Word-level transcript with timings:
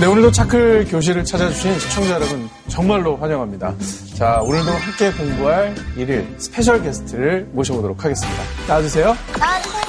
네, 0.00 0.06
오늘도 0.06 0.30
차클 0.32 0.86
교실을 0.86 1.26
찾아주신 1.26 1.78
시청자 1.78 2.14
여러분 2.14 2.48
정말로 2.68 3.18
환영합니다. 3.18 3.74
자, 4.14 4.40
오늘도 4.40 4.70
함께 4.70 5.12
공부할 5.12 5.74
일일 5.94 6.26
special 6.38 6.82
guest를 6.82 7.50
모셔보도록 7.52 8.02
하겠습니다. 8.02 8.42
나와주세요. 8.66 9.14
나와주세요. 9.38 9.80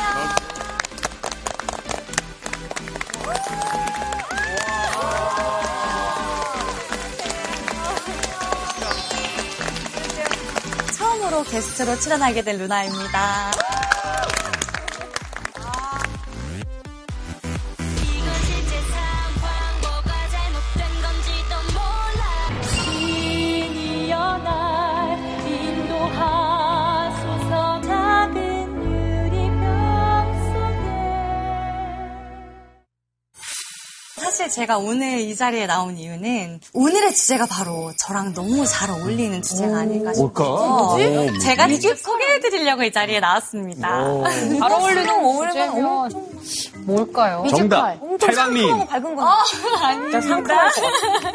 처음으로 10.97 11.43
게스트로 11.45 11.95
출연하게 12.01 12.41
된 12.41 12.57
루나입니다. 12.57 13.51
제가 34.51 34.77
오늘 34.77 35.19
이 35.19 35.35
자리에 35.35 35.65
나온 35.65 35.97
이유는 35.97 36.59
오늘의 36.73 37.13
주제가 37.13 37.45
바로 37.45 37.91
저랑 38.05 38.33
너무 38.33 38.65
잘 38.65 38.89
어울리는 38.89 39.41
주제가 39.41 39.79
아닐까 39.79 40.13
싶어서 40.13 40.97
뭘까? 40.97 41.39
제가 41.41 41.67
직접 41.69 41.97
소개해드리려고 41.97 42.83
이 42.83 42.91
자리에 42.91 43.19
나왔습니다. 43.21 43.87
잘 44.59 44.71
어울리는 44.71 45.05
주제면 45.05 46.09
뭘까요? 46.85 47.45
정답. 47.49 47.97
최강림. 48.19 48.87
밝은 48.87 49.15
건 49.15 49.27
아닙니다. 49.81 50.71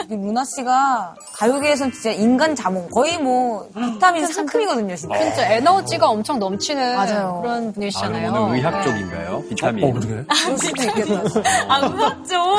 루나 0.08 0.44
씨가 0.44 1.14
가요계에선 1.34 1.92
진짜 1.92 2.10
인간 2.10 2.54
자몽. 2.54 2.88
거의 2.90 3.18
뭐 3.18 3.68
비타민 3.74 4.26
상큼이거든요, 4.26 4.94
진짜. 4.96 5.18
진짜 5.18 5.52
에너지가 5.52 6.08
엄청 6.08 6.38
넘치는 6.38 6.96
맞아요. 6.96 7.40
그런 7.42 7.68
아, 7.68 7.72
분이시잖아요. 7.72 8.30
오늘 8.32 8.56
의학 8.56 8.82
쪽인가요? 8.84 9.42
비타민. 9.48 9.84
어, 9.84 9.92
그러게. 9.92 10.24
그럴 10.44 10.58
수도 10.58 10.82
있겠다. 10.82 11.40
아, 11.68 11.88
무섭죠? 11.88 12.56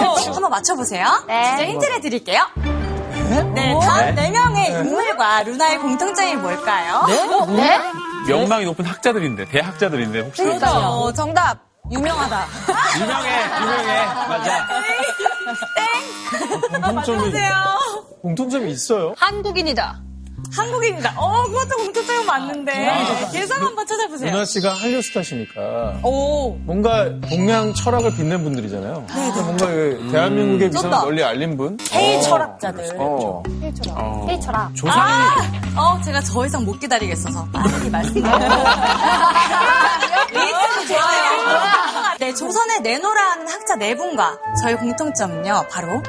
한번 0.48 0.50
맞춰보세요. 0.50 1.24
네. 1.28 1.44
진짜 1.46 1.66
힌트를 1.66 2.02
드릴게요. 2.02 2.42
네, 3.54 3.78
다음 3.82 4.16
네 4.16 4.32
명의 4.32 4.72
인물과 4.72 5.44
루나의 5.44 5.80
공통점이 5.80 6.36
뭘까요? 6.38 7.06
네? 7.50 7.80
명망이 8.28 8.66
높은 8.66 8.86
학자들인데, 8.86 9.46
대학자들인데, 9.50 10.22
혹시. 10.22 10.42
어, 10.44 11.12
정답. 11.14 11.68
유명하다. 11.90 12.46
유명해, 13.00 13.30
유명해. 13.62 14.06
맞아. 14.28 14.68
공통점이, 16.72 16.96
맞춰보세요. 16.96 17.52
공통점이 18.22 18.72
있어요. 18.72 19.14
한국인이다. 19.18 20.02
한국인이다. 20.56 21.14
어, 21.18 21.44
그것도 21.46 21.78
공통점이 21.78 22.26
맞는데. 22.26 22.72
예상 23.34 23.62
한번 23.64 23.86
찾아보세요. 23.86 24.32
루나 24.32 24.46
씨가 24.46 24.74
한류 24.74 25.02
스타시니까 25.02 26.00
오. 26.04 26.56
뭔가 26.62 27.06
동양 27.30 27.74
철학을 27.74 28.16
빛낸 28.16 28.44
분들이잖아요. 28.44 29.06
그러니까 29.08 29.42
뭔가 29.44 29.66
그 29.68 30.10
대한민국의 30.12 30.70
위상을 30.70 30.82
쩐다. 30.92 31.02
널리 31.02 31.24
알린 31.24 31.58
분. 31.58 31.78
K 31.78 32.22
철학자들. 32.24 32.96
어. 32.98 33.44
헤이처라. 34.30 34.72
조상이. 34.74 35.14
어, 35.76 36.00
제가 36.04 36.22
더 36.22 36.46
이상 36.46 36.66
못 36.66 36.80
기다리겠어서 36.80 37.48
빨리 37.52 37.90
말씀드려요. 37.90 38.38
네, 42.20 42.34
조선의 42.34 42.82
내노라는 42.82 43.48
학자 43.48 43.76
네 43.76 43.96
분과 43.96 44.38
저희 44.64 44.76
공통점은요, 44.76 45.66
바로 45.70 46.02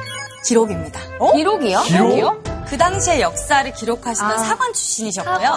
기록입니다. 0.44 1.00
기록이요? 1.34 1.82
기록이요? 1.82 2.42
그 2.68 2.76
당시의 2.76 3.20
역사를 3.22 3.72
기록하시던 3.72 4.38
사관 4.44 4.72
출신이셨고요. 4.74 5.50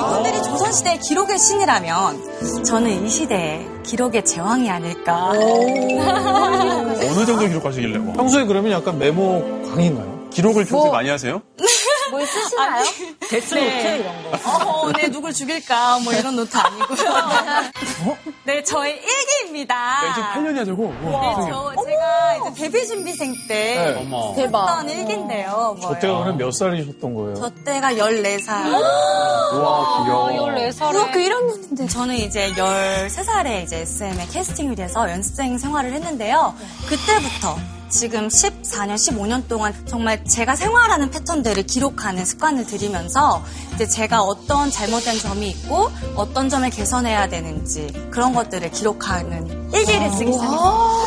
이분들이 0.00 0.42
조선시대의 0.42 0.98
기록의 0.98 1.38
신이라면 1.38 2.64
저는 2.64 3.06
이 3.06 3.08
시대의 3.08 3.66
기록의 3.84 4.24
제왕이 4.24 4.68
아닐까. 4.68 5.28
어느 5.30 7.24
정도 7.26 7.46
기록하시길래, 7.46 7.98
뭐. 7.98 8.14
평소에 8.14 8.44
그러면 8.46 8.72
약간 8.72 8.98
메모 8.98 9.42
광인가요? 9.70 10.28
기록을 10.30 10.64
평소에 10.64 10.90
많이 10.90 11.08
하세요? 11.08 11.40
뭘 12.16 12.26
쓰시나요? 12.26 12.84
데스노트 13.28 13.64
이런 13.64 14.30
거. 14.30 14.70
어, 14.86 14.92
네, 14.92 15.08
누굴 15.10 15.32
죽일까, 15.34 15.98
뭐 16.00 16.14
이런 16.14 16.34
노트 16.36 16.56
아니고요. 16.56 18.16
네, 18.44 18.62
저의 18.62 18.98
일기입니다. 19.02 20.00
이제 20.12 20.20
8년이야, 20.22 20.64
저거. 20.64 20.84
네, 21.02 21.14
와. 21.14 21.34
저, 21.46 21.84
제가 21.84 22.36
이제 22.52 22.62
데뷔 22.62 22.86
준비생 22.86 23.34
때 23.46 24.04
네. 24.08 24.48
썼던 24.50 24.88
일기인데요. 24.88 25.76
저 25.82 25.98
때가 25.98 26.18
그럼 26.20 26.38
몇 26.38 26.50
살이셨던 26.52 27.14
거예요? 27.14 27.34
저 27.34 27.50
때가 27.64 27.92
14살. 27.92 28.64
우와, 29.52 30.04
귀여워. 30.04 30.28
14살에. 30.30 30.92
중학교 30.92 31.18
1학년인데. 31.20 31.90
저는 31.90 32.14
이제 32.16 32.52
13살에 32.54 33.64
이제 33.64 33.80
SM에 33.80 34.26
캐스팅이 34.28 34.74
돼서 34.74 35.10
연습생 35.10 35.58
생활을 35.58 35.92
했는데요. 35.92 36.54
그때부터 36.88 37.56
지금 37.88 38.28
14년, 38.28 38.94
15년 38.94 39.46
동안 39.48 39.72
정말 39.86 40.22
제가 40.24 40.56
생활하는 40.56 41.10
패턴들을 41.10 41.62
기록하는 41.64 42.24
습관을 42.24 42.66
들이면서 42.66 43.42
이제 43.74 43.86
제가 43.86 44.22
어떤 44.22 44.70
잘못된 44.70 45.18
점이 45.18 45.48
있고 45.50 45.90
어떤 46.14 46.48
점을 46.48 46.68
개선해야 46.68 47.28
되는지 47.28 47.92
그런 48.10 48.34
것들을 48.34 48.70
기록하는 48.70 49.70
일기를 49.72 50.10
쓰기 50.10 50.32
시작했어요. 50.32 51.06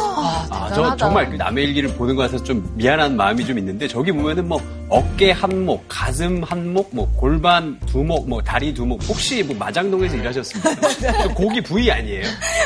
아, 0.51 0.71
저 0.73 0.95
정말 0.95 1.29
그 1.29 1.35
남의 1.35 1.63
일기를 1.65 1.93
보는 1.95 2.15
거 2.15 2.23
같아서 2.23 2.43
좀 2.43 2.69
미안한 2.75 3.15
마음이 3.15 3.45
좀 3.45 3.57
있는데 3.57 3.87
저기 3.87 4.11
보면은 4.11 4.47
뭐 4.47 4.61
어깨 4.89 5.31
한목, 5.31 5.85
가슴 5.87 6.43
한목, 6.43 6.89
뭐 6.91 7.09
골반 7.15 7.79
두목, 7.85 8.27
뭐 8.27 8.41
다리 8.41 8.73
두목 8.73 9.01
혹시 9.07 9.43
뭐 9.43 9.55
마장동에서 9.55 10.15
일하셨습니까? 10.15 10.89
저 10.99 11.27
고기 11.35 11.61
부위 11.61 11.91
아니에요? 11.91 12.23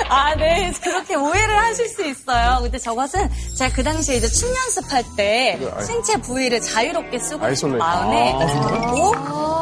아, 0.09 0.34
네. 0.35 0.72
그렇게 0.81 1.16
오해를 1.16 1.57
하실 1.57 1.88
수 1.90 2.06
있어요. 2.06 2.59
근데 2.62 2.78
저것은 2.78 3.29
제가 3.57 3.73
그 3.75 3.84
당시 3.84 4.03
에 4.09 4.18
이제 4.18 4.28
춤 4.28 4.50
연습할 4.50 5.03
때 5.16 5.59
신체 5.86 6.18
부위를 6.18 6.59
자유롭게 6.62 7.19
쓰고 7.19 7.53
싶은. 7.56 7.78
마음에 7.78 8.34
아, 8.34 8.46
목, 8.91 9.16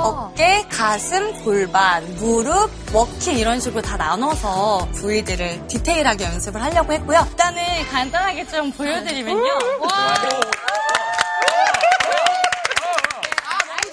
어깨, 0.03 0.65
가슴, 0.69 1.43
골반, 1.43 2.03
무릎, 2.15 2.69
워킹 2.93 3.37
이런 3.37 3.59
식으로 3.59 3.81
다 3.81 3.97
나눠서 3.97 4.87
부위들을 4.95 5.67
디테일하게 5.67 6.23
연습을 6.25 6.61
하려고 6.61 6.91
했고요. 6.93 7.25
일단은 7.29 7.63
간단하게 7.91 8.47
좀 8.47 8.71
보여드리면요. 8.71 9.49
와. 9.81 10.15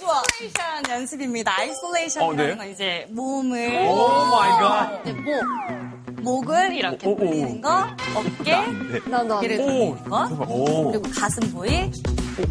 isolation 0.08 0.90
연습입니다. 0.90 1.52
isolation이라는 1.58 2.44
어, 2.44 2.46
네. 2.48 2.56
건 2.56 2.70
이제 2.72 3.06
몸을 3.10 3.86
oh 3.88 4.24
my 4.26 4.50
God. 4.60 5.02
네, 5.04 5.12
목, 5.12 5.44
목을 6.22 6.74
이렇게 6.74 7.08
오. 7.08 7.16
돌리는 7.16 7.60
거, 7.60 7.86
어깨, 8.14 8.54
어깨를 8.54 9.56
돌리는 9.56 10.04
거, 10.04 10.28
오. 10.48 10.90
그리고 10.92 11.08
가슴 11.14 11.40
부위, 11.52 11.90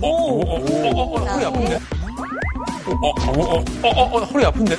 오, 0.02 0.08
오, 0.08 0.42
오, 0.42 0.56
오, 0.56 1.14
오, 1.14 1.18
허리 1.18 1.46
아픈데? 1.46 1.76
어, 1.76 2.92
어, 2.92 3.08
어, 3.08 3.64
어, 3.84 3.90
어, 3.90 4.18
어, 4.18 4.26
허리 4.26 4.46
아픈데? 4.46 4.78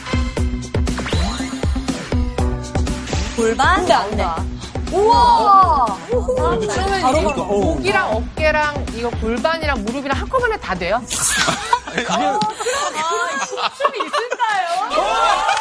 골반, 3.37 3.87
네. 3.87 3.95
그러면 6.67 7.01
바로 7.03 7.19
이거 7.19 7.31
바로, 7.31 7.43
어. 7.43 7.47
목이랑 7.61 8.11
어깨랑 8.17 8.87
이거 8.95 9.11
골반이랑 9.11 9.85
무릎이랑 9.85 10.19
한꺼번에 10.19 10.57
다 10.59 10.75
돼요? 10.75 11.01
춤이 13.77 13.99
있을까요? 14.07 15.58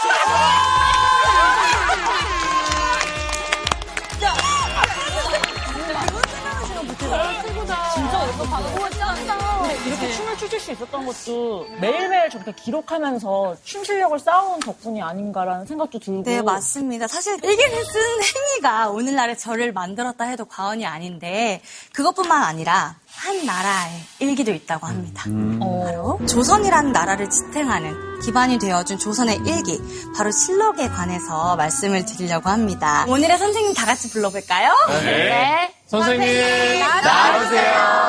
이렇게 9.87 10.11
춤을 10.11 10.37
추실 10.37 10.59
수 10.59 10.71
있었던 10.71 11.05
것도 11.05 11.67
매일매일 11.81 12.29
저렇게 12.29 12.51
기록하면서 12.53 13.57
춤 13.63 13.83
실력을 13.83 14.17
쌓아온 14.19 14.59
덕분이 14.59 15.01
아닌가라는 15.01 15.65
생각도 15.65 15.97
들고. 15.99 16.23
네, 16.23 16.41
맞습니다. 16.41 17.07
사실 17.07 17.33
일기를 17.43 17.85
쓴 17.85 18.01
행위가 18.01 18.89
오늘날의 18.89 19.37
저를 19.37 19.73
만들었다 19.73 20.25
해도 20.25 20.45
과언이 20.45 20.85
아닌데 20.85 21.61
그것뿐만 21.93 22.43
아니라 22.43 22.95
한 23.17 23.45
나라의 23.45 23.99
일기도 24.19 24.51
있다고 24.51 24.85
합니다. 24.85 25.23
바로 25.59 26.19
조선이라는 26.27 26.91
나라를 26.91 27.29
지탱하는 27.29 28.21
기반이 28.21 28.59
되어준 28.59 28.99
조선의 28.99 29.41
일기, 29.45 29.81
바로 30.15 30.31
실록에 30.31 30.87
관해서 30.87 31.55
말씀을 31.55 32.05
드리려고 32.05 32.49
합니다. 32.49 33.05
오늘의 33.07 33.37
선생님 33.37 33.73
다 33.73 33.85
같이 33.85 34.09
불러볼까요? 34.11 34.71
네. 35.03 35.73
선생님, 35.87 36.79
나와주세요. 36.79 38.07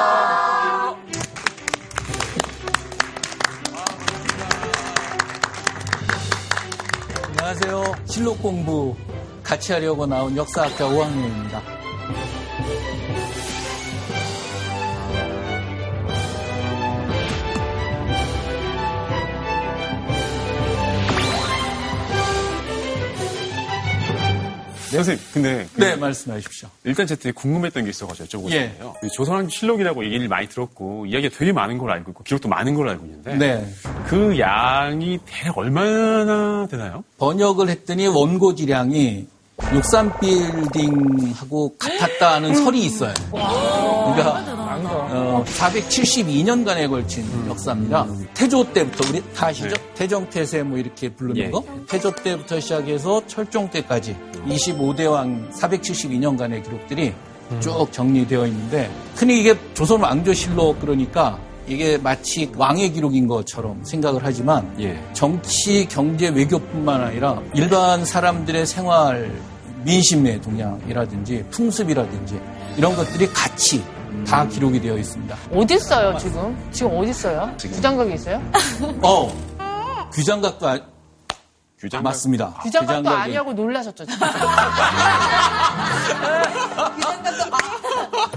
안녕하세요. 7.29 7.95
실록 8.07 8.43
공부 8.43 8.95
같이 9.43 9.73
하려고 9.73 10.05
나온 10.07 10.37
역사학자 10.37 10.85
5학년입니다. 10.85 11.78
선생님, 24.97 25.25
근데 25.33 25.67
그 25.75 25.81
네, 25.81 25.97
말씀하십시오. 25.97 26.69
일단 26.85 27.07
제 27.07 27.17
되게 27.17 27.33
궁금했던 27.33 27.85
게 27.85 27.91
있어가지고 27.91 28.27
여쭤보고 28.27 28.51
예. 28.53 28.69
싶어요. 28.73 28.95
그 29.01 29.09
조선왕조 29.09 29.51
실록이라고 29.51 30.05
얘기를 30.05 30.29
많이 30.29 30.49
들었고 30.49 31.07
이야기가 31.07 31.37
되게 31.37 31.53
많은 31.53 31.79
걸 31.79 31.91
알고 31.91 32.11
있고 32.13 32.25
기록도 32.25 32.49
많은 32.49 32.75
걸 32.75 32.89
알고 32.89 33.05
있는데 33.07 33.35
네. 33.37 33.69
그 34.07 34.39
양이 34.39 35.19
대략 35.25 35.59
얼마나 35.59 36.67
되나요? 36.71 37.05
번역을 37.19 37.69
했더니 37.69 38.07
원고 38.07 38.55
지량이 38.55 39.27
63 39.73 40.13
빌딩하고 40.21 41.77
같았다는 41.79 42.55
설이 42.55 42.85
있어요. 42.87 43.13
그러니까 43.31 44.45
어, 45.11 45.45
472년간에 45.47 46.89
걸친 46.89 47.25
역사입니다. 47.49 48.07
태조 48.35 48.73
때부터 48.73 49.09
우리 49.11 49.23
다 49.35 49.49
아시죠? 49.49 49.75
태정태세 49.95 50.63
뭐 50.63 50.79
이렇게 50.79 51.09
부르는 51.11 51.37
예. 51.37 51.51
거. 51.51 51.63
태조 51.89 52.13
때부터 52.13 52.61
시작해서 52.61 53.27
철종 53.27 53.69
때까지 53.71 54.17
25대 54.47 55.11
왕 55.11 55.51
472년간의 55.51 56.63
기록들이 56.65 57.13
쭉 57.61 57.89
정리되어 57.91 58.47
있는데 58.47 58.91
흔히 59.17 59.41
이게 59.41 59.55
조선 59.75 60.01
왕조실록 60.03 60.81
그러니까 60.81 61.39
이게 61.69 61.99
마치 61.99 62.51
왕의 62.57 62.93
기록인 62.93 63.29
것처럼 63.29 63.85
생각을 63.85 64.21
하지만 64.23 64.75
예. 64.81 64.99
정치, 65.13 65.87
경제, 65.87 66.29
외교뿐만 66.29 67.03
아니라 67.03 67.43
일반 67.55 68.05
사람들의 68.05 68.67
생활, 68.67 69.31
민심의 69.85 70.41
동향이라든지 70.41 71.45
풍습이라든지 71.51 72.41
이런 72.77 72.97
것들이 72.97 73.27
같이 73.29 73.85
다 74.27 74.47
기록이 74.47 74.81
되어 74.81 74.97
있습니다. 74.97 75.37
어디 75.55 75.75
있어요 75.75 76.17
지금? 76.19 76.57
지금 76.73 76.97
어디 76.97 77.11
있어요? 77.11 77.51
부장각에 77.59 78.15
있어요? 78.15 78.43
어, 79.03 79.31
규장각도 80.13 80.69
아, 80.69 80.81
규장 81.79 82.03
맞습니다. 82.03 82.55
규장각이- 82.63 83.07
아니하고 83.07 83.53
놀라셨죠 83.53 84.05
지금? 84.05 84.27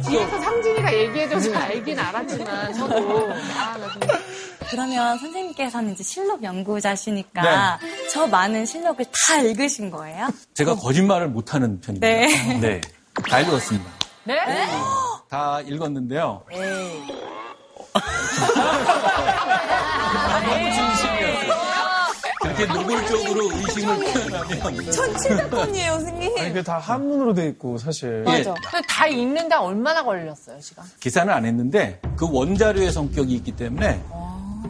뒤에서 0.07 0.41
상진이가 0.41 0.93
얘기해줘서 0.93 1.55
알긴 1.57 1.99
알았지만 1.99 2.73
저도 2.73 3.29
아. 3.31 3.77
그러면 4.69 5.17
선생님께서는 5.17 5.93
이제 5.93 6.03
실록 6.03 6.43
연구자시니까 6.43 7.79
저 8.11 8.27
많은 8.27 8.65
실록을 8.65 9.05
다 9.05 9.37
읽으신 9.41 9.89
거예요? 9.91 10.27
제가 10.53 10.75
거짓말을 10.75 11.27
못하는 11.29 11.79
편입니다. 11.81 12.07
네. 12.07 12.59
네. 12.59 12.81
다 13.29 13.39
읽었습니다. 13.41 13.89
네? 14.23 14.37
다 15.29 15.61
읽었는데요. 15.61 16.43
그렇게 22.61 22.73
노골적으로 22.73 23.51
의심을 23.55 23.99
표현하면 23.99 24.73
1700건이에요, 24.75 25.87
선생님. 25.91 26.37
아니, 26.37 26.47
그게 26.49 26.63
다 26.63 26.77
한문으로 26.77 27.33
돼 27.33 27.47
있고, 27.47 27.77
사실. 27.77 28.23
예, 28.27 28.43
근데 28.43 28.81
다 28.87 29.07
읽는데 29.07 29.55
얼마나 29.55 30.03
걸렸어요 30.03 30.57
시간? 30.61 30.85
계산을 30.99 31.33
안 31.33 31.45
했는데 31.45 31.99
그 32.15 32.27
원자료의 32.31 32.91
성격이 32.91 33.33
있기 33.35 33.51
때문에 33.53 34.01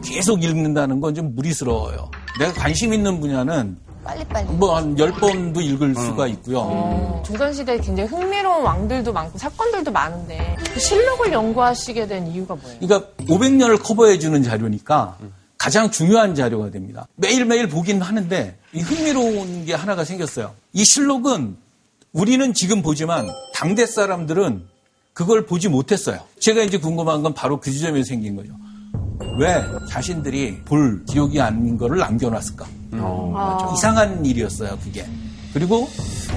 계속 0.04 0.42
읽는다는 0.42 1.00
건 1.00 1.12
좀 1.14 1.34
무리스러워요. 1.34 2.10
내가 2.38 2.52
관심 2.54 2.94
있는 2.94 3.20
분야는 3.20 3.76
빨리빨리. 4.02 4.48
뭐한 4.54 4.96
10번도 4.96 5.60
읽을 5.62 5.94
수가 5.94 6.26
있고요. 6.28 7.22
조선시대에 7.26 7.76
굉장히 7.78 8.08
흥미로운 8.08 8.64
왕들도 8.64 9.12
많고 9.12 9.36
사건들도 9.38 9.92
많은데 9.92 10.56
그 10.72 10.80
실록을 10.80 11.32
연구하시게 11.32 12.06
된 12.06 12.26
이유가 12.28 12.54
뭐예요? 12.54 12.78
그러니까 12.80 13.10
500년을 13.28 13.80
커버해주는 13.82 14.42
자료니까 14.42 15.18
가장 15.62 15.92
중요한 15.92 16.34
자료가 16.34 16.72
됩니다. 16.72 17.06
매일매일 17.14 17.68
보긴 17.68 18.02
하는데 18.02 18.58
이 18.72 18.80
흥미로운 18.80 19.64
게 19.64 19.74
하나가 19.74 20.02
생겼어요. 20.02 20.52
이 20.72 20.84
실록은 20.84 21.56
우리는 22.12 22.52
지금 22.52 22.82
보지만 22.82 23.28
당대 23.54 23.86
사람들은 23.86 24.64
그걸 25.12 25.46
보지 25.46 25.68
못했어요. 25.68 26.18
제가 26.40 26.62
이제 26.64 26.78
궁금한 26.78 27.22
건 27.22 27.32
바로 27.32 27.60
그 27.60 27.70
지점에 27.70 28.02
생긴 28.02 28.34
거죠. 28.34 28.50
왜 29.38 29.64
자신들이 29.88 30.62
볼 30.64 31.04
기록이 31.04 31.40
아닌 31.40 31.78
거를 31.78 31.98
남겨놨을까? 31.98 32.66
이상한 33.72 34.26
일이었어요, 34.26 34.76
그게. 34.82 35.06
그리고 35.52 35.88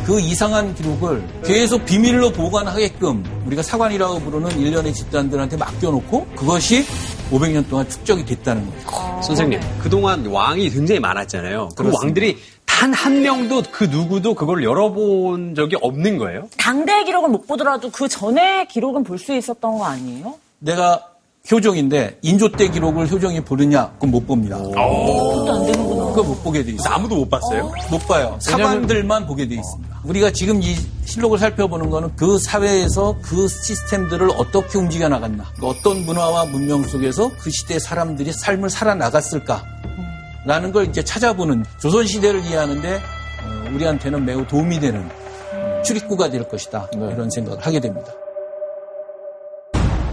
그 0.06 0.20
이상한 0.20 0.76
기록을 0.76 1.26
계속 1.44 1.84
비밀로 1.86 2.32
보관하게끔 2.32 3.24
우리가 3.48 3.64
사관이라고 3.64 4.20
부르는 4.20 4.60
일련의 4.60 4.94
집단들한테 4.94 5.58
맡겨놓고 5.58 6.28
그것이 6.36 6.86
500년 7.32 7.68
동안 7.68 7.90
축적이 7.90 8.24
됐다는 8.26 8.70
거죠. 8.70 9.15
선생님, 9.26 9.60
그동안 9.82 10.26
왕이 10.26 10.70
굉장히 10.70 11.00
많았잖아요. 11.00 11.70
그. 11.76 11.92
왕들이 11.94 12.38
단 12.66 12.94
한 12.94 13.22
명도 13.22 13.64
그 13.72 13.86
누구도 13.86 14.34
그걸 14.36 14.64
열어본 14.64 15.56
적이 15.56 15.78
없는 15.82 16.18
거예요? 16.18 16.50
당대 16.58 17.04
기록은 17.06 17.32
못 17.32 17.48
보더라도 17.48 17.90
그 17.90 18.08
전에 18.08 18.66
기록은 18.68 19.04
볼 19.04 19.18
수 19.18 19.34
있었던 19.36 19.78
거 19.78 19.86
아니에요? 19.86 20.36
내가 20.60 21.02
효종인데 21.50 22.20
인조 22.22 22.50
때 22.52 22.68
기록을 22.70 23.10
효종이 23.10 23.40
보느냐? 23.42 23.92
그건 23.94 24.12
못 24.12 24.28
봅니다. 24.28 24.58
그것도 24.58 25.54
안 25.54 25.66
되는구나. 25.66 25.95
그거 26.16 26.28
못 26.30 26.44
보게 26.44 26.64
돼 26.64 26.72
있어요. 26.72 26.94
아무도 26.94 27.16
못 27.16 27.30
봤어요? 27.30 27.72
못 27.92 28.00
봐요. 28.08 28.38
사관들만 28.42 29.28
보게 29.28 29.48
돼 29.48 29.56
있습니다. 29.56 30.02
우리가 30.04 30.32
지금 30.32 30.62
이 30.62 30.76
실록을 31.06 31.38
살펴보는 31.38 31.90
거는 31.90 32.16
그 32.16 32.38
사회에서 32.40 33.18
그 33.22 33.48
시스템들을 33.48 34.30
어떻게 34.38 34.78
움직여 34.78 35.10
나갔나, 35.10 35.46
어떤 35.62 36.06
문화와 36.06 36.46
문명 36.46 36.84
속에서 36.84 37.32
그 37.40 37.50
시대 37.50 37.80
사람들이 37.80 38.32
삶을 38.32 38.70
살아나갔을까, 38.70 39.64
라는 40.46 40.72
걸 40.72 40.88
이제 40.88 41.04
찾아보는 41.04 41.66
조선 41.80 42.06
시대를 42.06 42.46
이해하는데 42.46 42.96
어, 42.98 43.74
우리한테는 43.74 44.26
매우 44.26 44.46
도움이 44.46 44.80
되는 44.80 45.02
음, 45.02 45.84
출입구가 45.84 46.30
될 46.30 46.48
것이다 46.48 46.88
이런 46.94 47.30
생각을 47.32 47.66
하게 47.66 47.80
됩니다. 47.80 48.14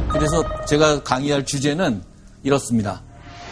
그래서 0.09 0.43
제가 0.65 1.03
강의할 1.03 1.45
주제는 1.45 2.03
이렇습니다. 2.43 3.03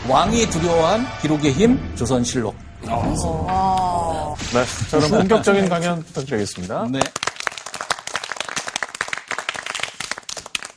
왕이 0.09 0.47
두려워한 0.47 1.07
기록의 1.21 1.53
힘 1.53 1.97
조선실록. 1.97 2.57
네. 2.83 2.89
자, 4.91 4.97
그럼 4.99 5.11
본격적인 5.11 5.69
강연 5.69 6.03
부탁드리겠습니다. 6.03 6.89
네. 6.91 7.01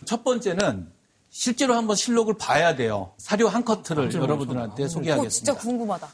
첫 0.06 0.24
번째는 0.24 0.88
실제로 1.30 1.76
한번 1.76 1.96
실록을 1.96 2.38
봐야 2.38 2.76
돼요. 2.76 3.14
사료 3.18 3.48
한 3.48 3.64
커트를 3.64 4.14
여러분들한테 4.14 4.84
어, 4.84 4.88
진짜 4.88 4.94
소개하겠습니다. 4.94 5.56
궁금하다. 5.56 6.08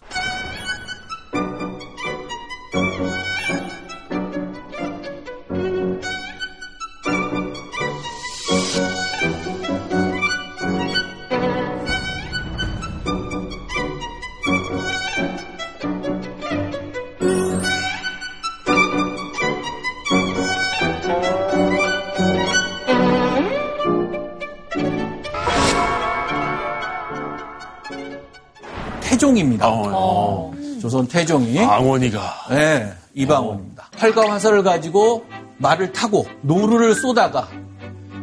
태종입니다. 29.60 29.98
어, 29.98 30.52
조선 30.82 31.08
태종이. 31.08 31.60
왕원이가 31.60 32.20
네, 32.52 32.94
이방원입니다. 33.14 33.90
활과 33.98 34.32
화살을 34.32 34.64
가지고 34.64 35.26
말을 35.58 35.92
타고 35.92 36.26
노루를 36.42 36.96
쏘다가 36.96 37.48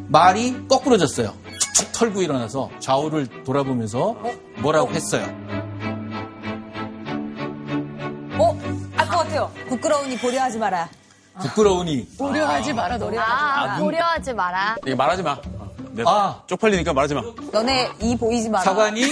말이 0.08 0.66
거꾸러졌어요. 0.68 1.32
축축 1.60 1.92
털고 1.92 2.22
일어나서 2.22 2.70
좌우를 2.80 3.26
돌아보면서 3.44 4.16
뭐라고 4.58 4.90
했어요. 4.92 5.24
어? 8.38 8.58
알 8.96 9.08
것 9.08 9.18
같아요. 9.18 9.50
부끄러우니 9.68 10.18
고려하지 10.18 10.58
마라. 10.58 10.88
부끄러우니 11.40 12.16
고려하지 12.16 12.72
마라. 12.72 12.98
아, 13.20 13.78
고려하지 13.78 14.32
마라. 14.32 14.76
이거 14.86 14.96
말하지 14.96 15.22
마. 15.22 15.38
아 16.06 16.42
쪽팔리니까 16.46 16.92
말하지 16.92 17.14
마. 17.14 17.22
너네 17.52 17.90
이 18.02 18.16
보이지 18.16 18.48
마라. 18.50 18.64
사관이 18.64 19.02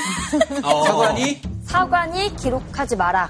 사관이 0.63 1.41
사관이 1.75 2.37
기록하지 2.37 2.95
마라. 2.95 3.29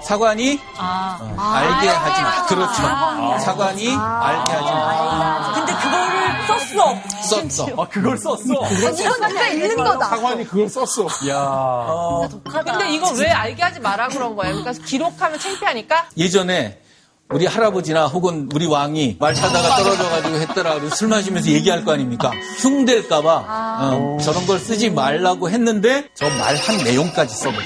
사관이 0.00 0.60
어, 0.78 1.36
알게 1.36 1.88
하지 1.88 2.22
마. 2.22 2.46
그렇죠. 2.46 3.40
사관이 3.40 3.88
알게 3.88 4.52
하지 4.52 4.70
마. 4.72 5.52
근데 5.52 5.72
그거를 5.74 6.46
썼어. 6.46 7.48
썼어. 7.48 7.82
아, 7.82 7.88
그걸 7.88 8.16
썼어. 8.16 8.70
이건 8.70 8.94
진짜 8.94 9.48
읽는 9.48 9.76
거다. 9.78 10.06
사관이 10.10 10.44
그걸 10.46 10.68
썼어. 10.68 11.08
야. 11.28 12.28
근데 12.44 12.92
이거 12.92 13.10
왜 13.18 13.30
알게 13.30 13.60
하지 13.60 13.80
마라 13.80 14.06
그런 14.10 14.36
거예요? 14.36 14.62
그러니까 14.62 14.84
기록하면 14.86 15.40
창피하니까? 15.40 16.10
예전에 16.16 16.80
우리 17.30 17.44
할아버지나 17.44 18.06
혹은 18.06 18.48
우리 18.54 18.66
왕이 18.66 19.16
말 19.18 19.34
타다가 19.34 19.76
떨어져가지고 19.76 20.36
했더라도 20.36 20.88
술 20.90 21.08
마시면서 21.08 21.50
얘기할 21.50 21.84
거 21.84 21.92
아닙니까? 21.92 22.30
흉될까봐 22.60 23.44
어, 23.80 24.18
저런 24.22 24.46
걸 24.46 24.60
쓰지 24.60 24.90
말라고 24.90 25.50
했는데 25.50 26.04
저 26.14 26.26
말 26.28 26.56
한 26.56 26.76
내용까지 26.84 27.34
써버려. 27.34 27.60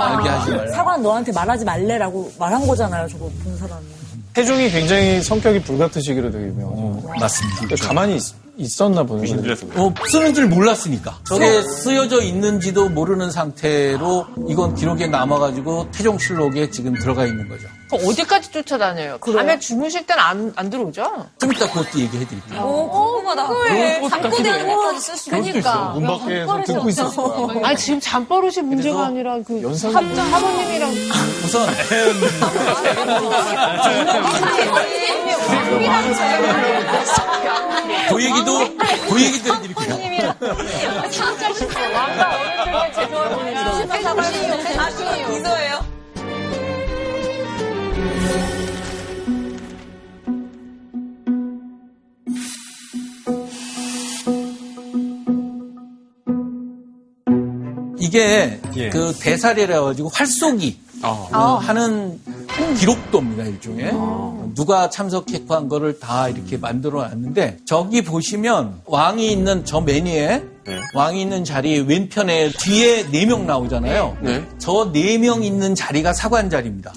알게 0.00 0.28
하지 0.28 0.50
말라. 0.52 0.72
사관 0.72 1.02
너한테 1.02 1.32
말하지 1.32 1.64
말래라고 1.64 2.32
말한 2.38 2.66
거잖아요, 2.68 3.08
저거 3.08 3.28
본 3.42 3.56
사람이. 3.58 3.84
태종이 4.32 4.70
굉장히 4.70 5.20
성격이 5.22 5.62
불같으시기로 5.62 6.30
되게 6.30 6.46
유명하죠. 6.46 7.08
맞습니다. 7.18 7.60
그러니까 7.62 7.88
가만히 7.88 8.16
있, 8.16 8.22
었나 8.80 9.02
보는 9.02 9.22
거예요. 9.24 9.36
힘들었어. 9.36 9.66
어, 9.76 9.92
쓰는 10.10 10.32
줄 10.34 10.46
몰랐으니까. 10.46 11.18
저게 11.28 11.60
쓰여져 11.62 12.22
있는지도 12.22 12.88
모르는 12.88 13.30
상태로 13.30 14.26
이건 14.48 14.74
기록에 14.74 15.06
남아가지고 15.06 15.90
태종실록에 15.92 16.70
지금 16.70 16.94
들어가 16.94 17.26
있는 17.26 17.48
거죠. 17.48 17.68
그럼 17.90 18.06
어디까지 18.08 18.50
쫓아다녀요? 18.50 19.18
밤에 19.18 19.58
주무실 19.60 20.06
때는 20.06 20.22
안, 20.22 20.52
안 20.56 20.70
들어오죠? 20.70 21.26
좀 21.38 21.52
이따 21.52 21.66
그것도 21.70 22.00
얘기해 22.00 22.26
드릴게요. 22.26 22.60
오, 22.62 22.88
궁금하다. 22.90 24.08
잠꼬대는 24.08 24.66
것까지 24.66 25.00
쓸 25.00 25.16
수 25.16 25.36
있으니까. 25.36 25.90
문 25.94 26.06
밖에서 26.06 26.62
듣고 26.64 26.88
있었을 26.88 27.16
거야. 27.16 27.68
아니, 27.68 27.76
지금 27.76 28.00
잠버릇이 28.00 28.62
문제가 28.64 29.06
아니라 29.06 29.38
그 29.46 29.62
연상- 29.62 29.92
사, 29.92 30.00
사모님이랑 30.30 30.90
우선 31.44 31.66
그 38.08 38.24
얘기 38.24 38.44
도 38.46 38.76
그 39.08 39.22
얘기도 39.22 39.54
해드릴게요. 39.54 39.96
이거예요? 45.38 45.86
이게 57.98 58.60
예. 58.76 58.88
그 58.90 59.12
대사례라 59.20 59.80
가지고 59.82 60.08
활쏘기 60.12 60.78
어. 61.02 61.28
어, 61.32 61.38
하는 61.56 62.20
기록도입니다 62.78 63.44
일종의 63.44 63.92
누가 64.54 64.88
참석했고 64.90 65.54
한 65.54 65.68
거를 65.68 65.98
다 65.98 66.28
이렇게 66.28 66.56
만들어 66.56 67.02
놨는데 67.02 67.58
저기 67.66 68.02
보시면 68.02 68.80
왕이 68.86 69.30
있는 69.30 69.64
저 69.64 69.80
매니에 69.80 70.42
네. 70.66 70.80
왕이 70.94 71.20
있는 71.22 71.44
자리 71.44 71.78
왼편에 71.80 72.50
뒤에 72.50 73.08
네 73.12 73.24
명 73.26 73.46
나오잖아요. 73.46 74.16
네. 74.20 74.44
저 74.58 74.90
네 74.92 75.16
명 75.18 75.44
있는 75.44 75.74
자리가 75.76 76.12
사관 76.12 76.50
자리입니다. 76.50 76.92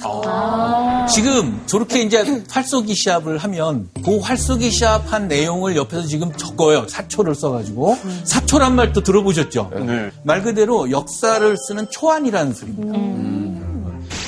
지금 1.13 1.61
저렇게 1.67 2.01
이제 2.01 2.43
활쏘기 2.49 2.95
시합을 2.95 3.37
하면 3.37 3.89
그 4.03 4.17
활쏘기 4.17 4.71
시합한 4.71 5.27
내용을 5.27 5.75
옆에서 5.75 6.07
지금 6.07 6.31
적어요. 6.33 6.87
사초를 6.87 7.35
써가지고 7.35 7.95
사초란 8.23 8.75
말도 8.75 9.01
들어보셨죠? 9.03 9.69
네. 9.85 10.09
말 10.23 10.41
그대로 10.41 10.89
역사를 10.89 11.55
쓰는 11.57 11.87
초안이라는 11.91 12.53
소리입니다. 12.53 13.38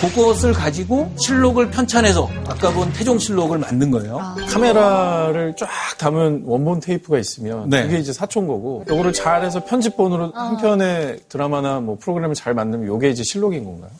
그것을 0.01 0.53
가지고 0.53 1.12
실록을 1.17 1.70
편찬해서 1.70 2.27
아까 2.48 2.72
본 2.72 2.91
태종실록을 2.91 3.60
만든 3.60 3.91
거예요. 3.91 4.20
카메라를 4.50 5.55
쫙 5.58 5.70
담은 6.00 6.43
원본 6.46 6.79
테이프가 6.79 7.20
있으면 7.20 7.70
네. 7.70 7.84
그게 7.84 8.00
이제 8.00 8.12
사촌 8.12 8.48
거고 8.48 8.84
요거를 8.89 9.13
잘해서 9.13 9.63
편집본으로 9.63 10.31
한 10.34 10.58
편의 10.58 11.20
드라마나 11.29 11.79
뭐 11.79 11.98
프로그램을 12.00 12.36
잘 12.36 12.53
만들면 12.53 12.88
요게 12.88 13.10
이제 13.10 13.24
실록인 13.24 13.63
건가요? 13.63 13.91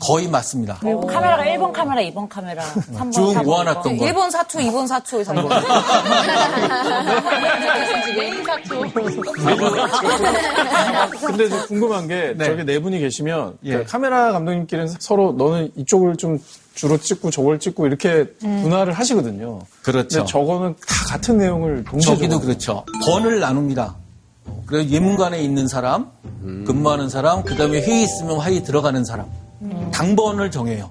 거의 0.00 0.28
맞습니다. 0.28 0.78
그리고 0.80 1.06
카메라가 1.06 1.44
1번 1.44 1.72
카메라, 1.72 2.02
2번 2.10 2.28
카메라, 2.28 2.62
3번, 2.64 3.12
쭉 3.12 3.34
4번. 3.34 3.44
모아놨던 3.44 3.96
거. 3.96 4.04
1번 4.06 4.30
사초, 4.30 4.58
2번 4.58 4.86
사초, 4.86 5.22
3번. 5.22 5.48
근데 11.26 11.44
이제 11.44 11.58
궁금한 11.66 12.08
게 12.08 12.34
네. 12.36 12.44
저기 12.46 12.64
네 12.64 12.78
분이 12.78 12.98
계시면 13.00 13.58
예. 13.64 13.78
그 13.78 13.84
카메라 13.84 14.32
감독님끼리는 14.32 14.94
서로 14.98 15.32
너는 15.32 15.72
이쪽을 15.76 16.16
좀 16.16 16.38
주로 16.74 16.98
찍고 16.98 17.30
저걸 17.30 17.58
찍고 17.58 17.86
이렇게 17.86 18.26
분할을 18.40 18.92
하시거든요. 18.92 19.60
그렇죠. 19.82 20.18
근데 20.18 20.30
저거는 20.30 20.74
다 20.86 20.94
같은 21.08 21.38
내용을 21.38 21.84
동시에 21.84 22.14
저기도. 22.14 22.40
그렇죠. 22.40 22.84
번을 23.06 23.40
나눕니다. 23.40 23.96
그래서 24.66 24.88
예문관에 24.90 25.40
있는 25.40 25.68
사람, 25.68 26.10
근무하는 26.42 27.08
사람, 27.08 27.42
그 27.44 27.56
다음에 27.56 27.80
회의 27.80 28.02
있으면 28.02 28.40
회의 28.42 28.62
들어가는 28.62 29.04
사람. 29.04 29.26
당번을 29.92 30.50
정해요. 30.50 30.90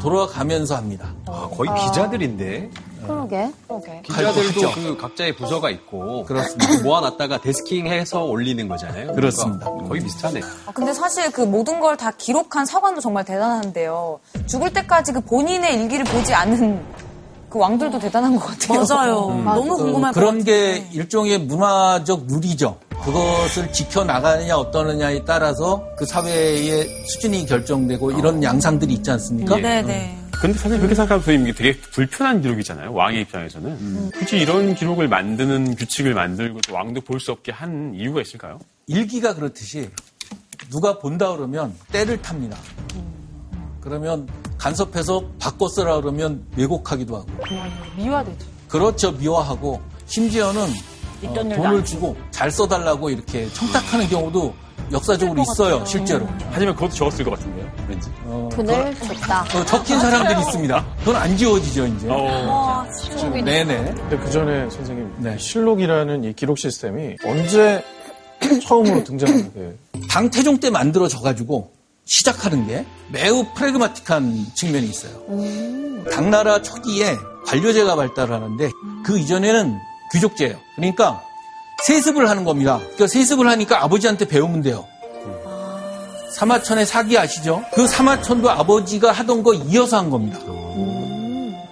돌아가면서 0.00 0.76
합니다. 0.76 1.08
아, 1.26 1.48
거의 1.56 1.70
기자들인데. 1.86 2.70
그러게. 3.06 3.50
그러게. 3.66 4.02
기자들도. 4.04 4.72
그 4.74 4.96
각자의 4.98 5.34
부서가 5.36 5.70
있고 5.70 6.24
그렇습니다. 6.24 6.82
모아놨다가 6.84 7.40
데스킹해서 7.40 8.24
올리는 8.24 8.68
거잖아요. 8.68 9.14
그렇습니다. 9.14 9.64
그러니까 9.64 9.88
거의 9.88 10.02
비슷하네. 10.02 10.40
아, 10.66 10.72
근데 10.72 10.92
사실 10.92 11.30
그 11.32 11.40
모든 11.42 11.80
걸 11.80 11.96
다 11.96 12.10
기록한 12.10 12.66
사관도 12.66 13.00
정말 13.00 13.24
대단한데요. 13.24 14.20
죽을 14.46 14.72
때까지 14.72 15.12
그 15.12 15.20
본인의 15.22 15.74
일기를 15.82 16.04
보지 16.04 16.34
않는 16.34 16.84
그 17.48 17.58
왕들도 17.58 17.98
대단한 17.98 18.36
것 18.36 18.46
같아요. 18.46 18.84
맞아요. 18.88 19.42
너무 19.44 19.76
궁금할 19.76 20.12
것 20.12 20.20
그런 20.20 20.38
같아요. 20.38 20.44
게 20.44 20.86
일종의 20.92 21.38
문화적 21.40 22.26
룰이죠. 22.28 22.78
그것을 23.02 23.72
지켜나가느냐 23.72 24.56
어떠느냐에 24.56 25.24
따라서 25.24 25.86
그 25.96 26.04
사회의 26.04 26.86
수준이 27.06 27.46
결정되고 27.46 28.12
이런 28.12 28.42
양상들이 28.42 28.92
있지 28.94 29.10
않습니까? 29.12 29.56
네네. 29.56 30.16
근데 30.40 30.56
사실 30.58 30.76
그렇게 30.78 30.94
생각하면 30.94 31.24
선생님 31.24 31.54
되게 31.54 31.76
불편한 31.92 32.40
기록이잖아요. 32.42 32.92
왕의 32.92 33.22
입장에서는. 33.22 34.10
굳이 34.12 34.36
이런 34.38 34.74
기록을 34.74 35.08
만드는 35.08 35.74
규칙을 35.74 36.14
만들고 36.14 36.60
또 36.60 36.74
왕도 36.74 37.00
볼 37.00 37.18
수 37.18 37.32
없게 37.32 37.50
한 37.50 37.92
이유가 37.94 38.20
있을까요? 38.20 38.60
일기가 38.86 39.34
그렇듯이 39.34 39.88
누가 40.70 40.98
본다 40.98 41.34
그러면 41.34 41.74
때를 41.90 42.20
탑니다. 42.22 42.56
그러면 43.80 44.28
간섭해서 44.58 45.22
바꿔 45.38 45.68
쓰라 45.68 46.00
그러면 46.00 46.44
왜곡하기도 46.56 47.16
하고. 47.16 47.26
미화되죠. 47.96 48.46
그렇죠. 48.68 49.12
미화하고 49.12 49.80
심지어는 50.06 50.62
어, 51.24 51.34
돈을 51.34 51.66
안 51.66 51.84
주고 51.84 52.16
잘 52.30 52.50
써달라고 52.50 53.10
이렇게 53.10 53.48
청탁하는 53.52 54.08
경우도 54.08 54.54
역사적으로 54.92 55.42
있어요. 55.42 55.84
실제로. 55.84 56.26
하지만 56.50 56.74
그것도 56.74 56.92
적었을 56.94 57.24
것 57.24 57.32
같은데요. 57.32 57.70
왠지. 57.88 58.10
어, 58.24 58.48
돈을 58.52 58.94
줬다. 58.94 59.42
어, 59.42 59.64
적힌 59.66 60.00
사람들이 60.00 60.40
있습니다. 60.40 60.86
그건 61.00 61.16
안 61.16 61.36
지워지죠, 61.36 61.86
이제. 61.86 62.08
어. 62.10 62.84
네네. 63.44 63.94
근데 63.94 64.16
그 64.18 64.30
전에 64.30 64.68
선생님 64.70 65.14
네. 65.18 65.36
이 65.36 65.38
실록이라는 65.38 66.24
이 66.24 66.32
기록 66.32 66.58
시스템이 66.58 67.16
언제 67.24 67.82
처음으로 68.66 69.04
등장한 69.04 69.52
거예요? 69.54 69.72
당태종 70.08 70.60
때 70.60 70.70
만들어져가지고 70.70 71.72
시작하는 72.08 72.66
게 72.66 72.86
매우 73.08 73.44
프레그마틱한 73.54 74.46
측면이 74.54 74.86
있어요. 74.88 75.12
당나라 76.10 76.62
초기에 76.62 77.16
관료제가 77.46 77.94
발달하는데 77.94 78.70
그 79.04 79.18
이전에는 79.18 79.78
귀족제예요. 80.12 80.56
그러니까 80.74 81.22
세습을 81.86 82.28
하는 82.28 82.44
겁니다. 82.44 82.78
그러니까 82.78 83.06
세습을 83.06 83.46
하니까 83.46 83.84
아버지한테 83.84 84.26
배우면 84.26 84.62
돼요. 84.62 84.86
사마천의 86.34 86.86
사기 86.86 87.18
아시죠? 87.18 87.62
그 87.74 87.86
사마천도 87.86 88.50
아버지가 88.50 89.12
하던 89.12 89.42
거 89.42 89.52
이어서 89.54 89.98
한 89.98 90.08
겁니다. 90.08 90.38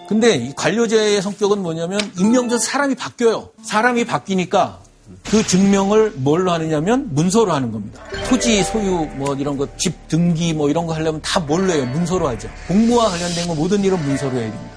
근데 0.08 0.36
이 0.36 0.52
관료제의 0.54 1.20
성격은 1.22 1.62
뭐냐면 1.62 1.98
임명전 2.18 2.58
사람이 2.58 2.94
바뀌어요. 2.94 3.50
사람이 3.62 4.04
바뀌니까 4.04 4.80
그 5.24 5.46
증명을 5.46 6.12
뭘로 6.16 6.50
하느냐면 6.52 7.08
문서로 7.12 7.52
하는 7.52 7.70
겁니다. 7.72 8.02
토지 8.28 8.62
소유 8.64 9.06
뭐 9.16 9.34
이런 9.34 9.56
거 9.56 9.66
집 9.76 9.94
등기 10.08 10.52
뭐 10.52 10.68
이런 10.68 10.86
거 10.86 10.94
하려면 10.94 11.20
다 11.22 11.40
뭘로 11.40 11.72
해요? 11.72 11.84
문서로 11.86 12.28
하죠. 12.28 12.48
공무와 12.68 13.08
관련된 13.10 13.46
거 13.48 13.54
모든 13.54 13.82
일은 13.84 13.98
문서로 14.04 14.32
해야 14.32 14.50
됩니다. 14.50 14.74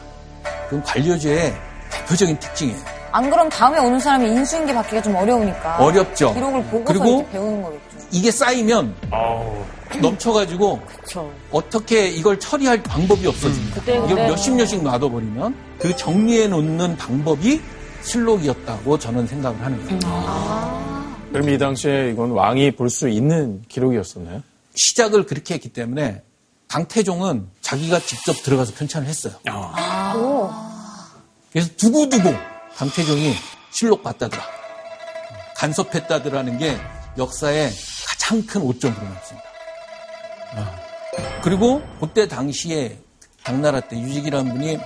그건 0.65 0.83
관료제의 0.83 1.53
대표적인 1.91 2.37
특징이에요. 2.39 2.77
안 3.11 3.29
그럼 3.29 3.49
다음에 3.49 3.79
오는 3.79 3.99
사람이 3.99 4.27
인수인계 4.27 4.73
받기가 4.73 5.01
좀 5.01 5.15
어려우니까. 5.15 5.77
어렵죠. 5.77 6.33
기록을 6.33 6.63
보고서 6.65 6.83
그리고 6.85 7.27
배우는 7.31 7.61
거겠죠. 7.63 7.81
이게 8.11 8.31
쌓이면 8.31 8.95
아우. 9.11 9.63
넘쳐가지고 9.99 10.79
그쵸. 10.85 11.31
어떻게 11.51 12.07
이걸 12.09 12.39
처리할 12.39 12.83
방법이 12.83 13.25
없어집니다. 13.25 13.79
그때, 13.79 13.95
이걸. 13.95 14.15
몇십 14.27 14.53
년씩 14.53 14.83
놔둬버리면 14.83 15.55
그 15.79 15.95
정리해 15.95 16.47
놓는 16.47 16.97
방법이 16.97 17.59
실록이었다고 18.13 18.97
저는 18.97 19.27
생각을 19.27 19.63
하는 19.63 19.85
거예요. 19.85 19.99
그럼 21.31 21.49
이 21.49 21.57
당시에 21.57 22.09
이건 22.11 22.31
왕이 22.31 22.71
볼 22.71 22.89
수 22.89 23.07
있는 23.07 23.61
기록이었었나요? 23.67 24.41
시작을 24.73 25.25
그렇게 25.27 25.53
했기 25.53 25.69
때문에 25.69 26.23
당태종은 26.67 27.47
자기가 27.61 27.99
직접 27.99 28.33
들어가서 28.43 28.73
편찬을 28.73 29.07
했어요. 29.07 29.33
그래서 31.51 31.69
두고두고 31.77 32.33
당태종이 32.75 33.33
실록 33.71 34.01
봤다더라. 34.03 34.43
간섭했다더라는 35.55 36.57
게 36.57 36.77
역사에 37.17 37.69
가장 38.07 38.45
큰 38.45 38.61
오점으로 38.61 39.01
남습니다. 39.01 39.49
그리고 41.43 41.81
그때 41.99 42.27
당시에 42.27 42.99
당나라 43.43 43.79
때 43.81 43.99
유직이라는 43.99 44.51
분이 44.53 44.79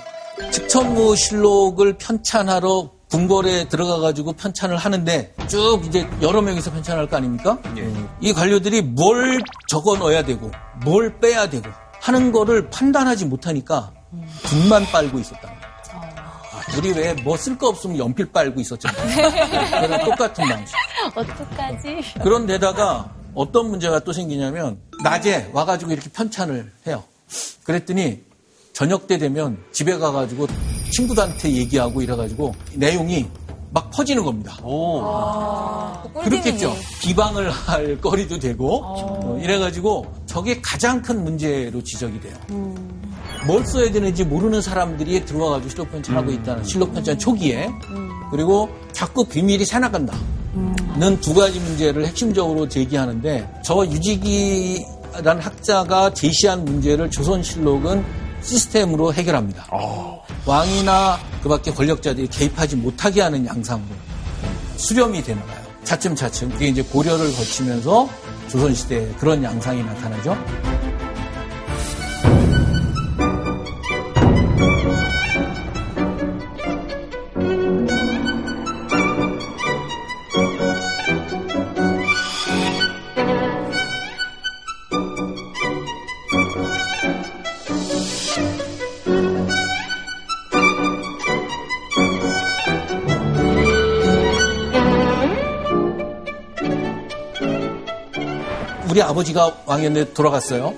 직천무 0.51 1.15
실록을 1.15 1.97
편찬하러 1.97 2.91
궁궐에 3.17 3.67
들어가 3.67 3.99
가지고 3.99 4.33
편찬을 4.33 4.75
하는데 4.75 5.35
쭉 5.47 5.81
이제 5.85 6.09
여러 6.23 6.41
명이서 6.41 6.71
편찬할 6.71 7.07
거 7.07 7.17
아닙니까? 7.17 7.59
이 8.19 8.33
관료들이 8.33 8.81
뭘 8.81 9.39
적어 9.67 9.95
넣어야 9.97 10.23
되고 10.25 10.49
뭘 10.83 11.19
빼야 11.19 11.47
되고 11.47 11.69
하는 12.01 12.31
거를 12.31 12.71
판단하지 12.71 13.25
못하니까 13.25 13.91
붓만 14.41 14.87
빨고 14.91 15.19
있었다는 15.19 15.47
거예요. 15.59 15.73
아, 16.25 16.61
우리 16.75 16.91
왜 16.91 17.13
뭐 17.23 17.35
쓸 17.37 17.55
거 17.55 17.67
없으면 17.67 17.99
연필 17.99 18.31
빨고 18.31 18.59
있었잖아요. 18.59 19.05
그런 19.87 20.05
똑같은 20.05 20.45
방식. 20.49 20.75
어떡하지? 21.15 22.19
그런데다가 22.23 23.13
어떤 23.35 23.69
문제가 23.69 23.99
또 23.99 24.11
생기냐면 24.11 24.79
낮에 25.03 25.51
와가지고 25.53 25.91
이렇게 25.91 26.09
편찬을 26.09 26.71
해요. 26.87 27.03
그랬더니 27.63 28.23
저녁 28.73 29.07
때 29.07 29.17
되면 29.19 29.57
집에 29.71 29.97
가가지고 29.97 30.47
친구들한테 30.91 31.51
얘기하고 31.51 32.01
이래가지고 32.01 32.53
내용이 32.73 33.25
막 33.69 33.89
퍼지는 33.91 34.23
겁니다. 34.23 34.57
그렇겠죠. 36.23 36.75
비방을 37.01 37.49
할 37.49 37.99
거리도 38.01 38.39
되고 38.39 38.81
어, 38.83 39.39
이래가지고 39.41 40.05
저게 40.25 40.59
가장 40.61 41.01
큰 41.01 41.23
문제로 41.23 41.83
지적이 41.83 42.19
돼요. 42.19 42.35
뭘 43.47 43.65
써야 43.65 43.91
되는지 43.91 44.23
모르는 44.23 44.61
사람들이 44.61 45.25
들어와가지고 45.25 45.69
실록 45.69 45.91
편찬하고 45.91 46.31
있다는 46.31 46.63
실록 46.63 46.93
편찬 46.93 47.17
초기에 47.17 47.69
그리고 48.31 48.69
자꾸 48.91 49.25
비밀이 49.25 49.65
새나간다. 49.65 50.17
는두 50.97 51.33
가지 51.33 51.59
문제를 51.59 52.05
핵심적으로 52.05 52.67
제기하는데 52.67 53.61
저 53.63 53.85
유지기라는 53.85 55.41
학자가 55.41 56.13
제시한 56.13 56.63
문제를 56.63 57.09
조선실록은 57.09 58.22
시스템으로 58.43 59.13
해결합니다. 59.13 59.67
왕이나 60.45 61.19
그 61.41 61.49
밖에 61.49 61.71
권력자들이 61.71 62.27
개입하지 62.27 62.75
못하게 62.75 63.21
하는 63.21 63.45
양상으로 63.45 63.87
수렴이 64.77 65.23
되나 65.23 65.41
봐요. 65.43 65.63
차츰차츰. 65.83 66.49
그게 66.51 66.67
이제 66.67 66.81
고려를 66.81 67.33
거치면서 67.33 68.09
조선시대에 68.49 69.13
그런 69.19 69.43
양상이 69.43 69.83
나타나죠. 69.83 70.37
우리 98.93 99.01
아버지가 99.01 99.57
왕이었는데 99.65 100.13
돌아갔어요. 100.13 100.71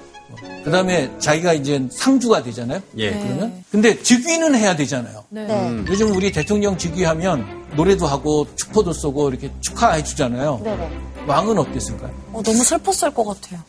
그 0.63 0.72
다음에 0.72 1.12
자기가 1.19 1.51
이제 1.51 1.86
상주가 1.91 2.41
되잖아요. 2.43 2.81
예. 2.98 3.12
그러면. 3.12 3.65
근데 3.69 4.01
즉위는 4.01 4.55
해야 4.55 4.74
되잖아요. 4.74 5.25
네. 5.27 5.84
요즘 5.89 6.15
우리 6.15 6.31
대통령 6.31 6.77
즉위하면 6.77 7.65
노래도 7.75 8.07
하고 8.07 8.48
축포도 8.55 8.93
쏘고 8.93 9.27
이렇게 9.29 9.51
축하해 9.60 10.01
주잖아요. 10.01 10.62
네네. 10.63 10.89
왕은 11.27 11.57
어땠을까요? 11.60 12.12
어, 12.31 12.41
너무 12.41 12.63
슬펐을 12.63 13.13
것 13.13 13.25
같아요. 13.25 13.60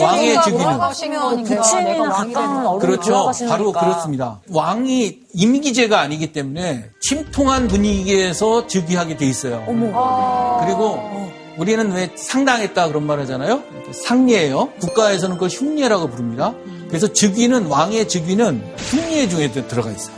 왕의 0.00 0.42
즉위는 0.42 1.44
부친이나 1.44 2.08
가까운 2.10 2.66
어른이 2.66 2.80
그렇죠. 2.80 3.10
돌아가시니까. 3.10 3.56
바로 3.56 3.72
그렇습니다. 3.72 4.40
왕이 4.50 5.18
임기제가 5.32 5.98
아니기 5.98 6.32
때문에 6.32 6.90
침통한 7.00 7.68
분위기에서 7.68 8.66
즉위하게 8.66 9.16
돼 9.16 9.26
있어요. 9.26 9.64
그리고 9.66 11.19
우리는 11.58 11.92
왜 11.92 12.10
상당했다 12.14 12.88
그런 12.88 13.04
말 13.06 13.18
하잖아요. 13.20 13.62
상례예요. 13.92 14.72
국가에서는 14.80 15.36
그걸 15.36 15.48
흉례라고 15.50 16.08
부릅니다. 16.08 16.54
그래서 16.88 17.12
즉위는 17.12 17.66
왕의 17.66 18.08
즉위는 18.08 18.62
흉례 18.76 19.28
중에 19.28 19.50
들어가 19.52 19.90
있어요. 19.90 20.16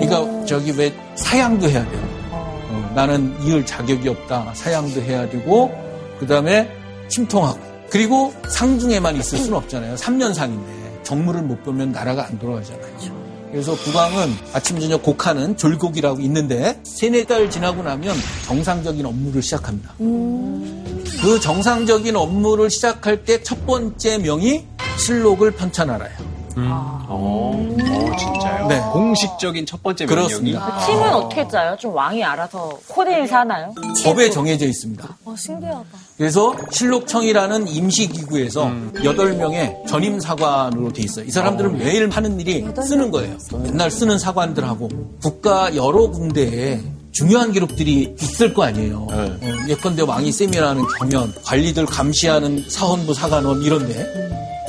그러니까 0.00 0.44
저기 0.46 0.72
왜 0.76 0.92
사양도 1.14 1.68
해야 1.68 1.88
돼요. 1.88 2.00
어, 2.30 2.92
나는 2.94 3.34
이을 3.44 3.64
자격이 3.64 4.08
없다. 4.08 4.52
사양도 4.54 5.00
해야 5.02 5.28
되고 5.28 5.72
그 6.18 6.26
다음에 6.26 6.70
침통하고 7.08 7.58
그리고 7.90 8.32
상중에만 8.48 9.16
있을 9.16 9.38
수는 9.38 9.56
없잖아요. 9.58 9.94
3년 9.96 10.34
상인데 10.34 11.00
정무를 11.02 11.42
못 11.42 11.62
보면 11.62 11.92
나라가 11.92 12.26
안 12.26 12.38
돌아가잖아요. 12.38 13.21
그래서 13.52 13.76
국왕은 13.76 14.34
아침 14.54 14.80
저녁 14.80 15.02
곡하는 15.02 15.56
졸곡이라고 15.58 16.20
있는데 16.22 16.80
세네 16.84 17.24
달 17.24 17.50
지나고 17.50 17.82
나면 17.82 18.16
정상적인 18.46 19.04
업무를 19.04 19.42
시작합니다. 19.42 19.92
그 19.98 21.38
정상적인 21.40 22.16
업무를 22.16 22.70
시작할 22.70 23.24
때 23.24 23.42
첫 23.42 23.66
번째 23.66 24.18
명이 24.18 24.66
실록을 24.98 25.50
편찬하라예요. 25.52 26.32
어, 26.56 27.06
어, 27.08 28.16
진짜요? 28.18 28.66
네. 28.68 28.78
공식적인 28.92 29.64
첫 29.66 29.82
번째 29.82 30.04
명령이. 30.06 30.28
그렇습니다. 30.28 30.86
팀은 30.86 31.12
어떻게 31.14 31.48
짜요? 31.48 31.76
좀 31.78 31.94
왕이 31.94 32.22
알아서 32.22 32.78
코디를 32.88 33.30
하나요? 33.32 33.74
법에 34.04 34.30
정해져 34.30 34.66
있습니다. 34.66 35.16
어, 35.24 35.34
신기하다. 35.36 35.84
그래서 36.22 36.54
실록청이라는 36.70 37.66
임시기구에서 37.66 38.70
여덟 39.02 39.32
명의 39.34 39.76
전임 39.88 40.20
사관으로 40.20 40.92
돼 40.92 41.02
있어요. 41.02 41.24
이 41.24 41.32
사람들은 41.32 41.78
매일 41.78 42.08
하는 42.10 42.38
일이 42.38 42.64
쓰는 42.86 43.10
거예요. 43.10 43.36
맨날 43.64 43.90
쓰는 43.90 44.20
사관들하고 44.20 44.88
국가 45.20 45.74
여러 45.74 46.08
군데에 46.12 46.80
중요한 47.10 47.50
기록들이 47.50 48.14
있을 48.22 48.54
거 48.54 48.62
아니에요. 48.62 49.08
어, 49.10 49.36
예컨대 49.68 50.02
왕이 50.02 50.30
세미라는 50.30 50.84
경연, 51.00 51.34
관리들 51.42 51.86
감시하는 51.86 52.66
사헌부 52.68 53.14
사관원 53.14 53.60
이런데 53.62 54.06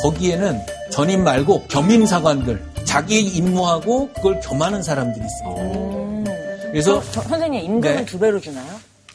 거기에는 0.01 0.59
전임 0.89 1.23
말고 1.23 1.65
겸임 1.67 2.07
사관들 2.07 2.63
자기 2.83 3.19
임무하고 3.21 4.09
그걸 4.15 4.39
겸하는 4.39 4.81
사람들이 4.81 5.23
있어요. 5.23 6.23
그래서 6.71 6.99
저- 7.11 7.21
선생님 7.21 7.61
임금은 7.63 7.95
네. 7.97 8.05
두 8.05 8.17
배로 8.17 8.41
주나요? 8.41 8.65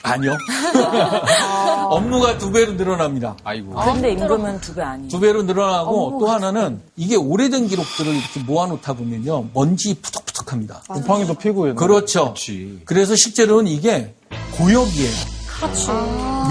아니요. 0.03 0.37
업무가 1.91 2.39
두 2.39 2.51
배로 2.53 2.73
늘어납니다. 2.73 3.37
아이고. 3.45 3.75
근데 3.75 4.13
임금은 4.13 4.61
두 4.61 4.75
배 4.75 4.83
아니에요. 4.83 5.09
두 5.09 5.21
배로 5.21 5.43
늘어나고 5.43 6.19
또 6.21 6.29
하나는 6.29 6.81
이게 6.97 7.17
오래된 7.17 7.67
기록들을 7.69 8.15
이렇게 8.15 8.41
모아놓다 8.41 8.93
보면요. 8.95 9.49
먼지 9.55 9.95
푸석푸석합니다. 9.95 10.83
곰팡이도 10.89 11.35
피고 11.35 11.75
그렇죠. 11.75 12.25
그렇지. 12.25 12.83
그래서 12.85 13.17
실제로는 13.17 13.71
이게 13.71 14.15
고역이에요. 14.57 15.38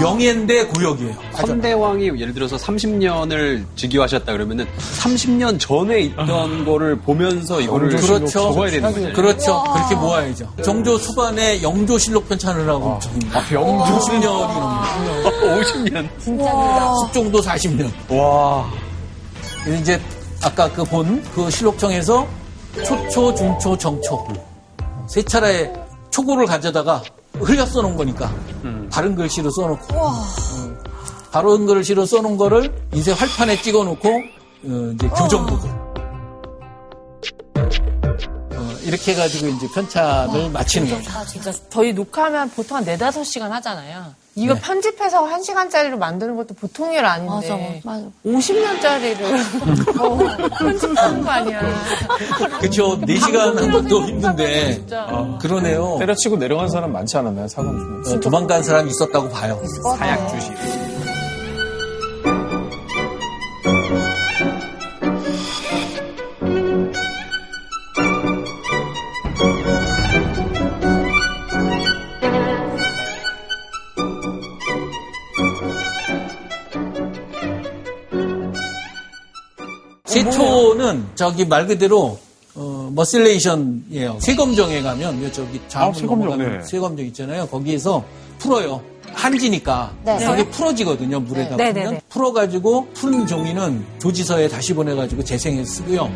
명예인데 0.00 0.66
고역이에요. 0.66 1.14
선대왕이 1.36 2.06
예를 2.20 2.34
들어서 2.34 2.56
30년을 2.56 3.64
즉위하셨다 3.76 4.32
그러면은 4.32 4.66
30년 4.78 5.58
전에 5.58 6.00
있던 6.00 6.64
거를 6.64 6.96
보면서 7.00 7.60
이거를 7.60 7.88
그렇죠. 7.90 8.26
적어야 8.26 8.70
되는 8.70 8.88
거잖아요. 8.88 9.12
그렇죠. 9.14 9.62
그렇게 9.72 9.94
모아야죠. 9.94 10.52
정조 10.62 10.98
수반에 10.98 11.62
영조실록 11.62 12.28
편찬을 12.28 12.68
하고 12.68 12.98
적입니다. 13.00 13.40
영조 13.52 13.98
50년이 13.98 14.24
넘는 14.24 15.62
50년. 15.62 16.08
숙종도 17.02 17.40
40년. 17.40 17.90
와. 18.10 18.70
그래서 19.64 19.80
이제 19.82 20.00
아까 20.42 20.70
그 20.70 20.84
본 20.84 21.22
그 21.34 21.50
실록청에서 21.50 22.26
초초, 22.84 23.34
중초, 23.34 23.76
정초 23.76 24.26
세 25.08 25.22
차례 25.22 25.72
초고를 26.10 26.46
가져다가 26.46 27.02
흘려 27.40 27.64
써놓은 27.66 27.96
거니까. 27.96 28.32
바른 28.90 29.14
글씨로 29.14 29.50
써놓고. 29.50 29.94
음, 29.94 30.78
바른 31.30 31.66
글씨로 31.66 32.06
써놓은 32.06 32.36
거를 32.36 32.72
인쇄 32.92 33.12
활판에 33.12 33.60
찍어놓고 33.60 34.08
어, 34.08 34.92
이제 34.94 35.08
교정부고 35.08 35.68
어, 38.52 38.74
이렇게 38.82 39.12
해가지고 39.12 39.48
이제 39.48 39.68
편찬을 39.74 40.50
마치는 40.50 40.88
겁니다. 40.90 41.24
진짜. 41.26 41.52
저희 41.70 41.92
녹화하면 41.92 42.50
보통 42.50 42.76
한 42.78 42.84
네다섯 42.84 43.24
시간 43.24 43.52
하잖아요. 43.52 44.06
이거 44.42 44.54
편집해서 44.54 45.24
한 45.24 45.42
시간짜리로 45.42 45.98
만드는 45.98 46.36
것도 46.36 46.54
보통 46.54 46.92
일 46.92 47.04
아닌데. 47.04 47.32
맞아, 47.48 47.56
맞아. 47.84 48.06
50년짜리를 48.24 50.00
어, 50.00 50.18
편집하는 50.58 51.22
거 51.22 51.30
아니야. 51.30 51.60
그쵸. 52.60 52.98
4시간 53.00 53.54
한 53.56 53.70
것도 53.70 54.06
힘든데. 54.06 54.86
아, 54.92 55.38
그러네요. 55.40 55.96
때려치고 55.98 56.36
내려간 56.36 56.68
사람 56.70 56.92
많지 56.92 57.16
않았나요, 57.16 57.48
사관 57.48 58.02
중에? 58.04 58.16
어, 58.16 58.20
도망간 58.20 58.62
사람이 58.62 58.90
있었다고 58.90 59.28
봐요. 59.30 59.60
사약 59.98 60.28
주시. 60.28 60.50
세초는 80.08 81.06
저기 81.14 81.44
말 81.44 81.66
그대로 81.66 82.18
어, 82.54 82.90
머실레이션이에요. 82.92 84.18
세검정에 84.20 84.82
가면 84.82 85.32
저기 85.32 85.58
아, 85.66 85.68
장문 85.68 85.94
세검정, 85.94 86.38
네. 86.38 86.62
세검정 86.64 87.06
있잖아요. 87.06 87.46
거기에서 87.46 88.02
풀어요. 88.38 88.80
한지니까 89.12 89.92
네. 90.04 90.18
저게 90.18 90.48
풀어지거든요. 90.48 91.20
물에다 91.20 91.56
네. 91.56 91.72
풀면 91.72 91.90
네, 91.90 91.96
네. 91.96 92.02
풀어가지고 92.08 92.88
푸른 92.94 93.26
종이는 93.26 93.84
조지서에 94.00 94.48
다시 94.48 94.74
보내가지고 94.74 95.24
재생해 95.24 95.64
쓰고요. 95.64 96.10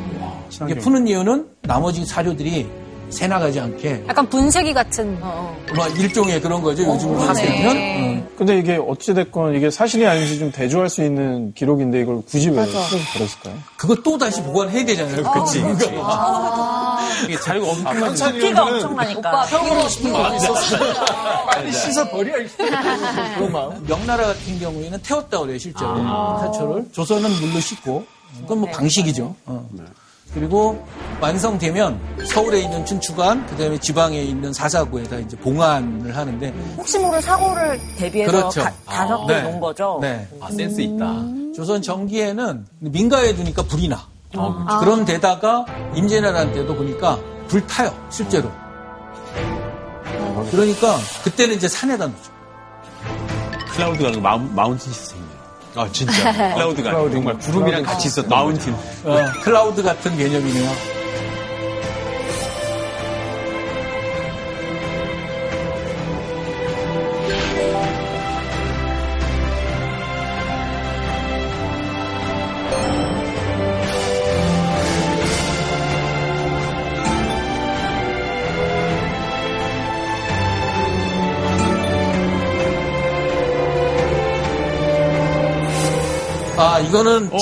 이게 0.48 0.50
친환경. 0.50 0.78
푸는 0.78 1.08
이유는 1.08 1.46
나머지 1.62 2.04
사료들이 2.04 2.66
새 3.12 3.26
나가지 3.28 3.60
않게 3.60 4.04
약간 4.08 4.28
분쇄기 4.28 4.72
같은. 4.72 5.20
뭐 5.20 5.54
일종의 5.96 6.40
그런 6.40 6.62
거죠. 6.62 6.82
요즘으로 6.84 7.20
하면 7.20 8.28
근데 8.36 8.58
이게 8.58 8.76
어찌됐건 8.76 9.54
이게 9.54 9.70
사실이 9.70 10.06
아닌지 10.06 10.38
좀 10.38 10.50
대조할 10.50 10.88
수 10.88 11.04
있는 11.04 11.52
기록인데 11.54 12.00
이걸 12.00 12.22
굳이 12.22 12.48
왜 12.48 12.64
그랬을까요? 12.66 13.54
그거 13.76 13.94
또 14.02 14.16
다시 14.18 14.42
보관해야 14.42 14.84
되잖아요. 14.84 15.22
그치. 15.32 15.58
이게 17.24 17.38
자료가 17.38 17.68
엄청난 17.70 18.02
한찬 18.02 18.38
키가 18.38 18.64
엄청나니까. 18.64 19.42
평으로 19.46 19.88
싶은 19.88 20.12
마음이 20.12 20.36
있었어요. 20.38 20.94
빨리 21.46 21.72
씻어 21.72 22.08
버려. 22.08 22.32
그런 23.36 23.52
마음. 23.52 23.84
명나라 23.86 24.26
같은 24.28 24.58
경우에는 24.58 24.98
태웠다고 25.02 25.44
그래요, 25.44 25.58
실제로. 25.58 25.94
사초를. 26.40 26.86
조선은 26.92 27.30
물로 27.40 27.60
씻고. 27.60 28.04
그건 28.40 28.60
뭐 28.60 28.70
방식이죠. 28.70 29.34
어. 29.44 29.68
그리고 30.34 30.82
완성되면 31.20 32.26
서울에 32.26 32.60
있는 32.60 32.84
춘추관, 32.84 33.46
그 33.46 33.56
다음에 33.56 33.78
지방에 33.78 34.20
있는 34.22 34.52
사사구에다 34.52 35.18
이제 35.18 35.36
봉안을 35.36 36.16
하는데. 36.16 36.54
혹시 36.76 36.98
모를 36.98 37.20
사고를 37.20 37.78
대비해서 37.96 38.32
그렇죠. 38.32 38.62
다, 38.62 38.72
다섯 38.86 39.26
개 39.26 39.34
네. 39.34 39.42
놓은 39.42 39.60
거죠? 39.60 39.98
네. 40.00 40.26
아, 40.40 40.50
센스 40.50 40.80
있다. 40.80 41.12
조선 41.54 41.82
전기에는 41.82 42.66
민가에 42.78 43.34
두니까 43.34 43.62
불이 43.64 43.88
나. 43.88 44.06
그런 44.80 45.04
데다가 45.04 45.66
임진왜란 45.94 46.52
때도 46.54 46.74
보니까 46.74 47.18
불 47.48 47.66
타요, 47.66 47.94
실제로. 48.10 48.50
그러니까 50.50 50.96
그때는 51.22 51.56
이제 51.56 51.68
산에다 51.68 52.06
놓죠. 52.06 52.32
cloud가 53.74 54.20
moun, 54.20 54.54
mountain 54.54 54.92
system이에요. 54.92 55.21
아, 55.74 55.88
진짜. 55.90 56.54
cloud가 56.54 56.90
정말 57.10 57.38
구름이랑 57.38 57.82
같이 57.82 58.08
있었던 58.08 58.28
mountain. 58.28 58.74
어, 59.04 59.18
클라우드 59.42 59.82
같은 59.82 60.16
개념이네요. 60.16 61.01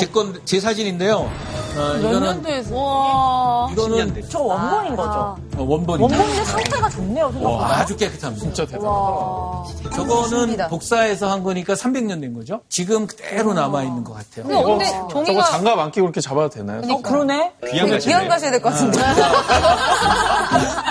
제 0.01 0.07
건, 0.07 0.41
제 0.45 0.59
사진인데요. 0.61 1.17
어, 1.19 1.29
몇 1.77 1.99
이거는, 1.99 2.21
년도에서 2.23 2.75
와, 2.77 3.69
이거는 3.73 4.23
저 4.29 4.41
원본인 4.41 4.97
거죠? 4.97 5.11
어, 5.11 5.39
원본입니다. 5.59 6.19
원본인데 6.19 6.45
상태가 6.45 6.89
좋네요, 6.89 7.31
생각보다. 7.33 7.65
와, 7.65 7.77
아주 7.79 7.97
깨끗합니다. 7.97 8.41
진짜 8.43 8.67
대단하다. 8.67 9.91
저거는 9.95 10.57
복사해서 10.69 11.31
한 11.31 11.43
거니까 11.45 11.75
300년 11.75 12.21
된 12.21 12.35
거죠? 12.35 12.61
지금 12.69 13.07
그대로 13.07 13.53
남아있는 13.55 14.03
것 14.05 14.15
같아요. 14.15 14.47
근데, 14.47 14.65
근데 14.65 14.87
저거 14.91 15.09
종이가 15.25 15.45
장갑 15.45 15.79
안 15.79 15.91
끼고 15.93 16.07
이렇게 16.07 16.21
잡아도 16.21 16.49
되나요? 16.51 16.81
어, 16.91 17.03
그러네? 17.03 17.53
귀한 17.71 17.99
기한 17.99 18.27
가시네. 18.27 18.29
가셔야 18.29 18.51
될 18.51 18.63
것 18.63 18.71
같은데. 18.71 18.99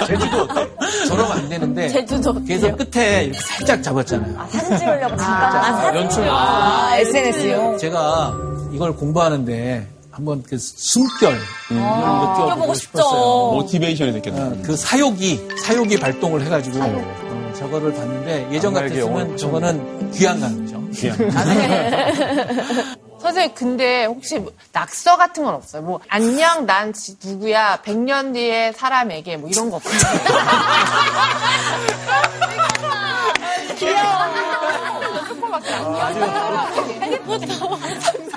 제주도 0.07 0.41
어때? 0.43 0.69
저러면 1.07 1.31
안 1.33 1.49
되는데. 1.49 1.89
제주도 1.89 2.33
그래서 2.33 2.73
끝에 2.75 3.25
이렇게 3.25 3.39
살짝 3.41 3.83
잡았잖아요. 3.83 4.39
아, 4.39 4.47
사진 4.47 4.77
찍으려고 4.77 5.17
잠깐. 5.17 5.75
아, 5.75 5.95
연출. 5.95 6.27
아, 6.29 6.97
SNS용. 6.97 7.77
제가 7.77 8.33
이걸 8.71 8.95
공부하는데 8.95 9.87
한번 10.11 10.43
그 10.43 10.57
숨결을 10.57 11.39
느껴보고 11.69 12.43
느껴보고 12.45 12.73
싶었어요. 12.73 13.51
모티베이션이 13.53 14.13
됐겠네요. 14.13 14.45
어, 14.45 14.57
그 14.63 14.75
사욕이 14.75 15.47
사욕이 15.63 15.99
발동을 15.99 16.43
해가지고 16.45 16.79
어, 16.81 17.53
저거를 17.57 17.93
봤는데 17.93 18.47
예전 18.51 18.73
같았으면 18.73 19.37
저거는 19.37 20.11
귀한 20.11 20.39
가는 20.39 20.65
거죠. 20.65 20.79
선생님, 23.19 23.53
근데 23.53 24.05
혹시 24.05 24.39
뭐 24.39 24.53
낙서 24.71 25.17
같은 25.17 25.43
건 25.43 25.53
없어요? 25.55 25.81
뭐, 25.81 25.99
안녕, 26.07 26.65
난 26.65 26.93
지- 26.93 27.17
누구야, 27.21 27.81
100년 27.83 28.33
뒤의 28.33 28.71
사람에게, 28.73 29.35
뭐 29.35 29.49
이런 29.49 29.69
거 29.69 29.75
없어요? 29.75 29.99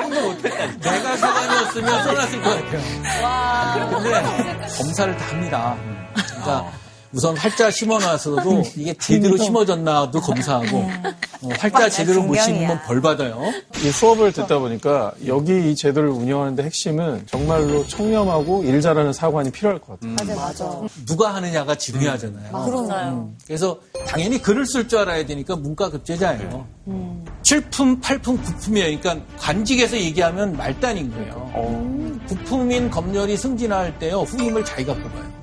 내가 0.80 1.16
사관이었으면 1.16 2.04
써놨을 2.04 2.42
것 2.42 2.50
같아요. 2.50 3.90
근데 3.90 4.66
검사를 4.78 5.16
다 5.16 5.24
합니다. 5.30 5.76
그러니까 6.14 6.70
우선 7.12 7.37
활자 7.37 7.70
심어놨어도 7.70 8.62
이게 8.77 8.94
제대로 8.94 9.37
심어졌나도 9.37 10.20
검사하고 10.20 10.79
어, 11.42 11.48
활자 11.59 11.88
제대로 11.90 12.22
못 12.22 12.35
심으면 12.44 12.81
벌 12.87 13.01
받아요. 13.03 13.42
이 13.85 13.90
수업을 13.90 14.33
듣다 14.33 14.59
보니까 14.59 15.12
여기 15.27 15.70
이 15.70 15.75
제도를 15.77 16.09
운영하는데 16.09 16.62
핵심은 16.62 17.27
정말로 17.27 17.87
청렴하고 17.87 18.64
일 18.64 18.81
잘하는 18.81 19.12
사관이 19.12 19.51
필요할 19.51 19.79
것 19.81 20.01
같아요. 20.01 20.16
누가 21.07 21.35
하느냐가 21.35 21.75
중요하잖아요. 21.75 22.51
음, 23.12 23.37
그래서 23.46 23.79
당연히 24.07 24.40
글을 24.40 24.64
쓸 24.66 24.88
줄 24.88 25.01
알아야 25.01 25.27
되니까 25.27 25.57
문과 25.57 25.90
급제자예요. 25.90 26.66
칠품, 27.42 28.01
팔품, 28.01 28.40
구품이에요. 28.42 28.98
그러니까 28.98 29.25
관직에서 29.38 29.96
얘기하면 29.98 30.57
말단인 30.57 31.11
거예요. 31.12 31.51
구품인 32.29 32.88
검열이 32.90 33.37
승진할 33.37 33.98
때요 33.98 34.20
후임을 34.22 34.64
자기가 34.64 34.94
뽑아요. 34.94 35.41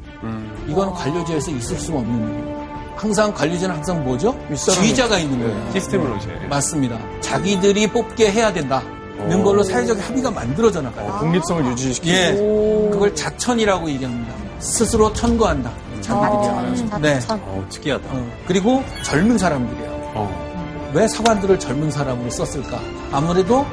이거는 0.69 0.93
관료제에서 0.93 1.51
있을 1.51 1.77
수가 1.77 1.99
없는 1.99 2.39
일이에요. 2.39 2.59
항상 2.95 3.33
관료제는 3.33 3.75
항상 3.75 4.03
뭐죠? 4.03 4.35
지휘자가 4.55 5.17
있는 5.17 5.39
거예요. 5.39 5.71
시스템으로 5.73 6.15
이제. 6.17 6.27
맞습니다. 6.49 6.97
자기들이 7.21 7.87
뽑게 7.87 8.31
해야 8.31 8.51
된다 8.51 8.81
는 9.27 9.43
걸로 9.43 9.61
사회적 9.63 9.97
합의가 10.07 10.31
만들어져 10.31 10.81
나가요. 10.81 11.17
독립성을 11.19 11.65
유지시키고 11.71 12.15
예, 12.15 12.89
그걸 12.89 13.13
자천이라고 13.13 13.89
얘기합니다. 13.89 14.33
스스로 14.59 15.11
천거한다. 15.11 15.71
자기들이. 16.01 17.01
네. 17.01 17.19
어, 17.29 17.65
특이하다. 17.69 18.03
어, 18.09 18.31
그리고 18.47 18.81
젊은 19.03 19.37
사람들이에요. 19.37 19.91
어. 20.15 20.91
왜 20.93 21.07
사관들을 21.07 21.59
젊은 21.59 21.91
사람으로 21.91 22.29
썼을까? 22.29 22.79
아무래도 23.11 23.65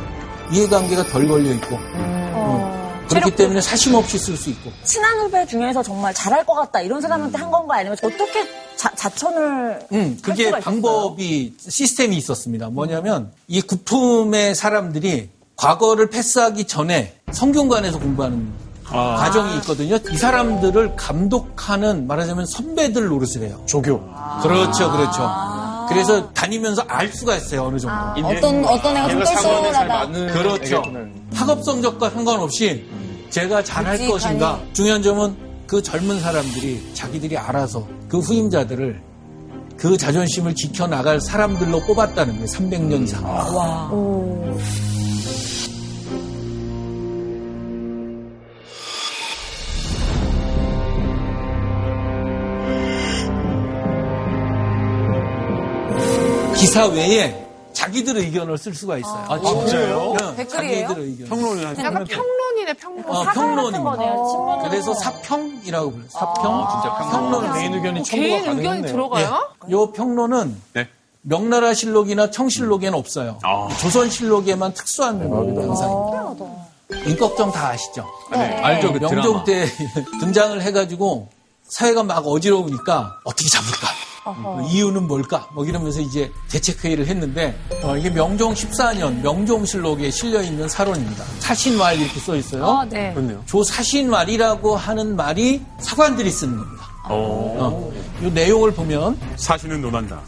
이해관계가 0.51 1.05
덜 1.05 1.27
걸려 1.29 1.51
있고 1.53 1.77
어, 1.79 2.76
그렇기 3.09 3.37
때문에 3.37 3.61
사심 3.61 3.95
없이 3.95 4.19
쓸 4.19 4.37
수 4.37 4.51
있고. 4.51 4.71
친한 4.85 5.19
후배 5.19 5.47
중에서 5.47 5.83
정말 5.83 6.12
잘할 6.14 6.45
것 6.45 6.55
같다 6.55 6.81
이런 6.81 7.01
사람한테 7.01 7.38
한 7.38 7.51
건가 7.51 7.77
아니면 7.77 7.97
어떻게 8.03 8.49
자, 8.77 8.90
자천을 8.95 9.81
음, 9.92 10.19
그게 10.23 10.45
있었어요? 10.45 10.61
방법이 10.61 11.55
시스템이 11.59 12.16
있었습니다. 12.16 12.69
뭐냐면 12.71 13.33
이 13.49 13.61
구품의 13.62 14.55
사람들이 14.55 15.31
과거를 15.57 16.11
패스하기 16.11 16.64
전에 16.66 17.14
성균관에서 17.33 17.99
공부하는 17.99 18.53
아. 18.88 19.16
과정이 19.16 19.57
있거든요. 19.57 19.99
이 20.11 20.16
사람들을 20.16 20.95
감독하는 20.97 22.07
말하자면 22.07 22.47
선배들 22.47 23.09
노릇을 23.09 23.42
해요. 23.42 23.62
조교. 23.66 24.01
그렇죠, 24.42 24.92
그렇죠. 24.92 25.29
그래서 25.88 26.31
다니면서 26.33 26.83
알 26.88 27.12
수가 27.12 27.37
있어요, 27.37 27.64
어느 27.64 27.79
정도. 27.79 27.97
어떤, 28.29 28.64
어떤 28.64 28.97
애가 28.97 29.09
좀 29.09 29.25
똘똘하다. 29.25 29.85
맞는 29.85 30.27
그렇죠. 30.33 30.77
애겠구나. 30.77 31.01
학업 31.35 31.64
성적과 31.64 32.11
상관없이 32.11 32.87
제가 33.31 33.62
잘할. 33.62 34.07
것인가. 34.07 34.61
중요한 34.73 35.03
점은 35.03 35.37
그 35.67 35.83
젊은 35.83 36.21
사람들이 36.21 36.95
자기들이 36.95 37.37
알아서 37.37 37.87
그 38.09 38.19
후임자들을 38.19 39.03
그 39.77 39.97
자존심을 39.97 40.55
지켜나갈 40.55 41.21
사람들로 41.21 41.81
뽑았다는 41.81 42.35
거예요. 42.35 42.47
300년 42.47 43.03
이상. 43.03 43.23
기사 56.55 56.87
외에 56.87 57.43
자기들 57.73 58.17
의견을 58.17 58.57
쓸 58.57 58.75
수가 58.75 58.99
있어요. 58.99 59.25
아, 59.29 59.39
진짜요? 59.41 60.17
응, 60.21 60.37
댓글이에요? 60.37 60.89
자기들 60.89 61.03
의견. 61.05 61.29
평론을 61.29 61.67
한 61.67 61.79
약간 61.79 62.05
평론이네, 62.74 63.05
평론. 63.05 63.16
어, 63.16 63.24
같은 63.24 63.40
평론입니다. 63.42 64.68
그래서 64.68 64.94
사평이라고 64.94 65.90
불러요. 65.90 66.09
사평. 66.09 66.55
아, 66.64 66.70
진짜 66.83 66.96
평론. 67.11 67.31
평론. 67.42 67.52
개인 67.59 67.74
의견이 67.74 68.05
첨부가 68.05 68.29
개인 68.42 68.59
의견이. 68.59 68.83
들어가요? 68.87 69.48
요 69.70 69.92
평론은 69.92 70.61
네. 70.74 70.88
명나라 71.22 71.74
실록이나 71.74 72.31
청실록에는 72.31 72.96
없어요. 72.98 73.38
아. 73.42 73.68
조선 73.81 74.09
실록에만 74.11 74.74
특수한 74.74 75.20
현상입니다. 75.20 76.57
임꺽정 77.07 77.50
다 77.50 77.68
아시죠? 77.70 78.07
네. 78.31 78.61
알죠, 78.62 78.92
그 78.92 78.98
명종 78.98 79.22
드라마. 79.22 79.44
때 79.44 79.66
등장을 80.20 80.61
해가지고 80.62 81.29
사회가 81.64 82.05
막 82.05 82.24
어지러우니까 82.26 83.18
어떻게 83.24 83.48
잡을까? 83.48 83.88
그 84.35 84.69
이유는 84.69 85.07
뭘까? 85.07 85.49
뭐 85.53 85.65
이러면서 85.65 86.01
이제 86.01 86.33
대책회의를 86.51 87.07
했는데 87.07 87.57
어, 87.83 87.97
이게 87.97 88.11
명종 88.11 88.55
14년 88.55 89.23
명종실록에 89.23 90.11
실려 90.11 90.43
있는 90.43 90.69
사론입니다. 90.69 91.25
사신말 91.39 92.01
이렇게 92.01 92.19
써 92.19 92.35
있어요. 92.35 92.65
아, 92.65 92.85
네. 92.85 93.12
그렇네요. 93.12 93.43
조 93.47 93.62
사신말이라고 93.62 94.77
하는 94.77 95.15
말이 95.15 95.62
사관들이 95.79 96.31
쓰는 96.31 96.57
겁니다. 96.57 96.87
어, 97.09 97.93
이 98.21 98.27
내용을 98.31 98.73
보면 98.73 99.19
사실은 99.37 99.81
논한다. 99.81 100.21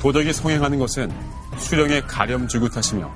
도덕이 0.00 0.32
성행하는 0.32 0.78
것은 0.78 1.10
수령의 1.58 2.06
가렴 2.06 2.48
주구 2.48 2.68
탓이며 2.68 3.10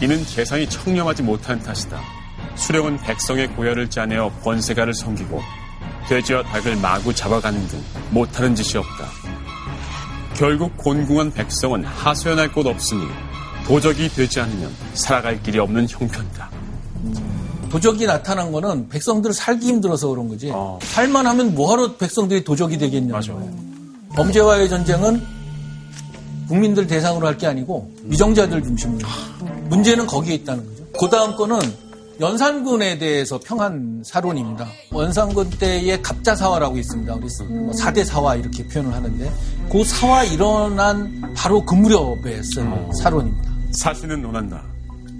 이는 0.00 0.24
재상이 0.24 0.68
청렴하지 0.68 1.22
못한 1.22 1.60
탓이다. 1.60 2.00
수령은 2.56 2.98
백성의 2.98 3.48
고열을 3.48 3.90
짜내어 3.90 4.30
번세가를 4.42 4.94
섬기고 4.94 5.40
돼지와 6.08 6.42
닭을 6.42 6.76
마구 6.76 7.14
잡아가는 7.14 7.68
등 7.68 7.82
못하는 8.10 8.54
짓이 8.54 8.78
없다. 8.78 9.06
결국 10.38 10.76
곤궁한 10.76 11.32
백성은 11.32 11.82
하소연할 11.84 12.52
곳 12.52 12.64
없으니 12.64 13.02
도적이 13.66 14.08
되지 14.08 14.38
않으면 14.38 14.70
살아갈 14.94 15.42
길이 15.42 15.58
없는 15.58 15.88
형편이다. 15.88 16.48
도적이 17.68 18.06
나타난 18.06 18.52
거는 18.52 18.88
백성들 18.88 19.32
살기 19.32 19.66
힘들어서 19.66 20.06
그런 20.08 20.28
거지. 20.28 20.52
살만하면 20.82 21.56
뭐하러 21.56 21.96
백성들이 21.96 22.44
도적이 22.44 22.78
되겠냐는 22.78 23.20
거예요. 23.20 23.52
범죄와의 24.14 24.68
전쟁은 24.68 25.20
국민들 26.46 26.86
대상으로 26.86 27.26
할 27.26 27.36
게 27.36 27.48
아니고 27.48 27.90
위정자들 28.04 28.62
중심으로. 28.62 29.08
문제는 29.68 30.06
거기에 30.06 30.34
있다는 30.36 30.64
거죠. 30.64 30.84
그 30.98 31.08
다음 31.10 31.34
거는 31.34 31.58
연산군에 32.20 32.98
대해서 32.98 33.38
평한 33.38 34.02
사론입니다. 34.04 34.66
연산군 34.92 35.50
때의 35.50 36.02
갑자사화라고 36.02 36.76
있습니다. 36.76 37.14
우리 37.14 37.26
뭐 37.48 37.70
4대 37.72 38.02
사화 38.04 38.34
이렇게 38.34 38.66
표현을 38.66 38.92
하는데 38.92 39.30
그 39.70 39.84
사화 39.84 40.24
일어난 40.24 41.32
바로 41.36 41.64
그 41.64 41.74
무렵에 41.74 42.42
쓴 42.42 42.92
사론입니다. 42.94 43.48
사실은 43.70 44.22
논한다. 44.22 44.64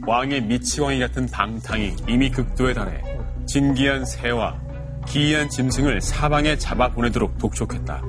왕의 0.08 0.42
미치광이 0.42 0.98
같은 0.98 1.28
방탕이 1.28 1.96
이미 2.08 2.30
극도에 2.30 2.74
달해 2.74 3.00
진기한 3.46 4.04
새와 4.04 4.58
기이한 5.06 5.48
짐승을 5.50 6.00
사방에 6.00 6.58
잡아 6.58 6.88
보내도록 6.88 7.38
독촉했다. 7.38 8.02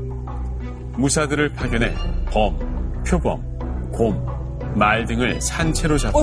무사들을 0.98 1.54
파견해 1.54 1.94
범, 2.32 2.58
표범, 3.06 3.92
곰, 3.92 4.26
말 4.76 5.06
등을 5.06 5.40
산채로 5.42 5.98
잡아 5.98 6.20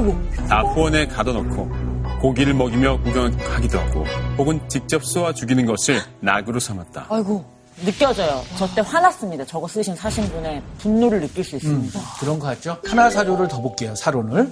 다포원에 0.48 1.06
가둬놓고 1.06 1.85
고기를 2.26 2.54
먹이며 2.54 2.98
구경하기도 3.02 3.78
하고 3.78 4.04
혹은 4.36 4.60
직접 4.68 5.04
쏘아 5.04 5.32
죽이는 5.32 5.64
것을 5.64 6.00
낙으로 6.20 6.58
삼았다. 6.58 7.06
아이고. 7.08 7.44
느껴져요. 7.84 8.42
저 8.58 8.66
때 8.74 8.80
화났습니다. 8.84 9.44
저거 9.44 9.68
쓰신 9.68 9.94
사신분의 9.94 10.60
분노를 10.78 11.20
느낄 11.20 11.44
수 11.44 11.54
있습니다. 11.56 12.00
그런 12.18 12.38
거 12.40 12.46
같죠? 12.48 12.78
하나 12.84 13.08
사료를 13.10 13.46
더 13.46 13.60
볼게요. 13.60 13.94
사론을. 13.94 14.50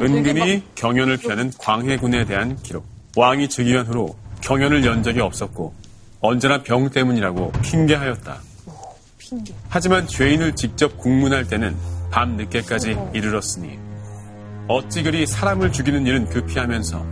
은근히 0.00 0.62
경연을 0.74 1.18
피하는 1.18 1.52
광해군에 1.58 2.24
대한 2.24 2.56
기록. 2.62 2.86
왕이 3.14 3.48
즉위한 3.50 3.86
후로 3.86 4.16
경연을 4.40 4.86
연 4.86 5.02
적이 5.02 5.20
없었고 5.20 5.74
언제나 6.20 6.62
병 6.62 6.88
때문이라고 6.88 7.52
핑계하였다. 7.62 8.36
하지만 9.68 10.06
죄인을 10.06 10.56
직접 10.56 10.96
국문할 10.96 11.46
때는 11.46 11.76
밤 12.10 12.36
늦게까지 12.36 12.96
이르렀으니 13.12 13.83
어찌 14.68 15.02
그리 15.02 15.26
사람을 15.26 15.72
죽이는 15.72 16.06
일은 16.06 16.28
급히 16.28 16.58
하면서 16.58 17.04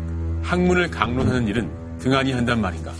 학문을 0.42 0.90
강론하는 0.90 1.48
일은 1.48 1.70
등한히 1.98 2.32
한단 2.32 2.60
말인가. 2.60 2.92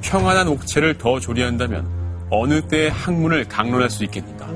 평안한 0.00 0.48
옥체를 0.48 0.98
더 0.98 1.20
조리한다면 1.20 1.86
어느 2.30 2.66
때의 2.66 2.90
학문을 2.90 3.48
강론할 3.48 3.90
수 3.90 4.04
있겠는가. 4.04 4.46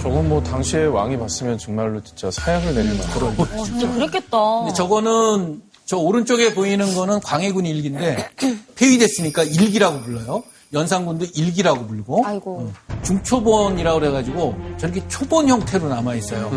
저건 0.00 0.28
뭐 0.28 0.42
당시에 0.42 0.84
왕이 0.84 1.18
봤으면 1.18 1.58
정말로 1.58 2.00
진짜 2.02 2.30
사약을 2.30 2.74
내릴 2.74 2.96
만한 2.98 3.14
그런 3.14 3.64
진짜 3.64 3.90
그랬겠다. 3.92 4.58
근데 4.60 4.74
저거는 4.74 5.62
저 5.86 5.96
오른쪽에 5.96 6.54
보이는 6.54 6.94
거는 6.94 7.20
광해군 7.20 7.66
일기인데 7.66 8.28
폐위됐으니까 8.76 9.42
일기라고 9.42 10.02
불러요. 10.02 10.44
연산군도 10.74 11.26
일기라고 11.34 11.86
불고 11.86 12.22
아이고. 12.26 12.70
중초본이라고 13.02 14.00
그래가지고 14.00 14.54
저렇게 14.76 15.06
초본 15.08 15.48
형태로 15.48 15.88
남아 15.88 16.14
있어요. 16.16 16.50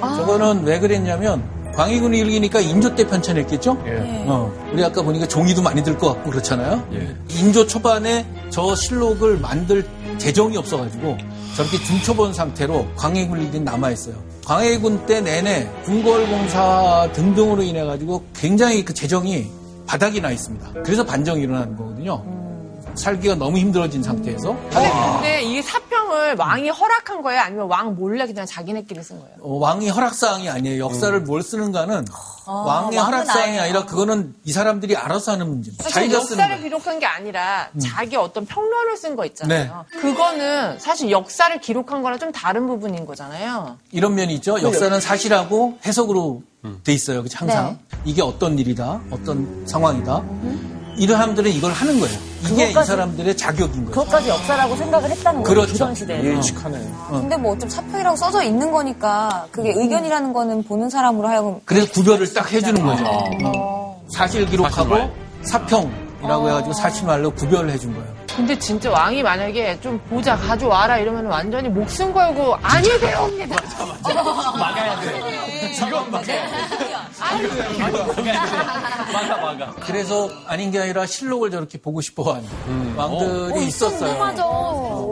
저거는 0.00 0.64
왜 0.64 0.78
그랬냐면 0.80 1.42
광해군 1.74 2.12
일기니까 2.14 2.60
인조 2.60 2.96
때 2.96 3.06
편찬했겠죠? 3.06 3.80
예. 3.86 4.24
어, 4.26 4.52
우리 4.72 4.84
아까 4.84 5.02
보니까 5.02 5.26
종이도 5.28 5.62
많이 5.62 5.82
들 5.84 5.96
것 5.96 6.08
같고 6.14 6.30
그렇잖아요. 6.30 6.84
인조 7.30 7.66
초반에 7.68 8.26
저 8.50 8.74
실록을 8.74 9.38
만들 9.38 9.86
재정이 10.18 10.56
없어가지고 10.56 11.16
저렇게 11.56 11.78
중초본 11.84 12.34
상태로 12.34 12.86
광해군 12.96 13.40
일기 13.40 13.60
남아 13.60 13.90
있어요. 13.92 14.16
광해군 14.44 15.06
때 15.06 15.20
내내 15.20 15.70
궁궐공사 15.84 17.10
등등으로 17.12 17.62
인해 17.62 17.84
가지고 17.84 18.24
굉장히 18.34 18.84
그 18.84 18.92
재정이 18.92 19.46
바닥이 19.86 20.20
나 20.20 20.30
있습니다. 20.32 20.82
그래서 20.84 21.04
반정이 21.04 21.42
일어나는 21.42 21.76
거거든요. 21.76 22.22
살기가 22.94 23.34
너무 23.36 23.58
힘들어진 23.58 24.02
상태에서 24.02 24.56
근데, 24.70 24.90
근데 24.90 25.42
이 25.42 25.62
사평을 25.62 26.36
왕이 26.36 26.68
허락한 26.70 27.22
거예요? 27.22 27.40
아니면 27.40 27.66
왕 27.68 27.94
몰래 27.94 28.26
그냥 28.26 28.46
자기네끼리 28.46 29.02
쓴 29.02 29.18
거예요? 29.20 29.34
어, 29.40 29.54
왕이 29.58 29.88
허락사항이 29.88 30.48
아니에요. 30.48 30.84
역사를 30.84 31.18
뭘 31.20 31.42
쓰는가는 31.42 32.04
왕의 32.46 32.96
왕은 32.96 32.98
허락사항이 32.98 33.44
아니에요. 33.44 33.62
아니라 33.62 33.86
그거는 33.86 34.34
이 34.44 34.52
사람들이 34.52 34.96
알아서 34.96 35.32
하는 35.32 35.48
문제입니다. 35.48 35.84
사실 35.84 36.02
자기가 36.02 36.20
쓰는 36.20 36.42
역사를. 36.44 36.62
기록한 36.62 36.98
게 36.98 37.06
아니라 37.06 37.68
자기 37.80 38.16
어떤 38.16 38.44
평론을 38.46 38.96
쓴 38.96 39.16
거 39.16 39.24
있잖아요. 39.26 39.84
네. 39.92 39.98
그거는 40.00 40.78
사실 40.78 41.10
역사를 41.10 41.58
기록한 41.60 42.02
거랑 42.02 42.18
좀 42.18 42.32
다른 42.32 42.66
부분인 42.66 43.06
거잖아요. 43.06 43.78
이런 43.92 44.14
면이 44.14 44.34
있죠. 44.34 44.60
역사는 44.62 45.00
사실하고 45.00 45.78
해석으로 45.86 46.42
돼 46.84 46.92
있어요. 46.92 47.22
그치? 47.22 47.36
항상. 47.36 47.78
이게 48.04 48.20
어떤 48.22 48.58
일이다, 48.58 49.00
어떤 49.10 49.64
상황이다. 49.66 50.22
이런 50.96 51.16
사람들은 51.18 51.50
이걸 51.52 51.72
하는 51.72 52.00
거예요. 52.00 52.18
이게 52.50 52.70
이 52.70 52.72
그것까지- 52.74 52.84
사람들의 52.86 53.36
자격인 53.36 53.84
거예요. 53.86 53.90
그것까지 53.90 54.28
역사라고 54.28 54.76
생각을 54.76 55.10
했다는 55.10 55.42
거예요. 55.42 55.54
그렇죠. 55.54 55.72
조선 55.72 55.94
시대에. 55.94 56.22
예의칙하네. 56.24 56.78
근데 57.10 57.36
뭐 57.36 57.52
어차피 57.52 57.72
사표이라고 57.72 58.16
써져 58.16 58.42
있는 58.42 58.70
거니까 58.72 59.46
그게 59.50 59.72
의견이라는 59.74 60.32
거는 60.32 60.62
보는 60.64 60.90
사람으로 60.90 61.28
하여금 61.28 61.60
그래서 61.64 61.90
구별을 61.92 62.32
딱 62.34 62.50
해주는 62.52 62.84
거죠. 62.84 63.04
어. 63.44 64.02
사실 64.14 64.44
기록하고. 64.46 64.96
사평이라고 65.42 66.48
해가지고 66.48 66.72
사실말로 66.74 67.30
구별을 67.32 67.70
해준 67.70 67.92
거예요. 67.94 68.19
근데 68.36 68.58
진짜 68.58 68.90
왕이 68.90 69.22
만약에 69.22 69.80
좀 69.80 69.98
보자 70.08 70.36
가져와라 70.36 70.98
이러면 70.98 71.26
완전히 71.26 71.68
목숨 71.68 72.12
걸고 72.12 72.54
아니 72.62 72.88
배웁니다. 72.98 73.56
그래서 79.86 80.28
아닌 80.46 80.70
게 80.70 80.80
아니라 80.80 81.06
실록을 81.06 81.50
저렇게 81.50 81.78
보고 81.78 82.00
싶어 82.00 82.34
하는 82.34 82.48
음. 82.68 82.94
왕들이 82.96 83.66
있었어요. 83.66 84.18
맞아. 84.18 84.44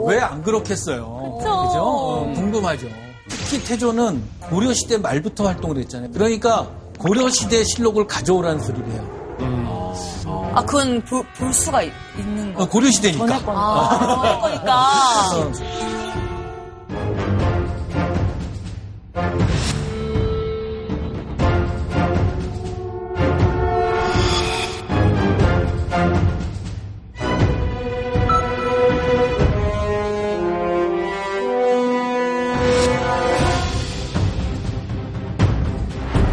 왜안 0.05 0.41
그렇겠어요? 0.43 1.37
그죠? 1.39 1.49
어, 1.51 2.31
궁금하죠. 2.35 2.87
특히 3.27 3.63
태조는 3.63 4.23
고려 4.49 4.73
시대 4.73 4.97
말부터 4.97 5.45
활동을 5.45 5.77
했잖아요. 5.77 6.11
그러니까 6.11 6.67
고려 6.97 7.29
시대 7.29 7.63
실록을 7.63 8.07
가져오라는 8.07 8.59
소리를 8.59 8.87
해요. 8.91 9.18
아, 10.53 10.63
그건 10.65 11.01
볼, 11.01 11.23
볼 11.37 11.53
수가 11.53 11.83
있, 11.83 11.91
는 12.17 12.53
거. 12.53 12.63
어, 12.63 12.69
고려시대니까. 12.69 13.41
아, 13.47 14.39
그러니까. 14.41 14.73
어. 15.35 15.51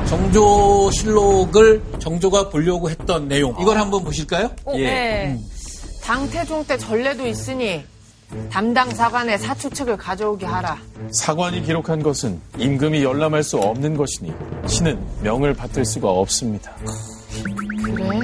정조실록을 0.06 1.82
정조가 2.06 2.50
보려고 2.50 2.88
했던 2.88 3.26
내용 3.26 3.52
이걸 3.60 3.78
한번 3.78 4.04
보실까요? 4.04 4.48
네. 4.68 5.36
당태종 6.04 6.64
때 6.64 6.78
전례도 6.78 7.26
있으니 7.26 7.84
담당 8.48 8.94
사관의 8.94 9.40
사축책을 9.40 9.96
가져오게 9.96 10.46
하라. 10.46 10.78
사관이 11.10 11.62
기록한 11.62 12.04
것은 12.04 12.40
임금이 12.58 13.02
열람할 13.02 13.42
수 13.42 13.58
없는 13.58 13.96
것이니 13.96 14.32
신은 14.68 15.04
명을 15.22 15.54
받들 15.54 15.84
수가 15.84 16.08
없습니다. 16.08 16.76
그래? 17.84 18.06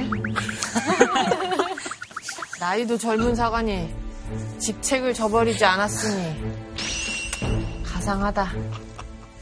나이도 2.61 2.97
젊은 2.97 3.35
사관이 3.35 3.93
직책을 4.59 5.13
저버리지 5.13 5.65
않았으니 5.65 6.35
가상하다. 7.83 8.49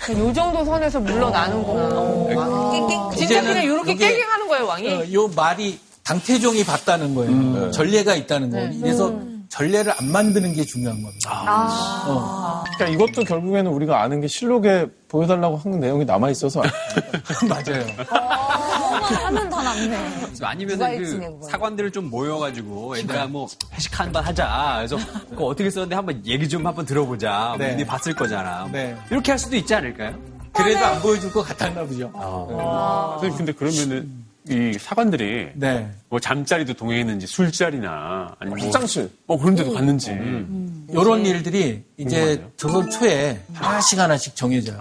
요 0.10 0.34
정도 0.34 0.66
선에서 0.66 1.00
물러나는구나. 1.00 2.00
왕이. 2.36 2.88
진짜 3.16 3.24
이제는 3.26 3.48
그냥 3.50 3.64
이렇게 3.64 3.96
깨갱하는 3.96 4.48
거예요, 4.48 4.66
왕이. 4.66 4.90
어, 4.94 5.04
요 5.14 5.28
말이 5.36 5.80
당태종이 6.04 6.64
봤다는 6.64 7.14
거예요. 7.14 7.72
전례가 7.72 8.16
있다는 8.16 8.50
거예요. 8.50 8.72
그래서 8.82 9.14
전례를 9.50 9.94
안 9.98 10.12
만드는 10.12 10.54
게 10.54 10.64
중요한 10.66 11.02
겁니다. 11.04 12.06
어. 12.08 12.64
그러니까 12.78 12.88
이것도 13.06 13.26
결국에는 13.26 13.70
우리가 13.70 14.02
아는 14.02 14.22
게 14.22 14.28
실록에 14.28 14.88
보여달라고 15.10 15.58
한 15.58 15.80
내용이 15.80 16.06
남아 16.06 16.30
있어서 16.32 16.62
맞아요. 17.48 17.86
하면 19.14 19.50
다 19.50 19.64
남네. 19.64 19.98
아니면 20.42 20.80
그. 20.80 21.40
사관들을 21.50 21.92
좀 21.92 22.10
모여가지고 22.10 22.98
얘들아 23.00 23.28
뭐 23.28 23.48
회식 23.74 24.00
한번 24.00 24.24
하자. 24.24 24.76
그래서 24.78 24.98
그거 25.30 25.46
어떻게 25.46 25.70
썼는데 25.70 25.96
한번 25.96 26.22
얘기 26.26 26.48
좀 26.48 26.66
한번 26.66 26.86
들어보자. 26.86 27.56
네. 27.58 27.76
네. 27.76 27.86
봤을 27.86 28.14
거잖아. 28.14 28.68
네. 28.72 28.96
이렇게 29.10 29.32
할 29.32 29.40
수도 29.40 29.56
있지 29.56 29.74
않을까요? 29.74 30.18
그래도 30.54 30.86
안 30.86 31.02
보여줄 31.02 31.32
것 31.32 31.44
같았나 31.44 31.84
보죠. 31.86 32.12
선생님, 32.14 33.38
근데 33.38 33.52
그러면은 33.54 34.21
이 34.50 34.74
사관들이 34.80 35.50
네. 35.54 35.88
뭐 36.10 36.20
잠자리도 36.20 36.74
동행했는지 36.74 37.28
술자리나 37.28 38.36
아니면 38.40 38.58
뭐, 38.58 38.68
화장실. 38.68 39.10
어 39.28 39.38
그런 39.38 39.56
데도 39.56 39.72
갔는지 39.74 40.12
이런 40.90 41.26
일들이 41.26 41.84
이제. 41.98 42.44
조선 42.58 42.90
초에 42.90 43.40
하나씩 43.54 44.00
하나씩 44.00 44.36
정해져요. 44.36 44.80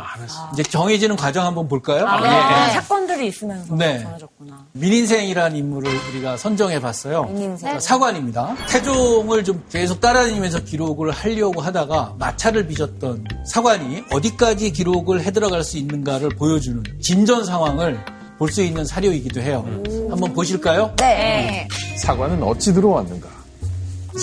이제 0.54 0.62
정해지는 0.62 1.14
과정 1.16 1.44
한번 1.46 1.68
볼까요? 1.68 2.06
아, 2.06 2.70
사건들이 2.70 3.26
있으면서 3.28 3.74
네. 3.76 4.00
전해졌구나. 4.02 4.66
민인생이라는 4.72 5.56
인물을 5.56 5.90
우리가 6.10 6.36
선정해 6.38 6.80
봤어요. 6.80 7.24
민인생. 7.24 7.78
사관입니다. 7.78 8.54
태종을 8.68 9.44
좀 9.44 9.62
계속 9.70 10.00
따라다니면서 10.00 10.64
기록을 10.64 11.10
하려고 11.10 11.60
하다가 11.60 12.14
마차를 12.18 12.66
빚었던 12.66 13.24
사관이 13.46 14.04
어디까지 14.10 14.72
기록을 14.72 15.22
해 15.22 15.30
들어갈 15.30 15.62
수 15.62 15.76
있는가를 15.76 16.30
보여주는 16.30 16.82
진전 17.00 17.44
상황을 17.44 18.00
볼 18.40 18.48
수 18.50 18.62
있는 18.62 18.86
사료이기도 18.86 19.42
해요. 19.42 19.66
한번 20.08 20.32
보실까요? 20.32 20.94
네. 20.96 21.68
사관은 21.98 22.42
어찌 22.42 22.72
들어왔는가? 22.72 23.28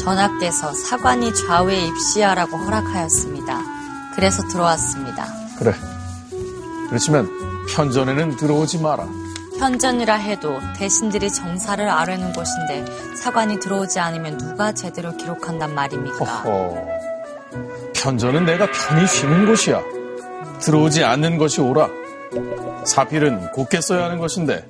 전하께서 0.04 0.74
사관이 0.74 1.36
좌우에 1.36 1.86
입시하라고 1.86 2.58
허락하였습니다. 2.58 3.62
그래서 4.16 4.42
들어왔습니다. 4.48 5.28
그래. 5.60 5.72
그렇지만 6.90 7.30
편전에는 7.70 8.38
들어오지 8.38 8.80
마라. 8.80 9.08
현전이라 9.60 10.16
해도 10.16 10.58
대신들이 10.78 11.32
정사를 11.32 11.88
아뢰는 11.88 12.34
곳인데 12.34 12.86
사관이 13.16 13.60
들어오지 13.60 14.00
않으면 14.00 14.40
누가 14.40 14.72
제대로 14.72 15.16
기록한단 15.16 15.76
말입니까? 15.76 16.26
허허. 16.26 16.76
편전은 17.96 18.46
내가 18.46 18.68
편히 18.72 19.06
쉬는 19.08 19.46
곳이야. 19.46 19.80
들어오지 20.60 21.04
않는 21.04 21.38
것이 21.38 21.62
옳아. 21.62 21.88
사필은 22.86 23.52
곱게 23.52 23.82
써야 23.82 24.06
하는 24.06 24.20
것인데 24.20 24.66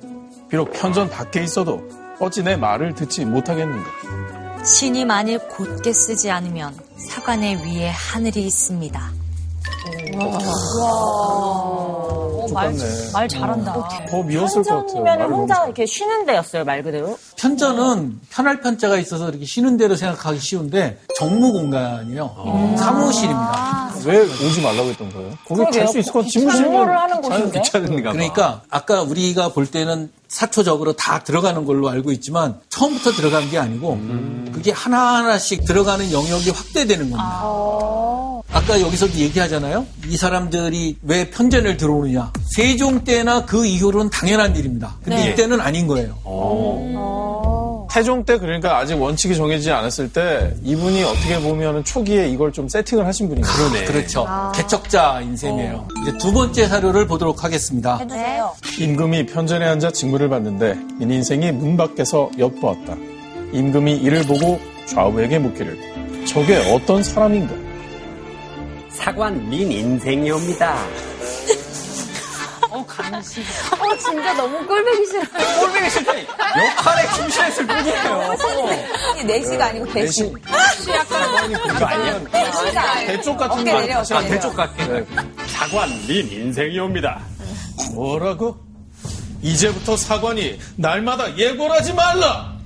비록 0.48 0.72
편전 0.72 1.10
밖에 1.10 1.42
있어도 1.42 1.88
어찌 2.20 2.42
내 2.42 2.56
말을 2.56 2.94
듣지 2.94 3.24
못하겠는가? 3.24 4.64
신이 4.64 5.04
만일 5.04 5.38
곧게 5.48 5.92
쓰지 5.92 6.30
않으면 6.30 6.74
사관의 6.96 7.56
위에 7.64 7.90
하늘이 7.90 8.44
있습니다. 8.46 9.12
어, 10.80 12.46
말. 12.52 12.74
말 13.12 13.28
잘한다. 13.28 13.88
더 14.10 14.22
미웠을 14.22 14.62
것 14.62 14.70
같아요. 14.86 14.94
면 15.02 15.04
말을 15.04 15.24
너무 15.24 15.36
혼자 15.42 15.54
잘- 15.56 15.64
이렇게 15.66 15.86
쉬는 15.86 16.26
데였어요, 16.26 16.64
말 16.64 16.82
그대로. 16.82 17.18
편전은 17.36 18.20
편할 18.30 18.60
편자가 18.60 18.96
있어서 18.98 19.28
이렇게 19.28 19.44
쉬는 19.44 19.76
대로 19.76 19.94
생각하기 19.96 20.38
쉬운데 20.40 20.98
정무 21.18 21.52
공간이에요. 21.52 22.74
사무실입니다. 22.78 23.92
왜 24.06 24.20
오지 24.20 24.60
말라고 24.62 24.88
했던 24.90 25.12
거예요? 25.12 25.32
거기 25.46 25.64
갈 25.78 25.88
수 25.88 25.98
있을 25.98 26.12
것 26.12 26.20
같아. 26.20 26.30
집무실이면 26.30 26.88
하는 26.88 27.20
곳인데. 27.20 27.60
귀찮은가 27.60 28.10
봐. 28.10 28.12
그러니까 28.12 28.62
아까 28.70 29.02
우리가 29.02 29.48
볼 29.52 29.66
때는 29.66 30.10
사초적으로 30.28 30.92
다 30.94 31.20
들어가는 31.24 31.64
걸로 31.64 31.88
알고 31.88 32.12
있지만 32.12 32.60
처음부터 32.68 33.12
들어간 33.12 33.48
게 33.50 33.58
아니고 33.58 33.98
그게 34.52 34.70
하나하나씩 34.72 35.64
들어가는 35.64 36.12
영역이 36.12 36.50
확대되는 36.50 37.10
겁니다. 37.10 37.22
아 37.42 38.37
까 38.52 38.80
여기서도 38.80 39.14
얘기하잖아요. 39.14 39.86
이 40.08 40.16
사람들이 40.16 40.98
왜 41.02 41.30
편전을 41.30 41.76
들어오느냐. 41.78 42.32
세종 42.54 43.02
때나 43.04 43.46
그 43.46 43.64
이후로는 43.64 44.10
당연한 44.10 44.56
일입니다. 44.56 44.96
근데 45.02 45.30
이때는 45.30 45.60
아닌 45.60 45.86
거예요. 45.86 46.18
태종 47.90 48.24
때 48.24 48.36
그러니까 48.36 48.76
아직 48.76 49.00
원칙이 49.00 49.34
정해지지 49.34 49.70
않았을 49.70 50.12
때 50.12 50.54
이분이 50.62 51.02
어떻게 51.02 51.40
보면 51.40 51.82
초기에 51.84 52.28
이걸 52.28 52.52
좀 52.52 52.68
세팅을 52.68 53.06
하신 53.06 53.28
분인 53.30 53.42
거예요. 53.42 53.56
그러네. 53.70 53.84
그렇죠. 53.86 54.26
개척자 54.54 55.20
인 55.22 55.34
셈이에요. 55.36 55.88
이제 56.02 56.18
두 56.18 56.32
번째 56.32 56.66
사료를 56.68 57.06
보도록 57.06 57.44
하겠습니다. 57.44 57.96
해주세요. 57.96 58.54
임금이 58.78 59.26
편전에 59.26 59.64
앉아 59.64 59.92
직무를 59.92 60.28
받는데 60.28 60.76
민 60.98 61.10
인생이 61.10 61.52
문 61.52 61.76
밖에서 61.78 62.30
엿보았다. 62.38 62.96
임금이 63.52 63.96
이를 63.96 64.22
보고 64.24 64.60
좌우에게 64.86 65.38
묻기를 65.38 66.24
저게 66.26 66.56
어떤 66.74 67.02
사람인가? 67.02 67.67
사관 69.02 69.48
민 69.48 69.70
인생이옵니다. 69.70 70.74
어, 72.70 72.84
진짜 73.96 74.34
너무 74.34 74.66
꼴보기 74.66 75.06
싫어요. 75.06 75.24
꼴보기 75.60 75.90
싫다. 75.90 76.18
역할에 76.20 77.08
충실했을 77.14 77.66
뿐이에요. 77.66 78.34
내시가 79.24 79.66
아니고 79.66 79.86
대시. 79.92 80.24
그거 80.32 81.86
아니야? 81.86 82.20
대시가 82.24 82.90
아니고. 82.92 83.12
대쪽 83.12 83.38
같은 83.38 83.64
걸 83.64 83.80
내려, 83.86 84.00
아. 84.00 84.20
대쪽 84.20 84.54
같게. 84.56 85.06
사관 85.46 85.88
민 86.08 86.30
인생이옵니다. 86.30 87.20
뭐라고? 87.94 88.58
이제부터 89.40 89.96
사관이 89.96 90.58
날마다 90.76 91.36
예골하지 91.38 91.92
말라! 91.94 92.57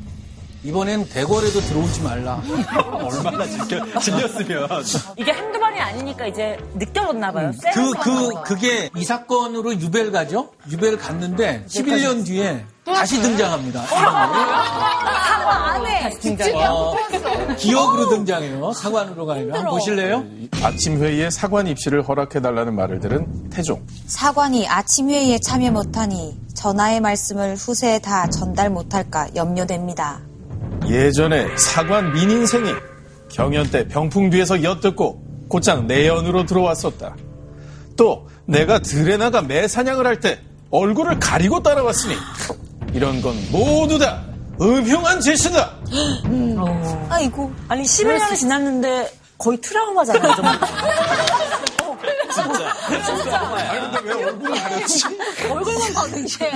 이번엔 0.65 1.09
대궐에도 1.09 1.61
들어오지 1.61 2.03
말라. 2.03 2.41
얼마나 2.93 3.45
질겨, 3.47 3.99
질렸으면. 3.99 4.69
이게 5.17 5.33
한두 5.33 5.59
번이 5.59 5.81
아니니까 5.81 6.27
이제 6.27 6.57
느껴졌나 6.75 7.33
봐요. 7.33 7.51
그, 7.75 7.93
그, 7.95 8.43
그게 8.45 8.89
이 8.97 9.05
사건으로 9.05 9.75
유배를 9.75 10.13
가죠? 10.13 10.51
유배를 10.71 10.99
갔는데 10.99 11.65
11년 11.67 12.25
뒤에 12.25 12.65
다시 12.85 13.21
등장합니다. 13.21 13.83
안에 15.73 16.11
어, 16.67 16.97
기억으로 17.57 18.09
등장해요. 18.09 18.73
사관으로 18.73 19.27
가면. 19.27 19.55
한번 19.55 19.71
보실래요? 19.71 20.25
아침 20.63 21.03
회의에 21.03 21.31
사관 21.31 21.67
입시를 21.67 22.03
허락해달라는 22.03 22.75
말을 22.75 23.01
들은 23.01 23.51
태종. 23.51 23.85
사관이 24.07 24.69
아침 24.69 25.11
회의에 25.11 25.39
참여 25.39 25.73
못하니 25.73 26.39
전하의 26.55 27.01
말씀을 27.01 27.57
후세에 27.57 27.99
다 27.99 28.29
전달 28.29 28.71
못할까 28.71 29.29
염려됩니다. 29.35 30.21
예전에 30.89 31.47
사관 31.57 32.13
민인생이 32.13 32.73
경연 33.31 33.71
때 33.71 33.87
병풍 33.89 34.31
뒤에서 34.31 34.63
엿듣고 34.63 35.23
곧장 35.49 35.87
내연으로 35.87 36.45
들어왔었다. 36.45 37.15
또 37.97 38.29
내가 38.47 38.79
들에 38.81 39.17
나가 39.17 39.43
매사냥을 39.43 40.07
할 40.07 40.21
때 40.21 40.41
얼굴을 40.71 41.19
가리고 41.21 41.63
따라왔으니 41.63 42.15
이런 42.95 43.21
건 43.21 43.35
모두 43.51 43.99
다 43.99 44.23
음흉한 44.61 45.21
짓이다. 45.21 45.71
아이고. 47.11 47.53
아니 47.69 47.83
11년이 47.83 48.37
지났는데 48.37 49.13
거의 49.39 49.59
트라우마잖아요. 49.61 50.33
좀. 53.05 53.17
아니 53.55 53.81
근데 53.81 54.01
왜 54.05 54.25
얼굴을 54.25 54.61
가렸지? 54.63 55.05
얼굴만 55.51 55.93
봐도 55.95 56.19
이제. 56.19 56.51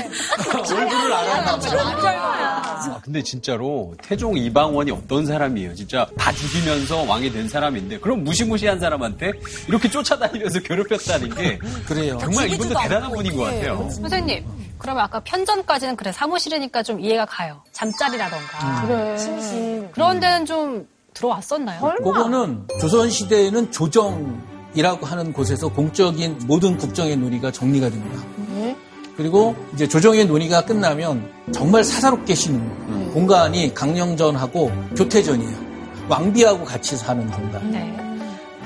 얼굴을 0.48 1.10
봐요. 1.10 2.16
아, 2.18 3.00
근데 3.02 3.22
진짜로 3.22 3.94
태종 4.02 4.36
이방원이 4.36 4.90
어떤 4.90 5.26
사람이에요? 5.26 5.74
진짜 5.74 6.06
다 6.18 6.32
죽이면서 6.32 7.02
왕이 7.02 7.32
된 7.32 7.48
사람인데 7.48 7.98
그럼 8.00 8.24
무시무시한 8.24 8.78
사람한테 8.80 9.32
이렇게 9.68 9.88
쫓아다니면서 9.90 10.60
괴롭혔다는 10.60 11.34
게 11.34 11.58
그래요. 11.86 12.18
정말 12.20 12.48
이분도 12.50 12.74
대단한 12.80 13.10
분인 13.12 13.36
것 13.36 13.44
같아요. 13.44 13.88
선생님, 13.90 14.44
그러면 14.78 15.04
아까 15.04 15.20
편전까지는 15.20 15.96
그래 15.96 16.12
사무실이니까 16.12 16.82
좀 16.82 17.00
이해가 17.00 17.24
가요. 17.26 17.62
잠자리라던가. 17.72 18.86
그래. 18.86 19.90
그런 19.92 20.20
데는 20.20 20.46
좀 20.46 20.86
들어왔었나요? 21.14 21.80
그거는 22.02 22.66
조선 22.80 23.08
시대에는 23.10 23.70
조정 23.72 24.42
이라고 24.76 25.06
하는 25.06 25.32
곳에서 25.32 25.68
공적인 25.68 26.40
모든 26.46 26.76
국정의 26.76 27.16
논의가 27.16 27.50
정리가 27.50 27.88
됩니다. 27.90 28.22
그리고 29.16 29.56
이제 29.74 29.88
조정의 29.88 30.26
논의가 30.26 30.66
끝나면 30.66 31.30
정말 31.52 31.82
사사롭게 31.82 32.34
쉬는 32.34 33.12
공간이 33.12 33.72
강령전하고 33.72 34.70
교태전이에요. 34.94 35.66
왕비하고 36.08 36.64
같이 36.64 36.96
사는 36.96 37.26
공간. 37.30 37.70
네. 37.70 37.96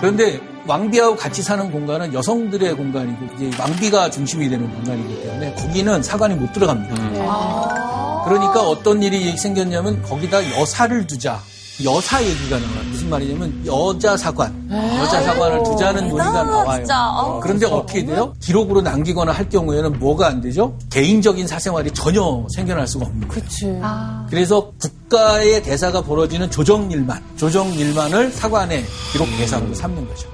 그런데 0.00 0.40
왕비하고 0.66 1.14
같이 1.16 1.42
사는 1.42 1.70
공간은 1.70 2.12
여성들의 2.12 2.74
공간이고 2.74 3.26
이제 3.36 3.56
왕비가 3.58 4.10
중심이 4.10 4.48
되는 4.48 4.68
공간이기 4.68 5.22
때문에 5.22 5.54
거기는 5.54 6.02
사관이 6.02 6.34
못 6.34 6.52
들어갑니다. 6.52 8.24
그러니까 8.24 8.62
어떤 8.68 9.02
일이 9.02 9.36
생겼냐면 9.36 10.02
거기다 10.02 10.58
여사를 10.58 11.06
두자. 11.06 11.40
여사 11.84 12.22
얘기가 12.22 12.58
나와요. 12.58 12.80
무슨 12.90 13.10
말이냐면 13.10 13.66
여자 13.66 14.16
사관, 14.16 14.68
여자 14.70 15.22
사관을 15.22 15.62
두자는 15.64 16.08
논의가 16.08 16.42
나와요. 16.44 16.78
진짜. 16.78 16.96
아, 16.96 17.40
그런데 17.42 17.66
어떻게 17.66 18.04
돼요? 18.04 18.34
기록으로 18.40 18.82
남기거나 18.82 19.32
할 19.32 19.48
경우에는 19.48 19.98
뭐가 19.98 20.26
안 20.28 20.40
되죠? 20.40 20.76
개인적인 20.90 21.46
사생활이 21.46 21.90
전혀 21.92 22.44
생겨날 22.54 22.86
수가 22.86 23.06
없는 23.06 23.28
거예요. 23.28 24.26
그래서 24.28 24.72
국 24.80 24.99
가의 25.20 25.60
대사가 25.62 26.00
벌어지는 26.00 26.48
조정일만, 26.50 27.20
조정일만을 27.36 28.30
사관의 28.30 28.84
기록 29.12 29.26
대상으로 29.36 29.74
삼는 29.74 30.06
거죠. 30.06 30.30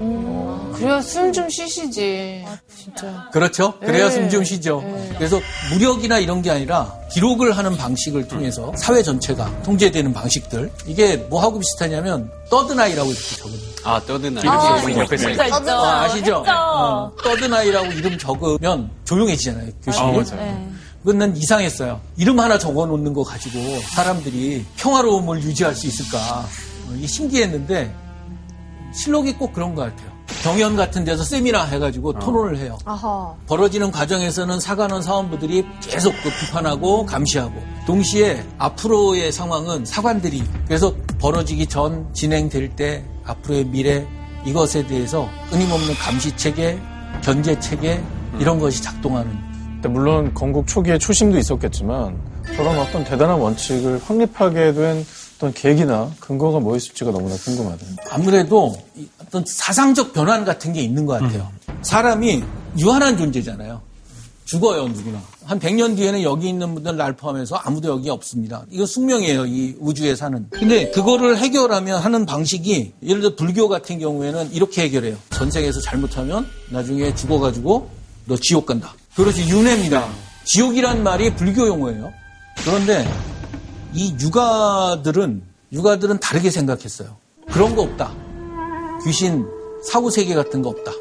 그래야 0.75 1.01
숨 1.01 1.33
좀 1.33 1.49
쉬시지. 1.49 2.45
진짜. 2.75 3.27
그렇죠. 3.33 3.73
그래야 3.79 4.05
네. 4.07 4.11
숨좀 4.11 4.43
쉬죠. 4.43 4.83
그래서 5.17 5.39
무력이나 5.71 6.19
이런 6.19 6.43
게 6.43 6.51
아니라 6.51 6.93
기록을 7.11 7.57
하는 7.57 7.75
방식을 7.75 8.27
통해서 8.27 8.71
사회 8.77 9.01
전체가 9.01 9.63
통제되는 9.63 10.13
방식들. 10.13 10.71
이게 10.85 11.17
뭐하고 11.17 11.57
비슷하냐면 11.59 12.31
떠드나이라고 12.51 13.09
이렇게 13.09 13.35
적어요. 13.35 13.57
아, 13.83 13.99
떠드나. 14.05 14.41
아, 14.45 14.79
옆에 14.83 15.17
써 15.17 15.27
진짜 15.27 15.45
있어요. 15.47 15.71
아, 15.79 16.03
아시죠? 16.03 16.43
어, 16.47 17.11
떠드나이라고 17.23 17.87
이름 17.93 18.17
적으면 18.17 18.91
조용해지잖아요. 19.05 19.69
교실이. 19.83 20.03
아, 20.05 20.11
맞아요. 20.11 20.23
네. 20.35 20.69
그건 21.07 21.19
난 21.19 21.37
이상했어요. 21.37 22.01
이름 22.17 22.37
하나 22.37 22.57
적어 22.59 22.85
놓는 22.85 23.13
거 23.13 23.23
가지고 23.23 23.57
사람들이 23.95 24.65
평화로움을 24.75 25.41
유지할 25.41 25.73
수 25.73 25.87
있을까. 25.87 26.41
어, 26.89 26.93
이게 26.97 27.07
신기했는데 27.07 27.95
실록이 28.93 29.35
꼭 29.35 29.53
그런 29.53 29.73
것 29.73 29.83
같아요. 29.83 30.11
경연 30.43 30.75
같은 30.75 31.05
데서 31.05 31.23
세미나 31.23 31.63
해가지고 31.63 32.19
토론을 32.19 32.57
해요. 32.57 32.77
아하. 32.83 33.33
벌어지는 33.47 33.89
과정에서는 33.89 34.59
사관원 34.59 35.01
사원부들이 35.01 35.65
계속 35.81 36.13
그 36.21 36.29
비판하고 36.41 37.05
감시하고 37.05 37.53
동시에 37.85 38.45
앞으로의 38.57 39.31
상황은 39.31 39.85
사관들이 39.85 40.43
그래서 40.65 40.93
벌어지기 41.19 41.67
전 41.67 42.13
진행될 42.13 42.75
때 42.75 43.05
앞으로의 43.23 43.63
미래 43.63 44.05
이것에 44.45 44.85
대해서 44.85 45.29
끊임없는 45.51 45.93
감시 45.93 46.35
체계, 46.35 46.77
견제 47.23 47.57
체계 47.61 48.03
이런 48.39 48.59
것이 48.59 48.83
작동하는 48.83 49.46
물론 49.89 50.33
건국 50.33 50.67
초기에 50.67 50.97
초심도 50.97 51.37
있었겠지만 51.37 52.19
저런 52.55 52.77
어떤 52.79 53.03
대단한 53.03 53.39
원칙을 53.39 54.01
확립하게 54.03 54.73
된 54.73 55.05
어떤 55.37 55.53
계기나 55.53 56.11
근거가 56.19 56.59
뭐였을지가 56.59 57.11
너무나 57.11 57.35
궁금하네요. 57.35 57.95
아무래도 58.09 58.75
이 58.95 59.07
어떤 59.21 59.43
사상적 59.45 60.13
변환 60.13 60.45
같은 60.45 60.73
게 60.73 60.81
있는 60.81 61.05
것 61.05 61.21
같아요. 61.21 61.49
사람이 61.83 62.43
유한한 62.79 63.17
존재잖아요. 63.17 63.81
죽어요, 64.45 64.87
누구나. 64.87 65.21
한 65.43 65.59
100년 65.59 65.97
뒤에는 65.97 66.23
여기 66.23 66.47
있는 66.47 66.73
분들 66.73 66.95
날 66.95 67.13
포함해서 67.13 67.57
아무도 67.57 67.89
여기 67.89 68.09
없습니다. 68.09 68.63
이거 68.71 68.85
숙명이에요, 68.85 69.45
이 69.45 69.75
우주에 69.77 70.15
사는. 70.15 70.47
근데 70.49 70.89
그거를 70.91 71.37
해결하면 71.37 71.99
하는 71.99 72.25
방식이 72.25 72.93
예를 73.03 73.21
들어 73.21 73.35
불교 73.35 73.67
같은 73.67 73.99
경우에는 73.99 74.53
이렇게 74.53 74.83
해결해요. 74.83 75.17
전생에서 75.31 75.81
잘못하면 75.81 76.47
나중에 76.69 77.13
죽어가지고 77.13 77.89
너 78.25 78.37
지옥 78.37 78.65
간다. 78.65 78.93
그것이 79.17 79.49
윤회입니다. 79.49 80.07
지옥이란 80.43 81.01
말이 81.01 81.33
불교 81.33 81.65
용어예요. 81.67 82.13
그런데 82.63 83.03
이 83.91 84.15
유가들은 84.21 85.41
유가들은 85.73 86.19
다르게 86.19 86.51
생각했어요. 86.51 87.17
그런 87.51 87.75
거 87.75 87.81
없다. 87.81 88.13
귀신 89.03 89.43
사후 89.83 90.11
세계 90.11 90.35
같은 90.35 90.61
거 90.61 90.69
없다. 90.69 90.91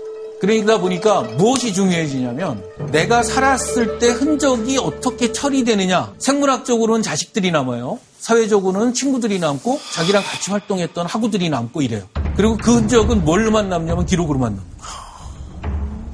그러다 0.40 0.80
보니까 0.80 1.22
무엇이 1.22 1.74
중요해지냐면 1.74 2.64
내가 2.90 3.22
살았을 3.22 3.98
때 3.98 4.08
흔적이 4.08 4.78
어떻게 4.78 5.30
처리되느냐. 5.30 6.14
생물학적으로는 6.16 7.02
자식들이 7.02 7.50
남아요. 7.50 7.98
사회적으로는 8.18 8.94
친구들이 8.94 9.38
남고 9.38 9.78
자기랑 9.92 10.22
같이 10.22 10.50
활동했던 10.50 11.06
학우들이 11.06 11.50
남고 11.50 11.82
이래요. 11.82 12.08
그리고 12.34 12.56
그 12.56 12.76
흔적은 12.76 13.26
뭘로만 13.26 13.68
남냐면 13.68 14.06
기록으로만 14.06 14.56
거예요. 14.56 14.70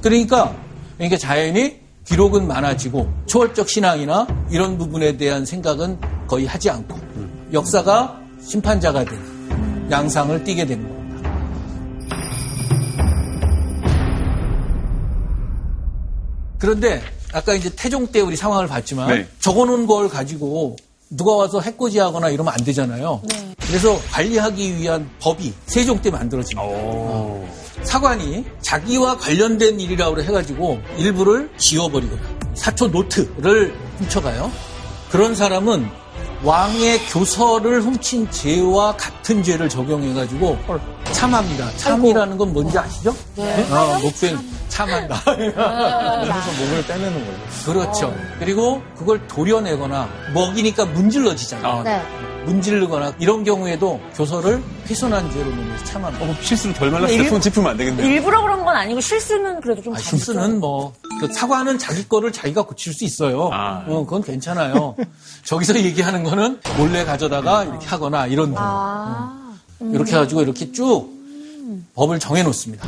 그러니까 0.01 0.53
그러니까 0.97 1.17
자연히 1.17 1.82
기록은 2.05 2.47
많아지고 2.47 3.11
초월적 3.27 3.69
신앙이나 3.69 4.27
이런 4.49 4.77
부분에 4.77 5.17
대한 5.17 5.45
생각은 5.45 5.99
거의 6.27 6.45
하지 6.45 6.69
않고 6.69 6.99
역사가 7.53 8.19
심판자가 8.41 9.05
되는 9.05 9.89
양상을 9.89 10.43
띠게 10.43 10.65
되는 10.65 10.87
겁니다. 10.87 11.03
그런데 16.59 17.01
아까 17.33 17.53
이제 17.53 17.69
태종 17.75 18.07
때 18.07 18.21
우리 18.21 18.35
상황을 18.35 18.67
봤지만 18.67 19.07
네. 19.09 19.27
적어놓은 19.39 19.87
걸 19.87 20.07
가지고 20.07 20.75
누가 21.09 21.35
와서 21.35 21.59
해코지하거나 21.59 22.29
이러면 22.29 22.53
안 22.53 22.63
되잖아요. 22.63 23.21
그래서 23.59 23.99
관리하기 24.11 24.77
위한 24.77 25.09
법이 25.19 25.53
세종 25.65 26.01
때 26.01 26.09
만들어집니다. 26.09 26.61
사관이 27.83 28.45
자기와 28.61 29.17
관련된 29.17 29.79
일이라고 29.79 30.21
해가지고 30.21 30.81
일부를 30.97 31.49
지워버리거나 31.57 32.21
사초 32.55 32.87
노트를 32.87 33.73
훔쳐가요. 33.99 34.51
그런 35.11 35.35
사람은 35.35 35.89
왕의 36.43 36.99
교서를 37.07 37.81
훔친 37.81 38.29
죄와 38.31 38.97
같은 38.97 39.43
죄를 39.43 39.69
적용해가지고 39.69 40.57
참합니다. 41.11 41.71
참이라는 41.77 42.37
건 42.37 42.51
뭔지 42.53 42.77
아시죠? 42.77 43.15
네. 43.35 43.65
어, 43.71 43.99
목숨 44.01 44.37
참한다. 44.67 45.21
그래서 45.23 46.51
목을 46.59 46.85
빼내는 46.87 47.25
거죠. 47.25 47.37
그렇죠. 47.65 48.15
그리고 48.39 48.81
그걸 48.97 49.25
도려내거나 49.27 50.09
먹이니까 50.33 50.85
문질러지잖아요. 50.85 51.83
네. 51.83 52.01
문지르거나 52.45 53.13
이런 53.19 53.43
경우에도 53.43 53.99
교서를 54.15 54.61
훼손한 54.87 55.31
죄로 55.31 55.49
면해서 55.49 55.85
참합니다. 55.85 56.25
어, 56.25 56.35
실수로 56.41 56.73
덜 56.73 56.91
말랐을 56.91 57.15
근데 57.15 57.23
때손 57.23 57.41
짚으면 57.41 57.71
안 57.71 57.77
되겠네요. 57.77 58.07
일부러 58.07 58.41
그런 58.41 58.63
건 58.65 58.75
아니고 58.75 59.01
실수는 59.01 59.61
그래도 59.61 59.81
좀 59.81 59.93
아. 59.95 59.97
실수는 59.97 60.59
뭐, 60.59 60.93
그 61.19 61.31
사과는 61.31 61.77
자기 61.77 62.07
거를 62.07 62.31
자기가 62.31 62.63
고칠 62.63 62.93
수 62.93 63.03
있어요. 63.03 63.49
아. 63.51 63.83
어, 63.87 64.03
그건 64.05 64.23
괜찮아요. 64.23 64.95
저기서 65.43 65.79
얘기하는 65.79 66.23
거는 66.23 66.59
몰래 66.77 67.05
가져다가 67.05 67.63
이렇게 67.63 67.85
하거나 67.87 68.27
이런 68.27 68.53
거. 68.53 68.57
아. 68.59 69.55
이렇게 69.79 70.13
해가지고 70.13 70.41
이렇게 70.41 70.71
쭉 70.71 71.09
법을 71.95 72.19
정해놓습니다. 72.19 72.87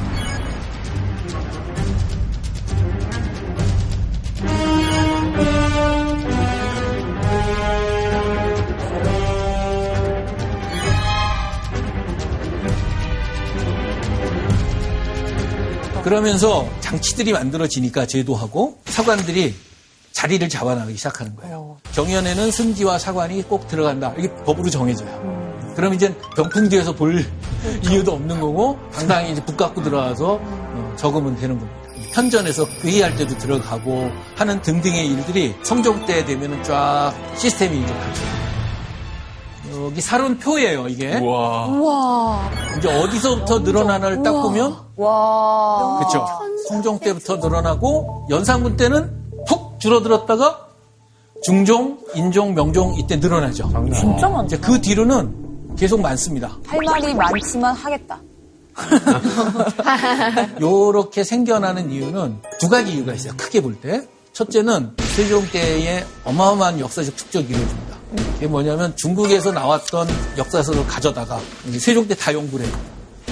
그러면서 16.05 16.69
장치들이 16.81 17.33
만들어지니까 17.33 18.05
제도하고 18.05 18.77
사관들이 18.85 19.55
자리를 20.11 20.47
잡아나가기 20.47 20.95
시작하는 20.97 21.35
거예요. 21.35 21.77
경연에는 21.93 22.51
승지와 22.51 22.99
사관이 22.99 23.41
꼭 23.49 23.67
들어간다. 23.67 24.13
이게 24.15 24.31
법으로 24.45 24.69
정해져요. 24.69 25.73
그럼 25.75 25.95
이제 25.95 26.15
병풍 26.35 26.69
뒤에서 26.69 26.93
볼 26.93 27.25
이유도 27.89 28.11
없는 28.13 28.39
거고 28.39 28.77
당당히 28.93 29.31
이제 29.31 29.43
북 29.43 29.57
갖고 29.57 29.81
들어와서 29.81 30.39
어, 30.39 30.93
적으면 30.95 31.35
되는 31.37 31.57
겁니다. 31.57 31.81
편전에서 32.13 32.65
회의할 32.83 33.15
때도 33.15 33.35
들어가고 33.39 34.11
하는 34.35 34.61
등등의 34.61 35.07
일들이 35.07 35.55
성종 35.63 36.05
때 36.05 36.23
되면은 36.23 36.61
쫙 36.61 37.15
시스템이 37.35 37.79
이제 37.81 37.91
갖춰요. 37.91 38.44
여기 39.85 40.01
사론표예요, 40.01 40.87
이게. 40.87 41.17
우와. 41.17 41.67
우와. 41.67 42.49
이제 42.77 42.89
어디서부터 42.91 43.59
늘어나나를 43.59 44.23
딱 44.23 44.31
보면 44.31 44.75
와. 44.95 45.97
그렇죠. 45.99 46.25
성종 46.67 46.99
때부터 46.99 47.35
늘어나고 47.37 48.27
연산군 48.29 48.75
때는 48.77 49.11
푹 49.47 49.79
줄어들었다가 49.79 50.65
중종, 51.43 51.99
인종, 52.15 52.55
명종 52.55 52.95
이때 52.97 53.17
늘어나죠. 53.17 53.69
진짜 53.93 54.27
많다. 54.27 54.45
이제 54.45 54.57
그 54.57 54.81
뒤로는 54.81 55.75
계속 55.77 56.01
많습니다. 56.01 56.57
할 56.65 56.79
말이 56.83 57.13
많지만 57.13 57.75
하겠다. 57.75 58.19
요렇게 60.59 61.23
생겨나는 61.23 61.91
이유는 61.91 62.41
두 62.59 62.67
가지 62.67 62.93
이유가 62.93 63.13
있어요. 63.13 63.33
크게 63.37 63.61
볼 63.61 63.75
때. 63.79 64.07
첫째는 64.33 64.91
세종 65.15 65.47
때의 65.49 66.05
어마어마한 66.25 66.79
역사적 66.81 67.15
축적이 67.15 67.53
이루어집니다. 67.53 67.94
이게 68.37 68.47
뭐냐면 68.47 68.95
중국에서 68.95 69.51
나왔던 69.51 70.07
역사서를 70.37 70.85
가져다가 70.87 71.39
세종 71.79 72.07
때 72.07 72.15
다 72.15 72.33
연구를 72.33 72.65
해요. 72.65 72.75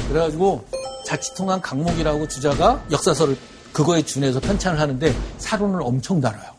그래가지고 0.10 0.66
자치통한 1.06 1.62
강목이라고 1.62 2.28
주자가 2.28 2.84
역사서를 2.92 3.38
그거에 3.72 4.02
준해서 4.04 4.40
편찬을 4.40 4.80
하는데 4.80 5.16
사론을 5.38 5.82
엄청 5.82 6.22
달아요. 6.22 6.52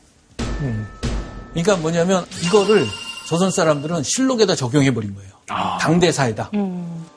그러니까 1.50 1.76
뭐냐면 1.76 2.24
이거를 2.44 2.86
조선 3.26 3.50
사람들은 3.50 4.02
실록에다 4.02 4.54
적용해버린 4.54 5.14
거예요. 5.14 5.30
당대사에다. 5.80 6.50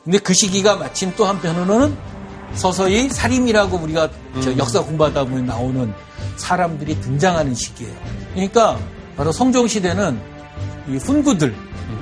근데 0.03 0.19
그 0.19 0.33
시기가 0.33 0.75
마침 0.75 1.13
또 1.15 1.25
한편으로는 1.25 1.97
서서히 2.53 3.09
살림이라고 3.09 3.77
우리가 3.77 4.09
저 4.41 4.55
역사 4.57 4.81
공부하다 4.81 5.25
보면 5.25 5.45
나오는 5.45 5.93
사람들이 6.37 6.99
등장하는 7.01 7.53
시기예요. 7.55 7.95
그러니까 8.33 8.79
바로 9.17 9.31
성종 9.31 9.67
시대는 9.67 10.36
이 10.89 10.95
훈구들, 10.97 11.53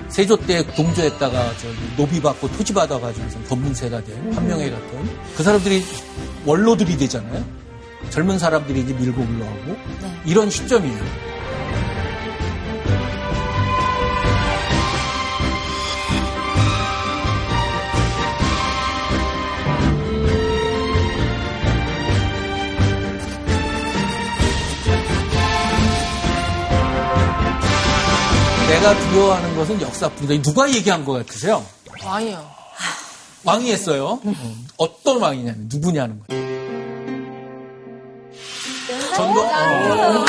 세조 0.10 0.38
때 0.38 0.66
동조했다가 0.76 1.58
저기 1.58 1.76
노비 1.98 2.22
받고 2.22 2.52
토지 2.52 2.74
받아가지고 2.74 3.44
검문세가 3.50 4.04
된 4.04 4.32
판명회 4.32 4.70
같은 4.70 5.10
그 5.36 5.44
사람들이 5.44 5.84
원로들이 6.46 6.98
되잖아요. 6.98 7.44
젊은 8.10 8.38
사람들이 8.38 8.82
이제 8.82 8.94
밀고 8.94 9.22
올라오고 9.22 9.76
이런 10.26 10.50
시점이에요. 10.50 11.25
내가 28.86 29.00
두려워하는 29.00 29.56
것은 29.56 29.82
역사뿐이다. 29.82 30.44
누가 30.44 30.72
얘기한 30.72 31.04
것 31.06 31.14
같으세요? 31.14 31.66
왕이요. 32.06 32.48
왕이 33.44 33.72
했어요. 33.72 34.22
어떤 34.78 35.22
왕이냐면 35.22 35.68
누구냐는 35.72 36.22
거예요. 36.28 36.46
전도 39.16 39.42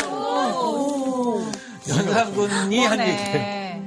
어. 0.09 1.51
연산군이 1.87 2.83
한 2.83 2.99
얘기예요. 2.99 3.77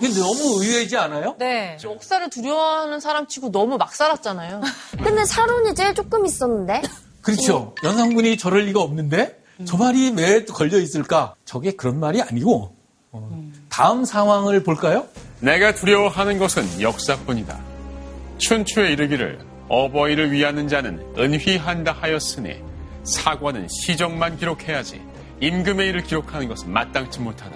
이게 0.00 0.20
너무 0.20 0.62
의외지 0.62 0.96
않아요? 0.96 1.34
네. 1.40 1.76
역사를 1.82 2.30
두려워하는 2.30 3.00
사람 3.00 3.26
치고 3.26 3.50
너무 3.50 3.76
막 3.76 3.92
살았잖아요. 3.92 4.60
근데 5.02 5.24
사론이 5.24 5.74
제일 5.74 5.94
조금 5.94 6.24
있었는데? 6.24 6.82
그렇죠. 7.22 7.74
연산군이 7.82 8.38
저럴 8.38 8.66
리가 8.66 8.80
없는데 8.80 9.42
저 9.64 9.76
말이 9.76 10.10
왜 10.10 10.44
걸려 10.44 10.78
있을까? 10.78 11.34
저게 11.44 11.72
그런 11.72 11.98
말이 11.98 12.22
아니고 12.22 12.76
어, 13.10 13.50
다음 13.76 14.06
상황을 14.06 14.62
볼까요? 14.62 15.06
내가 15.38 15.74
두려워하는 15.74 16.38
것은 16.38 16.80
역사뿐이다. 16.80 17.60
춘추에 18.38 18.92
이르기를 18.92 19.38
어버이를 19.68 20.32
위하는 20.32 20.66
자는 20.66 21.04
은휘한다 21.18 21.92
하였으니 21.92 22.54
사과는 23.04 23.68
시정만 23.68 24.38
기록해야지 24.38 25.02
임금의 25.42 25.90
일을 25.90 26.04
기록하는 26.04 26.48
것은 26.48 26.72
마땅치 26.72 27.20
못하다. 27.20 27.54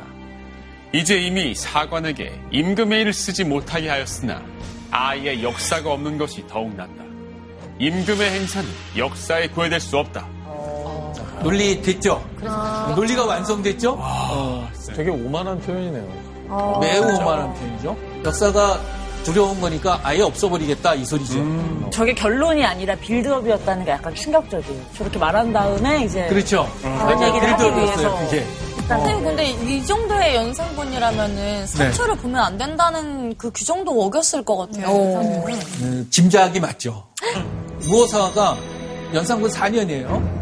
이제 0.93 1.16
이미 1.18 1.55
사관에게 1.55 2.39
임금의 2.51 3.01
일을 3.01 3.14
쓰지 3.14 3.45
못하게 3.45 3.89
하였으나 3.89 4.43
아예 4.91 5.43
역사가 5.43 5.91
없는 5.91 6.18
것이 6.18 6.47
더욱 6.47 6.77
낫다. 6.77 7.03
임금의 7.79 8.31
행사는 8.31 8.68
역사에 8.95 9.49
구애될 9.49 9.81
수 9.81 9.97
없다. 9.97 10.29
논리 11.43 11.80
됐죠? 11.82 12.22
논리가 12.97 13.24
완성됐죠? 13.24 13.97
어, 13.99 14.68
되게 14.95 15.11
오만한 15.11 15.59
표현이네요. 15.61 16.05
매우 16.80 17.03
오만한 17.16 17.55
표현이죠. 17.55 17.97
역사가 18.24 18.80
두려운 19.24 19.61
거니까 19.61 20.01
아예 20.03 20.22
없어버리겠다 20.22 20.95
이 20.95 21.05
소리죠. 21.05 21.91
저게 21.91 22.14
결론이 22.14 22.64
아니라 22.64 22.95
빌드업이었다는 22.97 23.84
게 23.84 23.91
약간 23.93 24.14
충격적이에요. 24.14 24.80
저렇게 24.97 25.18
말한 25.18 25.53
다음에 25.53 26.05
이제 26.05 26.26
그렇죠. 26.26 26.66
그런 26.82 27.22
얘기를 27.22 27.53
하기 27.53 27.62
빌드업이었어요, 27.64 28.07
위해서 28.09 28.18
그게. 28.24 28.47
선생님 28.88 29.24
근데 29.24 29.51
이 29.51 29.84
정도의 29.86 30.34
연산군이라면은 30.34 31.66
사초를 31.66 32.16
보면 32.16 32.43
안 32.43 32.59
된다는 32.59 33.34
그 33.36 33.51
규정도 33.53 33.93
어겼을 34.05 34.43
것 34.45 34.57
같아요. 34.57 34.86
연산군은. 34.86 35.59
음, 35.82 36.07
짐작이 36.11 36.59
맞죠. 36.59 37.07
무호사가 37.88 38.57
연산군 39.14 39.51
4년이에요. 39.51 40.39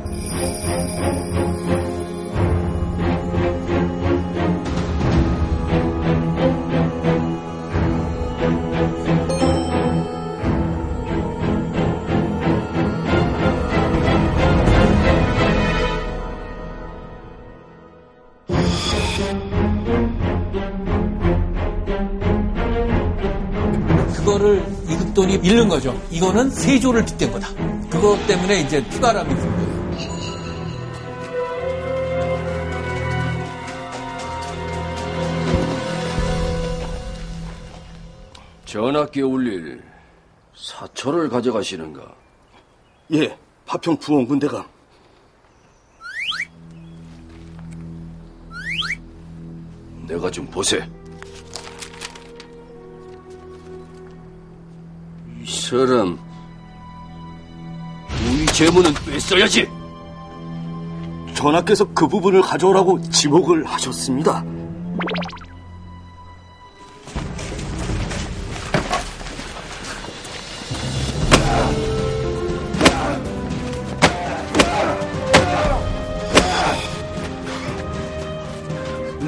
그거를 24.17 24.63
이극돈이 24.89 25.41
잃는 25.43 25.69
거죠. 25.69 25.99
이거는 26.11 26.51
세조를 26.51 27.05
빗댄 27.07 27.33
거다. 27.33 27.49
그것 27.91 28.25
때문에 28.27 28.61
이제 28.61 28.87
피바람이 28.89 29.58
불 38.69 38.81
거예요. 38.83 38.93
전하께 38.93 39.23
올릴 39.23 39.83
사초를 40.55 41.29
가져가시는가? 41.29 42.15
예, 43.15 43.39
파평 43.65 43.97
부원 43.97 44.27
군대가 44.27 44.67
내가 50.07 50.31
좀 50.31 50.47
보세. 50.47 50.87
이 55.43 55.47
사람 55.47 56.19
우리 58.31 58.47
재물은 58.47 58.93
뺐어야지. 59.07 59.69
전하께서 61.35 61.85
그 61.95 62.09
부분을 62.09 62.43
가져오라고 62.43 63.01
지목을 63.11 63.65
하셨습니다. 63.65 64.45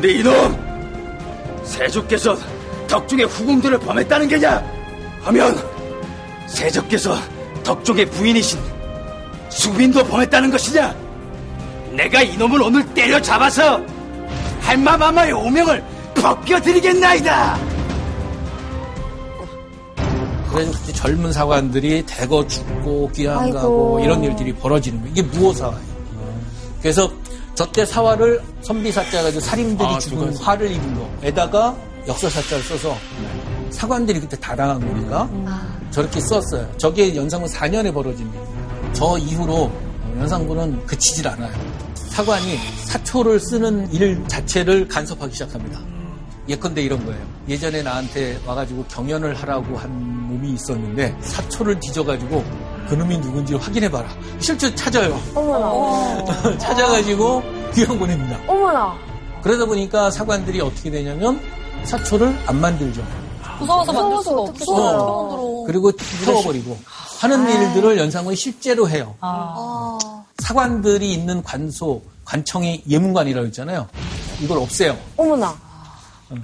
근데 0.00 0.14
이놈! 0.14 1.62
세조께서 1.62 2.34
덕종의 2.88 3.26
후궁들을 3.26 3.80
범했다는 3.80 4.28
게냐? 4.28 4.64
하면 5.20 5.54
세조께서 6.46 7.14
덕종의 7.62 8.06
부인이신 8.06 8.58
수빈도 9.50 10.02
범했다는 10.04 10.50
것이냐? 10.50 10.94
내가 11.92 12.22
이놈을 12.22 12.62
오늘 12.62 12.82
때려잡아서 12.94 13.82
할마마마의 14.60 15.32
오명을 15.32 15.84
벗겨드리겠나이다! 16.14 17.58
그래서 20.50 20.92
젊은 20.94 21.30
사관들이 21.30 22.04
대거 22.06 22.46
죽고 22.46 23.10
아이고. 23.18 23.52
가고 23.52 24.00
이런 24.02 24.24
일들이 24.24 24.54
벌어지는 24.54 24.98
거예요. 25.00 25.12
이게 25.12 25.22
무호사화예요. 25.22 25.90
그래서 26.80 27.12
저때 27.60 27.84
사화를 27.84 28.40
선비사자 28.62 29.22
가지고 29.22 29.40
살인들이 29.42 29.86
아, 29.86 29.98
죽은. 29.98 30.34
화를 30.38 30.72
입은 30.72 31.20
거에다가 31.20 31.76
역사사자를 32.08 32.64
써서 32.64 32.96
사관들이 33.68 34.18
그때 34.18 34.34
다 34.40 34.56
당한 34.56 34.80
거니까 34.80 35.28
저렇게 35.90 36.20
썼어요. 36.20 36.66
저게 36.78 37.14
연산군 37.14 37.50
4년에 37.50 37.92
벌어진 37.92 38.26
일이에요. 38.30 38.92
저 38.94 39.18
이후로 39.18 39.70
연산군은 40.20 40.86
그치질 40.86 41.28
않아요. 41.28 41.52
사관이 41.96 42.58
사초를 42.86 43.38
쓰는 43.38 43.92
일 43.92 44.26
자체를 44.26 44.88
간섭하기 44.88 45.34
시작합니다. 45.34 45.80
예컨대 46.48 46.80
이런 46.80 47.04
거예요. 47.04 47.20
예전에 47.46 47.82
나한테 47.82 48.40
와가지고 48.46 48.84
경연을 48.84 49.34
하라고 49.34 49.76
한 49.76 49.90
놈이 50.30 50.54
있었는데 50.54 51.14
사초를 51.20 51.78
뒤져가지고 51.78 52.42
그놈이 52.88 53.20
누군지 53.20 53.54
확인해봐라. 53.54 54.08
실제 54.40 54.74
찾아요. 54.74 55.18
어머나. 55.34 56.24
찾아가지고 56.58 57.42
귀양 57.74 57.98
보냅니다. 57.98 58.38
어머나. 58.48 58.94
그러다 59.42 59.64
보니까 59.66 60.10
사관들이 60.10 60.60
어떻게 60.60 60.90
되냐면 60.90 61.40
사초를 61.84 62.36
안 62.46 62.60
만들죠. 62.60 63.02
무서워서 63.58 63.92
만들 63.92 64.22
수가 64.22 64.40
없어. 64.40 64.64
써요? 64.64 65.64
그리고 65.66 65.92
태워버리고 65.92 66.76
하는 67.20 67.48
일들을 67.48 67.98
연상군이 67.98 68.34
실제로 68.36 68.88
해요. 68.88 69.14
사관들이 70.38 71.12
있는 71.12 71.42
관소, 71.42 72.02
관청이 72.24 72.84
예문관이라고 72.88 73.46
했잖아요. 73.48 73.86
이걸 74.40 74.58
없애요. 74.58 74.96
어머나. 75.16 75.54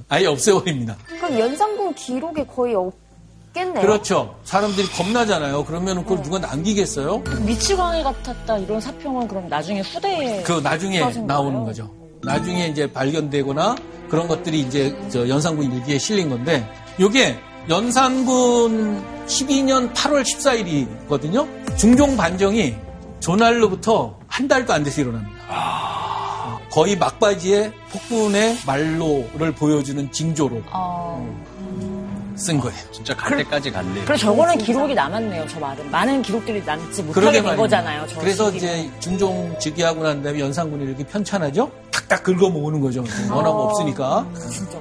아예 0.08 0.26
없애버립니다. 0.26 0.96
그럼 1.06 1.38
연산군 1.38 1.94
기록에 1.94 2.44
거의 2.46 2.74
없 2.74 2.92
겠네요. 3.56 3.80
그렇죠. 3.80 4.36
사람들이 4.44 4.86
겁나잖아요. 4.90 5.64
그러면 5.64 6.02
그걸 6.04 6.22
누가 6.22 6.38
남기겠어요? 6.38 7.22
미치광이 7.44 8.02
같았다 8.02 8.58
이런 8.58 8.80
사평은 8.80 9.26
그럼 9.26 9.48
나중에 9.48 9.80
후대에 9.80 10.42
그 10.42 10.60
나중에 10.62 11.00
나오는 11.00 11.52
거예요? 11.54 11.64
거죠. 11.64 11.90
나중에 12.22 12.66
이제 12.68 12.92
발견되거나 12.92 13.76
그런 14.10 14.28
것들이 14.28 14.60
이제 14.60 14.94
저 15.10 15.28
연산군 15.28 15.72
일기에 15.72 15.98
실린 15.98 16.28
건데 16.28 16.68
요게 17.00 17.38
연산군 17.68 19.02
12년 19.26 19.92
8월 19.94 20.22
14일이거든요. 20.22 21.76
중종 21.76 22.16
반정이 22.16 22.74
조날로부터 23.20 24.18
한 24.28 24.46
달도 24.46 24.72
안 24.72 24.84
돼서 24.84 25.00
일어납니다. 25.00 25.36
거의 26.70 26.96
막바지에 26.96 27.72
폭군의 27.90 28.58
말로를 28.66 29.52
보여주는 29.52 30.12
징조로 30.12 30.62
쓴 32.36 32.60
거예요. 32.60 32.78
진짜 32.92 33.14
갈 33.16 33.36
때까지 33.38 33.70
갔네. 33.70 34.04
그래 34.04 34.16
저거는 34.16 34.58
기록이 34.58 34.94
남았네요. 34.94 35.46
저 35.48 35.58
말은 35.58 35.90
많은 35.90 36.22
기록들이 36.22 36.62
남지 36.64 37.02
못하게 37.04 37.42
된. 37.42 37.56
거잖아요. 37.56 38.06
저 38.08 38.20
그래서 38.20 38.50
시기는. 38.50 38.78
이제 38.78 38.90
중종 39.00 39.54
즉위하고 39.58 40.02
난 40.02 40.22
다음에 40.22 40.38
연산군이 40.40 40.84
이렇게 40.84 41.04
편찬하죠. 41.04 41.70
탁탁 41.90 42.22
긁어 42.22 42.50
모으는 42.50 42.80
거죠. 42.80 43.02
워낙 43.30 43.50
없으니까. 43.50 44.26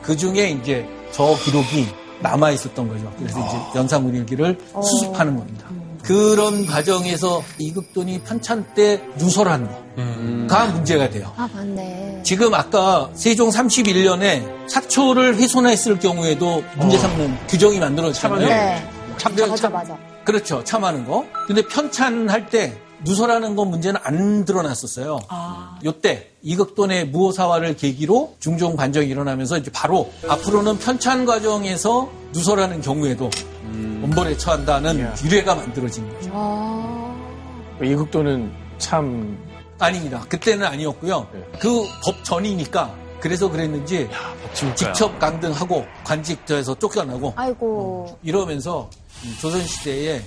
그 0.01 0.15
중에 0.17 0.49
이제 0.49 0.85
저 1.11 1.33
기록이 1.43 1.87
남아 2.21 2.51
있었던 2.51 2.87
거죠. 2.87 3.11
그래서 3.17 3.39
이제 3.39 3.57
연산군 3.79 4.15
일기를 4.15 4.57
수습하는 4.83 5.35
겁니다. 5.37 5.67
그런 6.05 6.65
과정에서 6.65 7.43
이극돈이 7.57 8.21
편찬 8.21 8.73
때 8.75 9.01
누설한 9.17 9.67
거가 10.47 10.65
문제가 10.67 11.09
돼요. 11.09 11.33
아, 11.35 11.49
맞네. 11.53 12.21
지금 12.23 12.53
아까 12.53 13.09
세종 13.13 13.49
31년에 13.49 14.69
사초를 14.69 15.35
훼손했을 15.35 15.99
경우에도 15.99 16.63
문제 16.77 16.97
삼는 16.97 17.47
규정이 17.47 17.79
만들어졌잖아요. 17.79 18.47
네. 18.47 18.89
근데 19.23 19.47
맞아, 19.47 19.69
맞아. 19.69 19.97
그렇죠. 20.23 20.63
참하는 20.63 21.05
거. 21.05 21.25
근데 21.47 21.61
편찬할 21.61 22.49
때 22.49 22.77
누설하는 23.03 23.55
건 23.55 23.69
문제는 23.69 23.99
안 24.03 24.45
드러났었어요. 24.45 25.19
요때 25.83 26.31
이극돈의 26.41 27.09
무호사화를 27.09 27.75
계기로 27.75 28.35
중종 28.39 28.75
반정이 28.75 29.07
일어나면서 29.07 29.57
이제 29.57 29.71
바로 29.71 30.11
앞으로는 30.27 30.79
편찬 30.79 31.25
과정에서 31.25 32.09
누설하는 32.33 32.81
경우에도 32.81 33.29
엄벌에 34.03 34.37
처한다는 34.37 35.13
규례가 35.15 35.55
만들어진 35.55 36.07
거죠. 36.13 36.29
아. 36.33 37.15
이극도는 37.83 38.51
참 38.77 39.37
아닙니다. 39.79 40.23
그때는 40.29 40.65
아니었고요. 40.65 41.27
그법 41.59 42.23
전이니까 42.23 42.95
그래서 43.19 43.49
그랬는지 43.49 44.07
직접 44.75 45.17
강등하고 45.19 45.85
관직자에서 46.03 46.75
쫓겨나고 46.75 47.33
아이고. 47.35 48.17
이러면서 48.23 48.89
이 48.93 49.04
조선시대에 49.39 50.23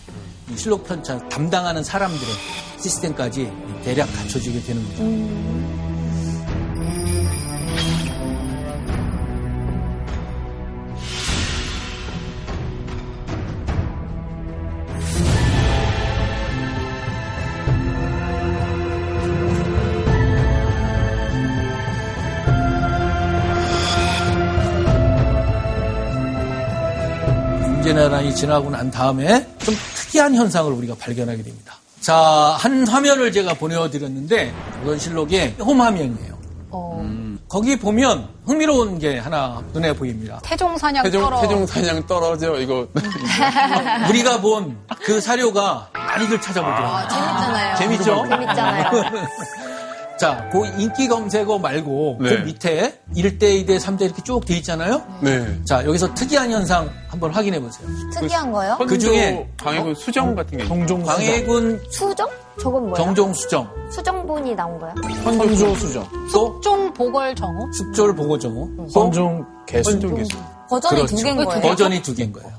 이 0.51 0.57
실록 0.57 0.87
편찬 0.87 1.29
담당하는 1.29 1.85
사람들의 1.85 2.35
시스템까지 2.81 3.51
대략 3.85 4.07
갖춰지게 4.15 4.61
되는 4.63 4.85
거죠. 4.89 5.78
임진왜란이 27.89 28.35
지나고 28.35 28.71
난 28.71 28.91
다음에 28.91 29.47
좀 29.59 29.75
특이한 29.95 30.35
현상을 30.35 30.71
우리가 30.73 30.95
발견하게 30.99 31.43
됩니다. 31.43 31.75
자, 32.01 32.15
한 32.59 32.87
화면을 32.87 33.33
제가 33.33 33.55
보내드렸는데 33.55 34.53
조선실록의 34.83 35.57
홈화면이에요. 35.61 36.39
음. 36.75 37.39
거기 37.49 37.79
보면 37.79 38.29
흥미로운 38.47 38.99
게 38.99 39.19
하나 39.19 39.63
눈에 39.73 39.93
보입니다. 39.95 40.39
태종 40.45 40.77
사냥 40.77 41.03
태종, 41.03 41.23
떨어. 41.23 41.41
태종 41.41 41.67
사냥 41.67 42.07
떨어져, 42.07 42.59
이거. 42.59 42.87
우리가 44.11 44.41
본 44.41 44.77
그 45.03 45.21
사료가 45.21 45.89
많이들 45.95 46.39
찾아보더라고요. 46.41 47.09
재밌잖아요. 47.09 47.77
재밌죠? 47.77 48.27
재밌잖아요. 48.29 48.91
자, 50.19 50.49
그 50.51 50.67
인기 50.79 51.07
검색어 51.07 51.59
말고 51.59 52.19
네. 52.21 52.29
그 52.31 52.35
밑에 52.45 53.01
1대, 53.15 53.65
2대, 53.65 53.79
3대 53.79 54.03
이렇게 54.03 54.23
쭉 54.23 54.45
돼 54.45 54.57
있잖아요. 54.57 55.03
네. 55.21 55.47
자, 55.65 55.85
여기서 55.85 56.13
특이한 56.15 56.51
현상 56.51 56.89
한번 57.09 57.31
확인해 57.33 57.61
보세요. 57.61 57.87
특이한 58.13 58.51
거요? 58.51 58.77
그 58.87 58.99
중에 58.99 59.49
광해군 59.63 59.95
수정 59.95 60.35
같은 60.35 60.59
게. 60.59 60.65
성종 60.67 61.03
광해군 61.05 61.81
수정? 61.91 62.29
저건 62.61 62.83
뭐야? 62.89 62.95
정종 62.97 63.33
수정, 63.35 63.69
수정본이 63.93 64.55
나온 64.57 64.79
거야? 64.81 64.93
선조 65.23 65.75
수정, 65.77 66.05
또 66.33 66.55
숙종 66.55 66.93
보궐 66.93 67.35
정호. 67.37 67.73
숙졸 67.73 68.17
또 68.17 68.89
선종 68.89 69.47
개수. 69.67 69.91
선종 69.93 70.15
개수. 70.17 70.37
버전이 70.69 70.97
그렇죠. 70.97 71.17
두 71.17 71.23
개인 71.23 71.37
거예요. 71.37 71.61
버전이 71.63 72.03
두 72.03 72.15
개인 72.15 72.33
거예요. 72.33 72.51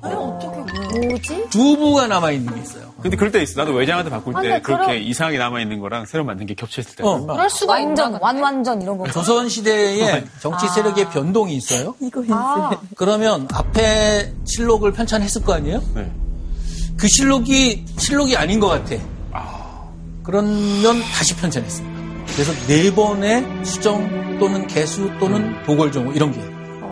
뭐지? 0.93 1.49
두부가 1.49 2.07
남아 2.07 2.31
있는 2.31 2.53
게 2.55 2.61
있어요. 2.61 2.89
근데 3.01 3.15
그럴 3.15 3.31
때 3.31 3.41
있어. 3.41 3.61
나도 3.61 3.73
외장한테 3.73 4.09
바꿀 4.11 4.35
아, 4.35 4.41
때 4.41 4.47
근데 4.49 4.61
그렇게 4.61 4.85
그럼- 4.85 5.01
이상하게 5.03 5.37
남아있는 5.37 5.79
거랑 5.79 6.05
새로 6.05 6.23
만든 6.25 6.45
게 6.45 6.53
겹쳐있을 6.53 6.95
때. 6.95 7.03
어. 7.03 7.25
그럴 7.25 7.49
수가 7.49 7.73
완전 7.73 8.17
완완전 8.21 8.81
이런 8.81 8.97
거. 8.97 9.07
조선 9.11 9.47
시대에 9.47 10.23
정치 10.41 10.67
세력의 10.67 11.09
변동이 11.09 11.55
있어요. 11.55 11.95
그러면 12.95 13.47
앞에 13.53 14.33
실록을 14.45 14.91
편찬했을 14.91 15.43
거 15.43 15.53
아니에요? 15.53 15.81
네. 15.95 16.11
그 16.97 17.07
실록이 17.07 17.85
실록이 17.97 18.35
아닌 18.35 18.59
것 18.59 18.67
같아. 18.67 18.95
그러면 20.23 21.01
다시 21.13 21.35
편찬했습니다. 21.35 21.99
그래서 22.33 22.51
네 22.67 22.93
번의 22.93 23.65
수정 23.65 24.37
또는 24.39 24.67
개수 24.67 25.09
또는 25.19 25.55
보궐정호 25.63 26.11
이런 26.11 26.31
게 26.31 26.39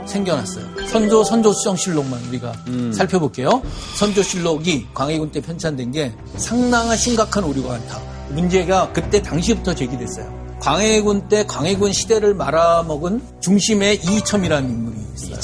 생겨났어요. 0.07 0.65
선조 0.87 1.23
선조 1.23 1.53
수정실록만 1.53 2.19
우리가 2.29 2.53
살펴볼게요. 2.93 3.61
선조실록이 3.97 4.87
광해군 4.93 5.31
때 5.31 5.41
편찬된 5.41 5.91
게 5.91 6.13
상당한 6.37 6.95
심각한 6.97 7.43
오류가 7.43 7.69
많다. 7.69 7.99
문제가 8.29 8.91
그때 8.93 9.21
당시부터 9.21 9.75
제기됐어요. 9.75 10.37
광해군 10.59 11.27
때 11.29 11.45
광해군 11.45 11.93
시대를 11.93 12.33
말아먹은 12.33 13.21
중심에 13.41 13.93
이이첨이라는 13.95 14.69
인물이 14.69 14.97
있어요. 15.15 15.39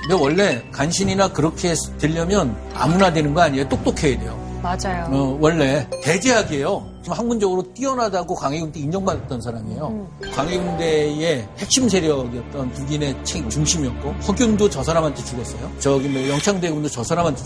근데 0.00 0.14
원래 0.14 0.62
간신이나 0.70 1.32
그렇게 1.32 1.74
되려면 1.98 2.56
아무나 2.74 3.12
되는 3.12 3.34
거 3.34 3.40
아니에요. 3.40 3.68
똑똑해야 3.68 4.18
돼요. 4.20 4.45
맞아요. 4.66 5.08
어, 5.12 5.38
원래 5.40 5.88
대제학이에요. 6.02 6.96
지금 7.02 7.16
학문적으로 7.16 7.62
뛰어나다고 7.72 8.34
광해군 8.34 8.72
때 8.72 8.80
인정받았던 8.80 9.40
사람이에요. 9.40 10.08
광해군대의 10.34 11.48
핵심 11.58 11.88
세력이었던 11.88 12.72
북인의 12.72 13.24
책 13.24 13.48
중심이었고 13.48 14.10
허균도 14.26 14.68
저 14.68 14.82
사람한테 14.82 15.22
죽었어요. 15.22 15.70
저기 15.78 16.08
뭐 16.08 16.28
영창대군도 16.28 16.88
저 16.88 17.04
사람한테. 17.04 17.44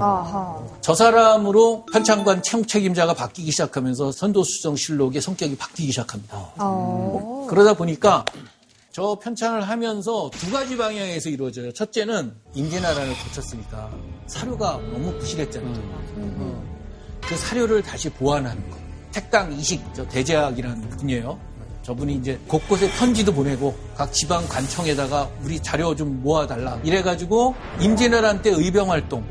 아하. 0.00 0.58
저 0.80 0.94
사람으로 0.94 1.84
채무 2.42 2.66
책임자가 2.66 3.12
바뀌기 3.12 3.50
시작하면서 3.50 4.12
선도수정실록의 4.12 5.20
성격이 5.20 5.58
바뀌기 5.58 5.90
시작합니다. 5.90 6.38
어. 6.58 7.46
그러다 7.50 7.74
보니까 7.74 8.24
저 8.92 9.18
편찬을 9.18 9.62
하면서 9.62 10.30
두 10.34 10.52
가지 10.52 10.76
방향에서 10.76 11.30
이루어져요. 11.30 11.72
첫째는 11.72 12.34
임진왜란을 12.54 13.14
거쳤으니까 13.24 13.90
사료가 14.26 14.80
너무 14.92 15.18
부실했잖아요. 15.18 15.82
어, 16.16 16.64
그 17.22 17.34
사료를 17.34 17.82
다시 17.82 18.10
보완하는 18.10 18.68
거. 18.68 18.76
택당 19.10 19.50
이식 19.50 19.82
저 19.94 20.06
대제학이라는 20.08 20.90
분이에요. 20.90 21.40
저분이 21.82 22.16
이제 22.16 22.38
곳곳에 22.46 22.90
편지도 22.92 23.32
보내고 23.32 23.74
각 23.96 24.12
지방 24.12 24.46
관청에다가 24.46 25.28
우리 25.42 25.58
자료 25.58 25.96
좀 25.96 26.22
모아달라. 26.22 26.78
이래가지고 26.84 27.54
임진왜란 27.80 28.42
때 28.42 28.50
의병 28.50 28.90
활동, 28.90 29.24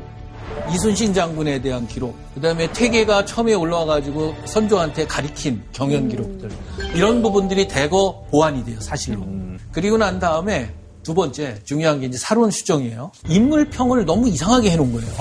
이순신 0.72 1.12
장군에 1.12 1.60
대한 1.60 1.86
기록, 1.86 2.16
그 2.34 2.40
다음에 2.40 2.72
태계가 2.72 3.24
처음에 3.24 3.54
올라와가지고 3.54 4.34
선조한테 4.46 5.06
가리킨 5.06 5.62
경연 5.72 6.08
기록들, 6.08 6.50
이런 6.94 7.22
부분들이 7.22 7.68
대거 7.68 8.26
보완이 8.30 8.64
돼요, 8.64 8.80
사실로. 8.80 9.24
그리고 9.70 9.96
난 9.98 10.18
다음에 10.18 10.74
두 11.02 11.14
번째, 11.14 11.60
중요한 11.64 12.00
게 12.00 12.06
이제 12.06 12.16
사론 12.16 12.50
수정이에요. 12.50 13.10
인물 13.28 13.68
평을 13.70 14.04
너무 14.04 14.28
이상하게 14.28 14.70
해놓은 14.70 14.92
거예요. 14.92 15.12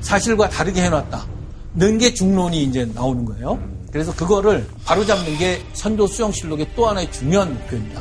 사실과 0.00 0.48
다르게 0.48 0.82
해놨다. 0.82 1.26
는게 1.74 2.14
중론이 2.14 2.62
이제 2.62 2.88
나오는 2.94 3.24
거예요. 3.24 3.58
그래서 3.92 4.14
그거를 4.14 4.66
바로잡는 4.84 5.36
게 5.38 5.62
선조 5.74 6.06
수정실록의 6.06 6.68
또 6.74 6.86
하나의 6.86 7.10
중요한 7.12 7.52
목표입니다. 7.54 8.00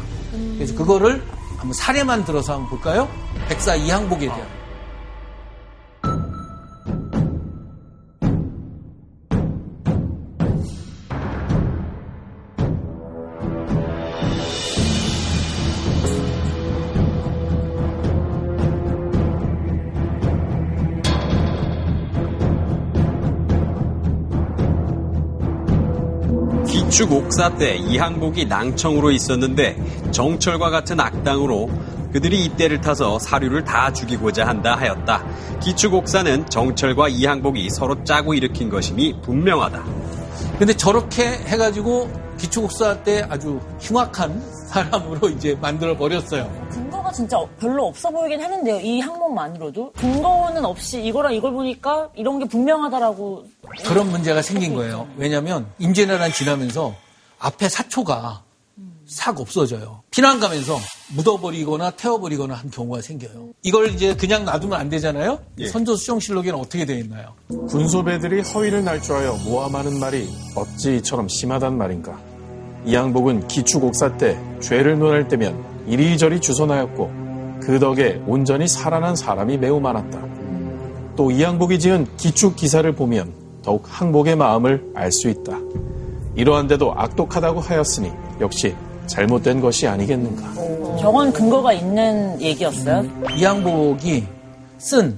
그래서 0.56 0.74
그거를 0.76 1.22
한번 1.58 1.74
사례만 1.74 2.26
들어서 2.26 2.54
한번 2.54 2.70
볼까요? 2.70 3.10
백사 3.48 3.76
이항복에 3.76 4.28
대한. 4.28 4.65
축 26.96 27.12
옥사 27.12 27.58
때 27.58 27.76
이항복이 27.76 28.46
낭청으로 28.46 29.12
있었는데 29.12 29.76
정철과 30.12 30.70
같은 30.70 30.98
악당으로 30.98 31.70
그들이 32.14 32.46
이때를 32.46 32.80
타서 32.80 33.20
사류를 33.20 33.66
다 33.66 33.92
죽이고자 33.92 34.48
한다 34.48 34.78
하였다. 34.78 35.60
기축 35.60 35.94
옥사는 35.94 36.46
정철과 36.50 37.10
이항복이 37.10 37.70
서로 37.72 38.02
짜고 38.06 38.34
일으킨 38.34 38.70
것임이 38.70 39.20
분명하다. 39.24 39.84
근데 40.58 40.74
저렇게 40.74 41.24
해가지고 41.24 42.10
기초국사 42.38 43.04
때 43.04 43.28
아주 43.30 43.60
흉악한 43.82 44.42
사람으로 44.70 45.28
이제 45.28 45.58
만들어 45.60 45.98
버렸어요. 45.98 46.50
진짜 47.16 47.38
별로 47.60 47.88
없어 47.88 48.10
보이긴 48.10 48.42
했는데요. 48.42 48.82
이 48.82 49.00
항목만으로도 49.00 49.94
근거는 49.94 50.66
없이 50.66 51.02
이거랑 51.02 51.34
이걸 51.34 51.54
보니까 51.54 52.10
이런 52.14 52.40
게 52.40 52.46
분명하다라고 52.46 53.46
그런 53.86 54.12
문제가 54.12 54.42
생긴 54.42 54.74
거예요. 54.76 55.08
왜냐하면 55.16 55.66
임진왜란 55.80 56.34
지나면서 56.34 56.94
앞에 57.40 57.70
사초가 57.70 58.44
싹 59.08 59.40
없어져요. 59.40 60.02
피난 60.12 60.42
가면서 60.42 60.78
묻어버리거나 61.16 61.92
태워버리거나 61.92 62.54
한 62.54 62.70
경우가 62.70 63.02
생겨요. 63.02 63.50
이걸 63.62 63.94
이제 63.94 64.14
그냥 64.16 64.44
놔두면 64.44 64.78
안 64.78 64.90
되잖아요. 64.90 65.40
예. 65.60 65.68
선조 65.68 65.96
수정실록에는 65.96 66.60
어떻게 66.60 66.86
되어 66.86 66.98
있나요? 66.98 67.34
군소배들이 67.48 68.42
허위를 68.42 68.84
날조하여 68.84 69.38
모함하는 69.46 70.00
말이 70.00 70.28
어찌 70.56 70.98
이처럼 70.98 71.30
심하단 71.30 71.78
말인가. 71.78 72.20
이 72.86 72.94
양복은 72.94 73.48
기축옥사 73.48 74.18
때 74.18 74.38
죄를 74.60 75.00
논할 75.00 75.28
때면 75.28 75.75
이리저리 75.88 76.40
주선하였고 76.42 77.26
그 77.62 77.80
덕에 77.80 78.22
온전히 78.28 78.68
살아난 78.68 79.16
사람이 79.16 79.58
매우 79.58 79.80
많았다. 79.80 80.20
또 81.16 81.42
이항복이 81.42 81.80
지은 81.80 82.08
기축 82.18 82.56
기사를 82.56 82.90
보면 82.94 83.34
더욱 83.64 83.84
항복의 83.88 84.36
마음을 84.36 84.92
알 84.94 85.12
수 85.12 85.30
있다. 85.30 85.58
이러한데도 86.36 86.94
악독하다고 86.96 87.62
하였으니 87.62 88.12
역시 88.42 88.76
잘못된 89.08 89.62
것이 89.62 89.88
아니겠는가. 89.88 90.54
저건 91.00 91.32
근거가 91.32 91.74
있는 91.74 92.42
얘기였어요? 92.42 93.06
이항복이 93.38 94.26
쓴 94.78 95.18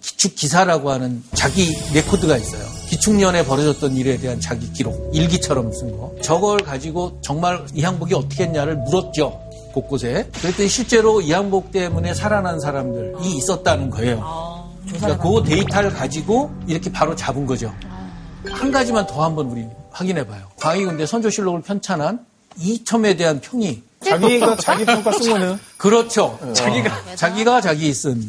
기축 0.00 0.34
기사라고 0.34 0.90
하는 0.90 1.22
자기 1.34 1.76
레코드가 1.94 2.36
있어요. 2.36 2.62
기축년에 2.88 3.44
벌어졌던 3.44 3.94
일에 3.96 4.16
대한 4.18 4.40
자기 4.40 4.72
기록, 4.72 5.10
일기처럼 5.14 5.72
쓴 5.72 5.96
거. 5.96 6.12
저걸 6.22 6.58
가지고 6.58 7.18
정말 7.22 7.64
이항복이 7.74 8.14
어떻게 8.14 8.44
했냐를 8.44 8.76
물었죠. 8.76 9.40
곳곳에. 9.72 10.28
그랬더니 10.40 10.68
실제로 10.68 11.20
이항복 11.20 11.72
때문에 11.72 12.14
살아난 12.14 12.60
사람들이 12.60 13.36
있었다는 13.36 13.90
거예요. 13.90 14.70
그러니까 14.86 15.18
그 15.18 15.42
데이터를 15.44 15.90
가지고 15.90 16.50
이렇게 16.66 16.90
바로 16.92 17.14
잡은 17.16 17.46
거죠. 17.46 17.72
한 18.50 18.70
가지만 18.72 19.06
더 19.06 19.24
한번 19.24 19.46
우리 19.46 19.64
확인해 19.90 20.26
봐요. 20.26 20.42
광희 20.60 20.84
근데 20.84 21.06
선조실록을 21.06 21.62
편찬한 21.62 22.24
이첨에 22.58 23.14
대한 23.16 23.40
평이 23.40 23.82
자기가 24.04 24.56
자기 24.56 24.84
평가 24.84 25.12
쓴 25.12 25.30
거네요. 25.32 25.58
그렇죠. 25.76 26.38
자기가- 26.54 27.16
자기가 27.16 27.60
자기 27.60 27.94
쓴 27.94 28.20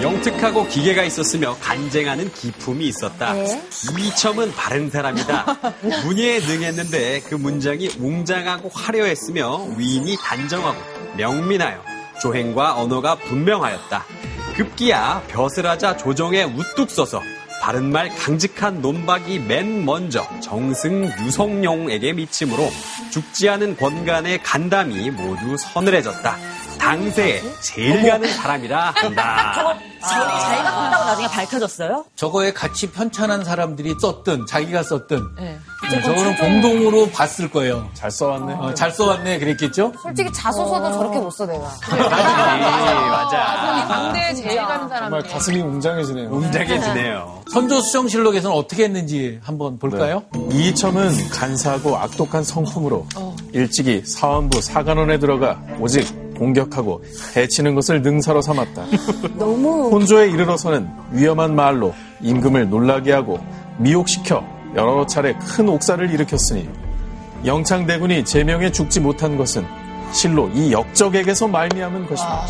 영특하고 0.00 0.66
기계가 0.68 1.02
있었으며 1.04 1.56
간쟁하는 1.60 2.32
기품이 2.32 2.86
있었다. 2.86 3.34
네. 3.34 3.62
이첨은 3.98 4.52
바른 4.54 4.90
사람이다. 4.90 5.58
문예에 6.04 6.40
능했는데 6.40 7.20
그 7.28 7.34
문장이 7.34 7.90
웅장하고 8.00 8.70
화려했으며 8.72 9.64
위인이 9.76 10.16
단정하고 10.16 10.80
명민하여 11.16 11.82
조행과 12.20 12.76
언어가 12.80 13.16
분명하였다. 13.16 14.04
급기야 14.56 15.24
벼슬 15.28 15.66
하자 15.66 15.96
조정에 15.96 16.44
우뚝 16.44 16.90
서서 16.90 17.22
바른 17.60 17.92
말 17.92 18.08
강직한 18.08 18.82
논박이 18.82 19.38
맨 19.38 19.84
먼저 19.84 20.26
정승 20.40 21.04
유성룡에게 21.24 22.12
미침으로 22.12 22.68
죽지 23.12 23.48
않은 23.50 23.76
권간의 23.76 24.42
간담이 24.42 25.10
모두 25.12 25.56
서늘해졌다. 25.56 26.36
당세에 26.82 27.40
제일 27.60 28.10
가는 28.10 28.28
사람이라 28.28 28.92
한다. 28.96 29.52
저거 29.54 29.74
자, 30.00 30.08
자기가 30.40 30.82
쓴다고 30.82 31.04
나중에 31.04 31.28
밝혀졌어요? 31.28 32.04
저거에 32.16 32.52
같이 32.52 32.90
편찬한 32.90 33.44
사람들이 33.44 33.94
썼든 34.00 34.46
자기가 34.46 34.82
썼든 34.82 35.22
네. 35.36 35.58
네, 35.90 36.02
저거는 36.02 36.36
공동으로 36.36 37.08
봤을 37.10 37.48
거예요. 37.50 37.88
잘 37.94 38.10
써왔네. 38.10 38.54
어, 38.54 38.74
잘 38.74 38.90
써왔네 38.90 39.38
그랬겠죠? 39.38 39.92
솔직히 40.02 40.32
자소서도 40.32 40.92
저렇게 40.92 41.18
못 41.20 41.30
써, 41.30 41.46
내가. 41.46 41.70
맞아. 41.88 43.86
당대에 43.88 44.34
제일 44.34 44.56
가는 44.62 44.88
사람. 44.88 45.10
정말 45.10 45.22
가슴이 45.30 45.60
웅장해지네요. 45.60 46.28
웅장해지네요. 46.30 47.42
선조 47.52 47.80
수정실록에서는 47.80 48.56
어떻게 48.56 48.84
했는지 48.84 49.38
한번 49.44 49.78
볼까요? 49.78 50.22
이첨은 50.50 51.28
간사하고 51.30 51.96
악독한 51.96 52.42
성품으로 52.42 53.06
일찍이 53.52 54.02
사원부 54.04 54.60
사관원에 54.60 55.18
들어가 55.18 55.60
오직 55.78 56.31
공격하고 56.42 57.02
해치는 57.36 57.74
것을 57.76 58.02
능사로 58.02 58.42
삼았다. 58.42 58.84
너무 59.38 59.90
혼조에 59.90 60.28
이르러서는 60.30 60.88
위험한 61.12 61.54
말로 61.54 61.94
임금을 62.20 62.68
놀라게 62.68 63.12
하고 63.12 63.38
미혹시켜 63.78 64.44
여러 64.74 65.06
차례 65.06 65.34
큰 65.34 65.68
옥사를 65.68 66.10
일으켰으니 66.10 66.68
영창대군이 67.44 68.24
제명에 68.24 68.72
죽지 68.72 69.00
못한 69.00 69.36
것은 69.36 69.64
실로 70.12 70.48
이 70.50 70.72
역적에게서 70.72 71.48
말미암은 71.48 72.06
것이다. 72.06 72.46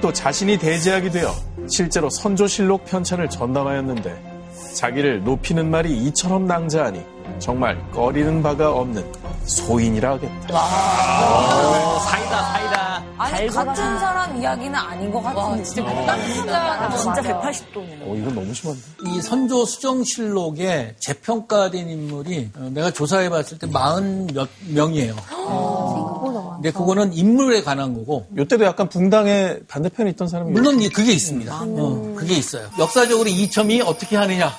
또 0.00 0.12
자신이 0.12 0.58
대제하게 0.58 1.10
되어 1.10 1.30
실제로 1.68 2.08
선조실록 2.10 2.84
편찬을 2.86 3.28
전담하였는데 3.28 4.40
자기를 4.74 5.24
높이는 5.24 5.70
말이 5.70 5.96
이처럼 6.04 6.46
낭자하니 6.46 7.00
정말 7.38 7.78
꺼리는 7.90 8.42
바가 8.42 8.72
없는 8.72 9.04
소인이라 9.46 10.10
하겠다. 10.12 10.58
사이다, 12.08 12.42
사이다. 12.52 13.04
아니, 13.18 13.46
같은 13.48 13.74
사람 13.98 14.36
이야기는 14.40 14.74
아닌 14.74 15.10
것 15.12 15.22
같은데. 15.22 15.62
진짜 15.64 15.84
아, 15.86 16.96
진짜 16.96 17.20
180도네요. 17.22 18.02
어, 18.08 18.14
이건 18.16 18.34
너무 18.34 18.54
심한데. 18.54 18.82
이 19.06 19.20
선조 19.20 19.64
수정실록에 19.66 20.96
재평가된 21.00 21.88
인물이 21.88 22.50
어, 22.56 22.70
내가 22.72 22.90
조사해 22.90 23.28
봤을 23.28 23.58
때 23.58 23.66
40몇 23.66 24.48
명이에요. 24.68 25.14
생각보다 25.14 26.40
많아. 26.40 26.54
근데 26.56 26.70
그거는 26.72 27.12
인물에 27.12 27.62
관한 27.62 27.94
거고 27.94 28.26
이때도 28.38 28.64
약간 28.64 28.88
붕당의 28.88 29.60
반대편에 29.68 30.10
있던 30.10 30.28
사람이 30.28 30.50
물론 30.52 30.80
이- 30.80 30.88
그게 30.88 31.12
있습니다. 31.12 31.54
어, 31.62 32.14
그게 32.16 32.34
있어요. 32.36 32.68
역사적으로 32.78 33.28
이첨이 33.28 33.82
어떻게 33.82 34.16
하느냐 34.16 34.50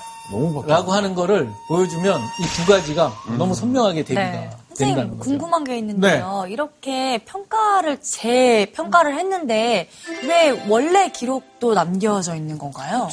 라고 0.68 0.92
하는 0.94 1.14
거를 1.16 1.50
보여주면 1.68 2.20
이 2.22 2.44
두 2.56 2.72
가지가 2.72 3.12
너무 3.38 3.54
선명하게 3.56 4.04
됩니다. 4.04 4.32
네. 4.32 4.50
선생님 4.70 5.18
거죠. 5.18 5.30
궁금한 5.30 5.64
게 5.66 5.78
있는데요. 5.80 6.46
이렇게 6.48 7.18
평가를 7.26 8.00
재평가를 8.02 9.18
했는데 9.20 9.90
왜 10.24 10.66
원래 10.70 11.10
기록도 11.12 11.74
남겨져 11.74 12.36
있는 12.36 12.58
건가요? 12.58 13.10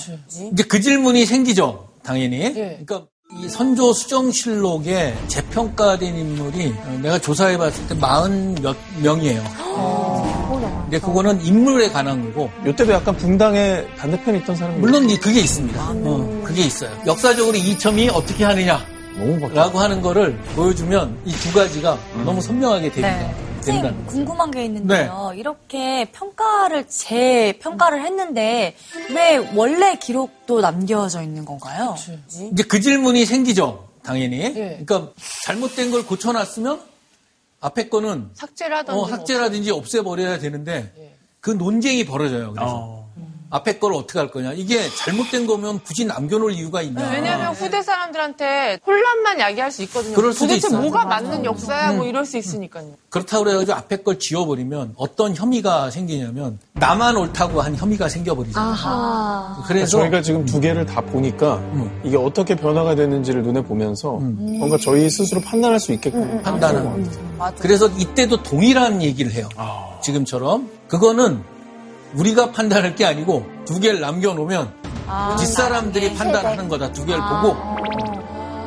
이제 0.53 0.63
그 0.65 0.81
질문이 0.81 1.27
생기죠, 1.27 1.89
당연히. 2.05 2.37
예. 2.45 2.53
그러니까 2.87 3.03
이 3.43 3.49
선조 3.49 3.93
수정실록에 3.93 5.15
재평가된 5.27 6.17
인물이 6.17 6.75
어, 6.87 6.99
내가 7.03 7.19
조사해봤을 7.19 7.89
때 7.89 7.95
40몇 7.97 8.77
명이에요. 9.03 9.43
근데 10.89 10.99
그거는 11.01 11.43
인물에 11.45 11.91
관한 11.91 12.25
거고 12.33 12.51
이때도 12.67 12.91
약간 12.93 13.15
붕당의 13.15 13.87
반대편에 13.97 14.39
있던 14.39 14.57
사람이 14.57 14.79
물론 14.79 15.09
이- 15.11 15.19
그게 15.19 15.41
있습니다. 15.41 15.79
어, 15.91 16.43
그게 16.45 16.63
있어요. 16.65 16.91
역사적으로 17.07 17.55
이첨이 17.59 18.09
어떻게 18.09 18.45
하느냐 18.45 18.83
라고 19.53 19.79
하는 19.81 20.01
거를 20.01 20.35
보여주면 20.57 21.19
이 21.27 21.33
두 21.33 21.53
가지가 21.53 21.99
너무 22.25 22.41
선명하게 22.41 22.91
됩니다. 22.91 23.19
네. 23.19 23.35
된다는 23.61 23.91
선생님. 24.05 24.07
궁금한 24.07 24.51
게 24.51 24.65
있는데요. 24.65 25.33
이렇게 25.37 26.07
평가를 26.13 26.87
재평가를 26.89 28.03
했는데 28.07 28.75
왜 29.15 29.37
원래 29.55 29.97
기록도 29.97 30.61
남겨져 30.63 31.21
있는 31.21 31.45
건가요? 31.45 31.95
이제 32.53 32.63
그 32.63 32.81
질문이 32.81 33.27
생기죠, 33.27 33.85
당연히. 34.03 34.41
예. 34.45 34.79
그러니까 34.87 35.11
잘못된 35.45 35.91
걸 35.91 36.07
고쳐놨으면 36.07 36.81
앞에 37.61 37.89
거는 37.89 38.31
삭제를 38.35 38.77
하던지. 38.77 39.01
어, 39.01 39.07
삭제라든지 39.17 39.71
없애버려야 39.71 40.39
되는데 40.39 40.93
예. 40.99 41.17
그 41.41 41.51
논쟁이 41.51 42.05
벌어져요. 42.05 42.53
그래서 42.53 42.98
앞에 43.51 43.79
걸 43.79 43.95
어떻게 43.95 44.19
할 44.19 44.31
거냐. 44.31 44.53
이게 44.53 44.89
잘못된 44.91 45.47
거면 45.47 45.81
굳이 45.81 46.05
남겨놓을 46.05 46.53
이유가 46.53 46.83
있냐. 46.83 47.09
네, 47.09 47.17
왜냐하면 47.17 47.55
후대 47.55 47.83
사람들한테 47.83 48.81
혼란만 48.87 49.41
야기할 49.41 49.71
수 49.71 49.83
있거든요. 49.85 50.15
그럴 50.15 50.33
수도 50.33 50.49
도대체 50.49 50.69
있어요. 50.69 50.81
뭐가 50.83 51.05
맞아. 51.05 51.23
맞는 51.23 51.45
역사야? 51.45 51.93
뭐 51.93 52.07
이럴 52.07 52.27
수 52.27 52.37
있으니까요. 52.37 52.93
그렇다고 53.09 53.45
그래가지고 53.45 53.73
앞에 53.79 53.97
걸 54.03 54.19
지워버리면 54.19 54.95
어떤 54.97 55.35
혐의가 55.35 55.91
생기냐면 55.91 56.59
나만 56.75 57.17
옳다고 57.17 57.63
한 57.63 57.75
혐의가 57.75 58.09
생겨버리잖아요. 58.09 58.71
아하. 58.71 59.65
그래서 59.67 59.99
저희가 59.99 60.21
지금 60.21 60.45
두 60.45 60.61
개를 60.61 60.85
다 60.85 61.01
보니까 61.01 61.57
음. 61.57 62.01
이게 62.05 62.17
어떻게 62.17 62.55
변화가 62.55 62.95
되는지를 62.95 63.43
눈에 63.43 63.63
보면서 63.63 64.13
뭔가 64.13 64.77
저희 64.77 65.09
스스로 65.09 65.41
판단할 65.41 65.81
수 65.81 65.93
있게끔 65.93 66.43
판단은 66.43 67.11
그래서 67.61 67.89
이때도 67.89 68.43
동일한 68.43 69.01
얘기를 69.03 69.33
해요. 69.33 69.49
지금처럼 70.03 70.71
그거는 70.89 71.43
우리가 72.15 72.53
판단할 72.53 72.95
게 72.95 73.05
아니고 73.05 73.47
두 73.65 73.81
개를 73.81 74.01
남겨놓으면 74.01 74.73
뒷사람들이 75.39 76.15
판단하는 76.15 76.69
거다. 76.69 76.93
두 76.93 77.05
개를 77.05 77.21
보고 77.21 77.57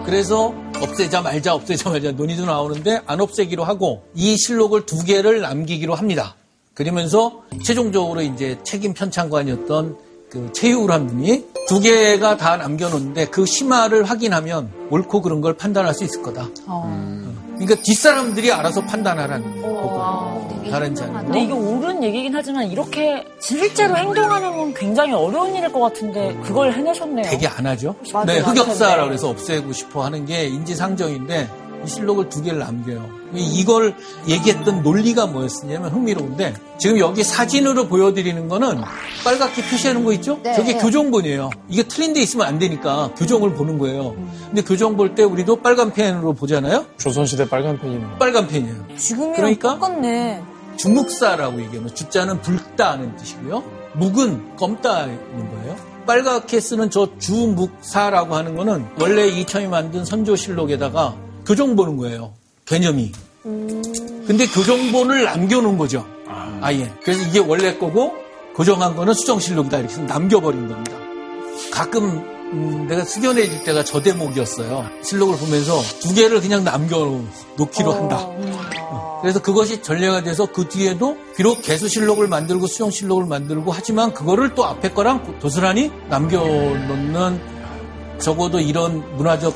그래서 0.05 0.53
없애자 0.81 1.21
말자 1.21 1.53
없애자 1.53 1.89
말자 1.89 2.11
논의도 2.13 2.45
나오는데 2.45 3.01
안 3.05 3.21
없애기로 3.21 3.63
하고 3.63 4.03
이 4.15 4.35
실록을 4.37 4.85
두 4.85 5.03
개를 5.03 5.41
남기기로 5.41 5.93
합니다. 5.93 6.35
그러면서 6.73 7.43
최종적으로 7.63 8.21
이제 8.21 8.57
책임 8.63 8.93
편찬관이었던 8.93 9.97
그 10.31 10.49
최유우란 10.53 11.07
분이 11.07 11.45
두 11.67 11.79
개가 11.81 12.37
다 12.37 12.55
남겨놓는데 12.57 13.25
그 13.27 13.45
심화를 13.45 14.05
확인하면 14.05 14.71
옳고 14.89 15.21
그른 15.21 15.41
걸 15.41 15.55
판단할 15.55 15.93
수 15.93 16.03
있을 16.05 16.21
거다. 16.23 16.47
그러니까 17.65 17.81
뒷사람들이 17.83 18.51
알아서 18.51 18.81
판단하라는 18.81 19.61
거고 19.61 20.61
다른 20.69 20.95
자는 20.95 21.13
근데 21.25 21.41
이게 21.43 21.53
옳은 21.53 22.03
얘기긴 22.03 22.33
하지만 22.35 22.69
이렇게 22.69 23.25
실제로 23.39 23.95
행동하는 23.95 24.55
건 24.55 24.73
굉장히 24.73 25.13
어려운 25.13 25.53
일일 25.55 25.71
것 25.71 25.79
같은데 25.79 26.35
그걸 26.43 26.73
해내셨네요. 26.73 27.29
되게 27.29 27.47
안 27.47 27.65
하죠. 27.65 27.95
맞아요. 28.13 28.25
네. 28.25 28.39
흑역사라고 28.39 29.13
해서 29.13 29.29
없애고 29.29 29.73
싶어 29.73 30.03
하는 30.03 30.25
게 30.25 30.45
인지상정인데 30.45 31.49
이 31.59 31.60
실록을 31.85 32.29
두 32.29 32.41
개를 32.43 32.59
남겨요. 32.59 33.09
이걸 33.33 33.95
얘기했던 34.27 34.83
논리가 34.83 35.27
뭐였냐면 35.27 35.91
흥미로운데 35.91 36.53
지금 36.77 36.99
여기 36.99 37.23
사진으로 37.23 37.87
보여드리는 37.87 38.47
거는 38.47 38.81
빨갛게 39.23 39.63
표시하는 39.63 40.03
거 40.03 40.11
있죠? 40.13 40.39
네. 40.43 40.53
저게 40.55 40.77
교정본이에요. 40.77 41.49
이게 41.69 41.83
틀린 41.83 42.13
데 42.13 42.21
있으면 42.21 42.45
안 42.47 42.59
되니까 42.59 43.11
교정을 43.15 43.53
보는 43.53 43.77
거예요. 43.77 44.15
근데 44.47 44.61
교정 44.63 44.97
볼 44.97 45.15
때 45.15 45.23
우리도 45.23 45.61
빨간 45.61 45.91
펜으로 45.93 46.33
보잖아요. 46.33 46.85
조선시대 46.97 47.49
빨간 47.49 47.79
펜이네요. 47.79 48.17
빨간 48.19 48.47
펜이에요. 48.47 48.75
지금이랑 48.97 49.35
그러니까? 49.35 49.73
똑같네. 49.75 50.41
주묵사라고 50.77 51.61
얘기하면 51.61 51.93
주자는 51.93 52.41
붉다는 52.41 53.15
뜻이고요. 53.17 53.63
묵은 53.93 54.55
검다는 54.55 55.17
거예요. 55.51 55.75
빨갛게 56.05 56.59
쓰는 56.59 56.89
저 56.89 57.09
주묵사라고 57.19 58.35
하는 58.35 58.55
거는 58.55 58.85
원래 58.99 59.27
이첨이 59.27 59.67
만든 59.67 60.03
선조실록에다가 60.03 61.15
교정 61.45 61.75
보는 61.75 61.97
거예요. 61.97 62.33
개념이. 62.65 63.11
근데 63.43 64.45
교정본을 64.47 65.23
남겨놓은 65.23 65.77
거죠. 65.77 66.05
아 66.61 66.71
예. 66.73 66.91
그래서 67.03 67.27
이게 67.27 67.39
원래 67.39 67.77
거고 67.77 68.13
교정한 68.55 68.95
거는 68.95 69.13
수정실록이다 69.13 69.79
이렇게 69.79 69.93
해서 69.93 70.03
남겨버린 70.03 70.67
겁니다. 70.67 70.97
가끔 71.71 72.23
음, 72.53 72.85
내가 72.87 73.03
수견해질 73.05 73.63
때가 73.63 73.83
저 73.83 74.01
대목이었어요. 74.01 74.85
실록을 75.03 75.37
보면서 75.37 75.81
두 76.01 76.13
개를 76.13 76.41
그냥 76.41 76.63
남겨놓기로 76.63 77.93
한다. 77.93 78.27
그래서 79.21 79.41
그것이 79.41 79.81
전례가 79.81 80.21
돼서 80.23 80.47
그 80.47 80.67
뒤에도 80.67 81.17
비록 81.37 81.61
개수실록을 81.61 82.27
만들고 82.27 82.67
수정실록을 82.67 83.25
만들고 83.25 83.71
하지만 83.71 84.13
그거를 84.13 84.53
또 84.55 84.65
앞에 84.65 84.91
거랑 84.91 85.39
도스란히 85.39 85.91
남겨놓는 86.09 87.39
적어도 88.19 88.59
이런 88.59 89.15
문화적 89.15 89.55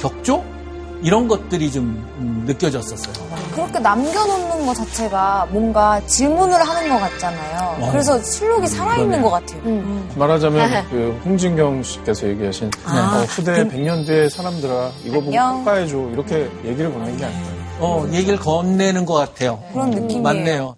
격조? 0.00 0.59
이런 1.02 1.28
것들이 1.28 1.70
좀 1.72 1.84
음, 2.18 2.44
느껴졌었어요. 2.46 3.14
그렇게 3.54 3.78
남겨놓는 3.78 4.66
것 4.66 4.74
자체가 4.74 5.48
뭔가 5.50 6.00
질문을 6.06 6.62
하는 6.62 6.88
것 6.90 6.98
같잖아요. 6.98 7.78
와. 7.82 7.90
그래서 7.90 8.22
실록이 8.22 8.66
살아있는 8.66 9.20
그러네요. 9.22 9.22
것 9.22 9.30
같아요. 9.30 10.02
말하자면 10.16 10.88
그 10.90 11.20
홍진경 11.24 11.82
씨께서 11.82 12.28
얘기하신 12.28 12.70
아, 12.84 13.20
어, 13.20 13.24
후대 13.24 13.66
100년 13.68 14.06
뒤의 14.06 14.28
사람들아 14.30 14.90
이거 15.04 15.20
보고. 15.20 15.30
평가해줘 15.30 15.96
이렇게 16.12 16.50
얘기를 16.64 16.92
건넨 16.92 17.16
게 17.16 17.24
아닐까요? 17.24 17.60
어, 17.80 18.06
얘기를 18.12 18.38
건네는 18.38 19.06
것 19.06 19.14
같아요. 19.14 19.62
그런 19.72 19.90
느낌이에요. 19.90 20.22
맞네요. 20.22 20.76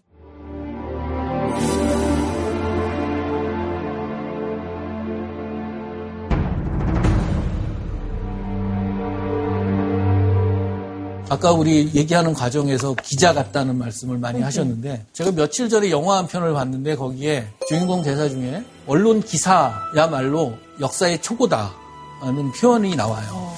아까 11.33 11.51
우리 11.51 11.91
얘기하는 11.95 12.35
과정에서 12.35 12.95
기자 13.03 13.33
같다는 13.33 13.79
말씀을 13.79 14.19
많이 14.19 14.43
하셨는데 14.43 15.07
제가 15.15 15.33
며칠 15.33 15.71
전에 15.71 15.91
영화 15.91 16.19
한 16.19 16.27
편을 16.27 16.53
봤는데 16.53 16.95
거기에 16.95 17.49
주인공 17.67 18.03
대사 18.03 18.29
중에 18.29 18.63
언론 18.87 19.23
기사야말로 19.23 20.53
역사의 20.79 21.23
초고다라는 21.23 22.53
표현이 22.61 22.97
나와요. 22.97 23.51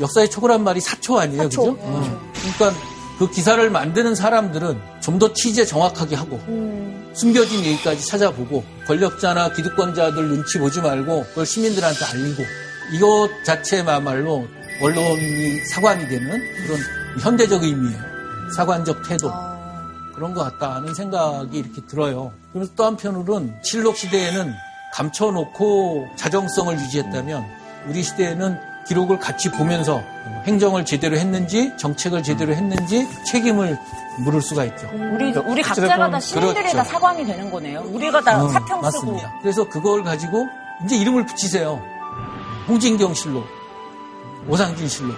역사의 0.00 0.28
초고란 0.28 0.64
말이 0.64 0.80
사초 0.80 1.20
아니에요, 1.20 1.44
사초. 1.44 1.74
그죠? 1.74 1.76
어. 1.82 2.20
그러니까 2.58 2.80
그 3.20 3.30
기사를 3.30 3.70
만드는 3.70 4.16
사람들은 4.16 4.76
좀 5.00 5.20
더 5.20 5.32
취재 5.32 5.64
정확하게 5.64 6.16
하고 6.16 6.40
숨겨진 7.12 7.64
얘기까지 7.64 8.04
찾아보고 8.08 8.64
권력자나 8.88 9.52
기득권자들 9.52 10.30
눈치 10.30 10.58
보지 10.58 10.80
말고 10.80 11.26
그걸 11.26 11.46
시민들한테 11.46 12.04
알리고 12.06 12.42
이것 12.92 13.28
자체야말로 13.46 14.48
언론이 14.82 15.60
사관이 15.66 16.08
되는 16.08 16.28
그런 16.66 17.03
현대적 17.20 17.62
의미의 17.62 17.94
사관적 18.56 19.08
태도 19.08 19.30
그런 20.14 20.32
것 20.34 20.42
같다는 20.44 20.94
생각이 20.94 21.58
이렇게 21.58 21.82
들어요. 21.86 22.32
그래서 22.52 22.70
또 22.76 22.84
한편으로는 22.84 23.56
실록 23.62 23.96
시대에는 23.96 24.52
감춰놓고 24.92 26.08
자정성을 26.16 26.78
유지했다면 26.78 27.44
우리 27.88 28.02
시대에는 28.02 28.58
기록을 28.86 29.18
같이 29.18 29.50
보면서 29.50 30.02
행정을 30.46 30.84
제대로 30.84 31.16
했는지 31.16 31.72
정책을 31.78 32.22
제대로 32.22 32.54
했는지 32.54 33.08
책임을 33.24 33.78
물을 34.20 34.40
수가 34.40 34.64
있죠. 34.66 34.88
우리 34.92 35.32
우리 35.32 35.62
각자가 35.62 36.10
다 36.10 36.20
시민들이 36.20 36.54
그렇죠. 36.54 36.76
다 36.76 36.84
사관이 36.84 37.24
되는 37.26 37.50
거네요. 37.50 37.80
우리가 37.90 38.20
다 38.20 38.44
어, 38.44 38.48
사평 38.48 38.68
쓰고 38.68 38.82
맞습니다. 38.82 39.32
그래서 39.42 39.68
그걸 39.68 40.04
가지고 40.04 40.46
이제 40.84 40.96
이름을 40.96 41.26
붙이세요. 41.26 41.82
홍진경 42.68 43.14
실록, 43.14 43.44
오상진 44.48 44.88
실록. 44.88 45.16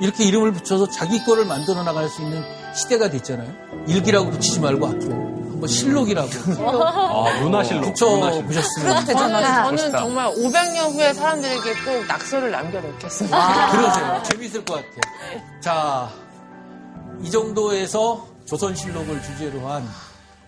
이렇게 0.00 0.24
이름을 0.24 0.52
붙여서 0.52 0.88
자기 0.90 1.22
거를 1.24 1.44
만들어 1.44 1.82
나갈 1.82 2.08
수 2.08 2.22
있는 2.22 2.42
시대가 2.74 3.08
됐잖아요. 3.10 3.50
일기라고 3.86 4.30
붙이지 4.30 4.60
말고 4.60 4.86
앞으로 4.86 5.14
한번 5.14 5.68
실록이라고. 5.68 6.28
아, 6.66 7.40
문화실록. 7.40 7.84
붙여 7.84 8.06
보셨으면. 8.42 9.06
저는, 9.06 9.42
저는 9.42 9.90
정말 9.92 10.34
500년 10.34 10.92
후에 10.94 11.12
사람들에게 11.14 11.74
꼭 11.84 12.06
낙서를 12.06 12.50
남겨놓겠습니다. 12.50 13.36
아, 13.36 13.70
그러세요. 13.70 14.22
재밌을 14.24 14.64
것 14.64 14.74
같아요. 14.74 15.42
자, 15.60 16.10
이 17.22 17.30
정도에서 17.30 18.26
조선실록을 18.46 19.22
주제로 19.22 19.68
한 19.68 19.88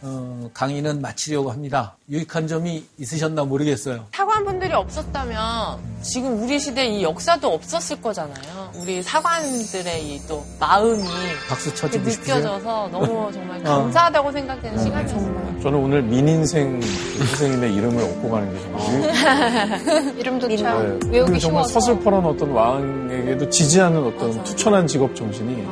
어, 0.09 0.49
강의는 0.55 1.01
마치려고 1.01 1.51
합니다. 1.51 1.97
유익한 2.09 2.47
점이 2.47 2.85
있으셨나 2.99 3.43
모르겠어요. 3.45 4.05
사관분들이 4.15 4.73
없었다면 4.73 5.79
지금 6.03 6.41
우리 6.45 6.61
시대 6.61 6.87
이 6.87 7.03
역사도 7.03 7.53
없었을 7.53 8.01
거잖아요. 8.01 8.71
우리 8.77 9.03
사관들의 9.03 10.07
이 10.15 10.21
또 10.29 10.45
마음이 10.59 11.03
박수 11.49 11.73
쳐주고? 11.75 12.05
느껴져서 12.09 12.89
너무 12.91 13.31
정말 13.33 13.61
어. 13.61 13.63
감사하다고 13.83 14.33
생각되는 14.33 14.79
시간이었어요. 14.83 15.61
저는 15.63 15.79
오늘 15.79 16.03
민인생 16.03 16.81
선생님의 16.83 17.75
이름을 17.75 18.03
얻고 18.03 18.31
가는 18.31 18.53
게 18.53 18.61
정말 18.63 20.15
이름도 20.19 20.49
네. 20.49 21.09
외우기 21.11 21.39
정말 21.41 21.65
쉬워서. 21.65 21.81
서슬퍼런 21.81 22.25
어떤 22.25 22.51
왕에게도 22.51 23.49
지지 23.51 23.81
않는 23.81 24.03
어떤 24.05 24.43
투철한 24.45 24.87
직업 24.87 25.15
정신이 25.15 25.65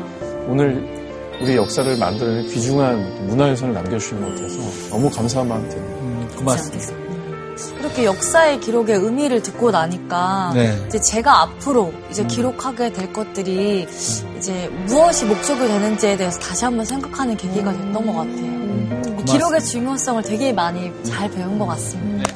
오늘 0.49 1.04
우리 1.41 1.57
역사를 1.57 1.97
만들어낸 1.97 2.47
귀중한 2.49 3.27
문화유산을 3.27 3.75
남겨주신 3.75 4.21
것 4.21 4.35
같아서 4.35 4.91
너무 4.91 5.11
감사한 5.11 5.49
마음 5.49 5.69
듭니다. 5.69 5.97
음, 6.01 6.29
고맙습니다. 6.37 7.05
이렇게 7.79 8.05
역사의 8.05 8.61
기록의 8.61 8.97
의미를 8.97 9.43
듣고 9.43 9.71
나니까 9.71 10.53
네. 10.55 10.83
이제 10.87 11.01
제가 11.01 11.43
앞으로 11.43 11.93
이제 12.11 12.25
기록하게 12.25 12.93
될 12.93 13.13
것들이 13.13 13.87
이제 14.37 14.69
무엇이 14.87 15.25
목적이 15.25 15.67
되는지에 15.69 16.17
대해서 16.17 16.39
다시 16.41 16.65
한번 16.65 16.85
생각하는 16.85 17.37
계기가 17.37 17.73
됐던 17.73 17.93
것 17.95 18.13
같아요. 18.13 19.21
이 19.21 19.25
기록의 19.25 19.63
중요성을 19.65 20.23
되게 20.23 20.53
많이 20.53 20.93
잘 21.05 21.31
배운 21.31 21.59
것 21.59 21.67
같습니다. 21.67 22.35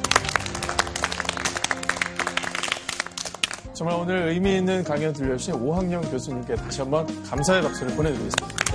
정말 3.73 3.95
오늘 3.95 4.27
의미 4.27 4.57
있는 4.57 4.83
강연 4.83 5.13
들려주신 5.13 5.53
오학영 5.53 6.01
교수님께 6.11 6.55
다시 6.55 6.81
한번 6.81 7.07
감사의 7.23 7.61
박수를 7.61 7.95
보내드리겠습니다. 7.95 8.68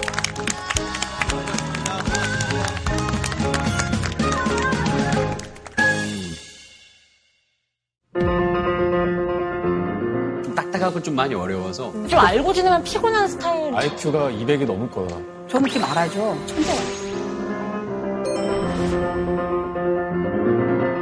좀 11.05 11.15
많이 11.15 11.35
어려워서 11.35 11.93
좀 12.09 12.19
알고 12.19 12.53
지내면 12.55 12.83
피곤한 12.83 13.29
스타일. 13.29 13.75
IQ가 13.75 14.31
200이 14.31 14.65
넘을 14.67 14.91
거야. 14.91 15.07
저는 15.49 15.69
이렇게 15.69 15.79
말하죠. 15.79 16.37
천재가. 16.47 16.81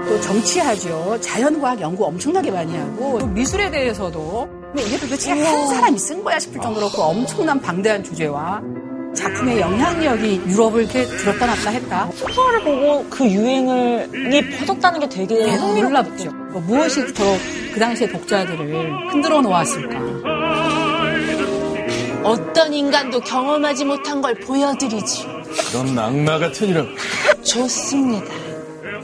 또 0.09 0.21
정치하죠. 0.21 1.21
자연과학 1.21 1.81
연구 1.81 2.05
엄청나게 2.05 2.51
많이 2.51 2.77
하고 2.77 3.21
또 3.21 3.27
미술에 3.27 3.71
대해서도 3.71 4.49
근데 4.75 4.83
이게 4.83 4.99
도대체 4.99 5.31
한 5.41 5.69
사람이 5.69 5.99
쓴 5.99 6.25
거야 6.25 6.39
싶을 6.41 6.61
정도로 6.61 6.89
그 6.91 7.01
엄청난 7.01 7.61
방대한 7.61 8.03
주제와 8.03 8.61
작품의 9.15 9.61
영향력이 9.61 10.43
유럽을 10.47 10.83
이렇게 10.85 11.05
들었다 11.05 11.47
놨다 11.47 11.71
했다. 11.71 12.11
소설을 12.15 12.61
보고 12.65 13.05
그 13.11 13.25
유행을 13.29 14.09
퍼졌다는 14.59 15.01
게 15.01 15.09
되게 15.09 15.57
놀랍죠. 15.57 16.31
뭐 16.33 16.61
무엇이 16.63 17.13
더 17.15 17.23
그 17.73 17.81
당시의 17.81 18.13
독자들을 18.13 19.11
흔들어 19.11 19.41
놓았을까. 19.41 19.99
어떤 22.23 22.73
인간도 22.73 23.21
경험하지 23.21 23.87
못한 23.87 24.21
걸 24.21 24.35
보여드리지. 24.35 25.27
그런 25.71 25.99
악마 25.99 26.39
같은 26.39 26.69
이름. 26.69 26.95
좋습니다. 27.43 28.27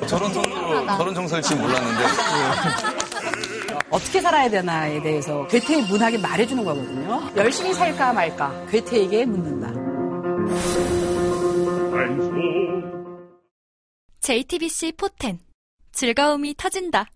저런 0.06 0.32
정도로 0.32 0.86
저런 0.86 1.14
정서를 1.14 1.42
지금 1.42 1.62
몰랐는데 1.62 2.04
어떻게 3.90 4.20
살아야 4.20 4.48
되나에 4.50 5.02
대해서 5.02 5.46
괴테의 5.48 5.82
문학이 5.84 6.18
말해주는 6.18 6.62
거거든요. 6.62 7.22
열심히 7.36 7.72
살까 7.72 8.12
말까 8.12 8.52
괴테에게 8.70 9.24
묻는다. 9.24 9.87
JTBC 14.20 14.92
포텐 14.92 15.40
즐거움이 15.92 16.54
터진다. 16.56 17.10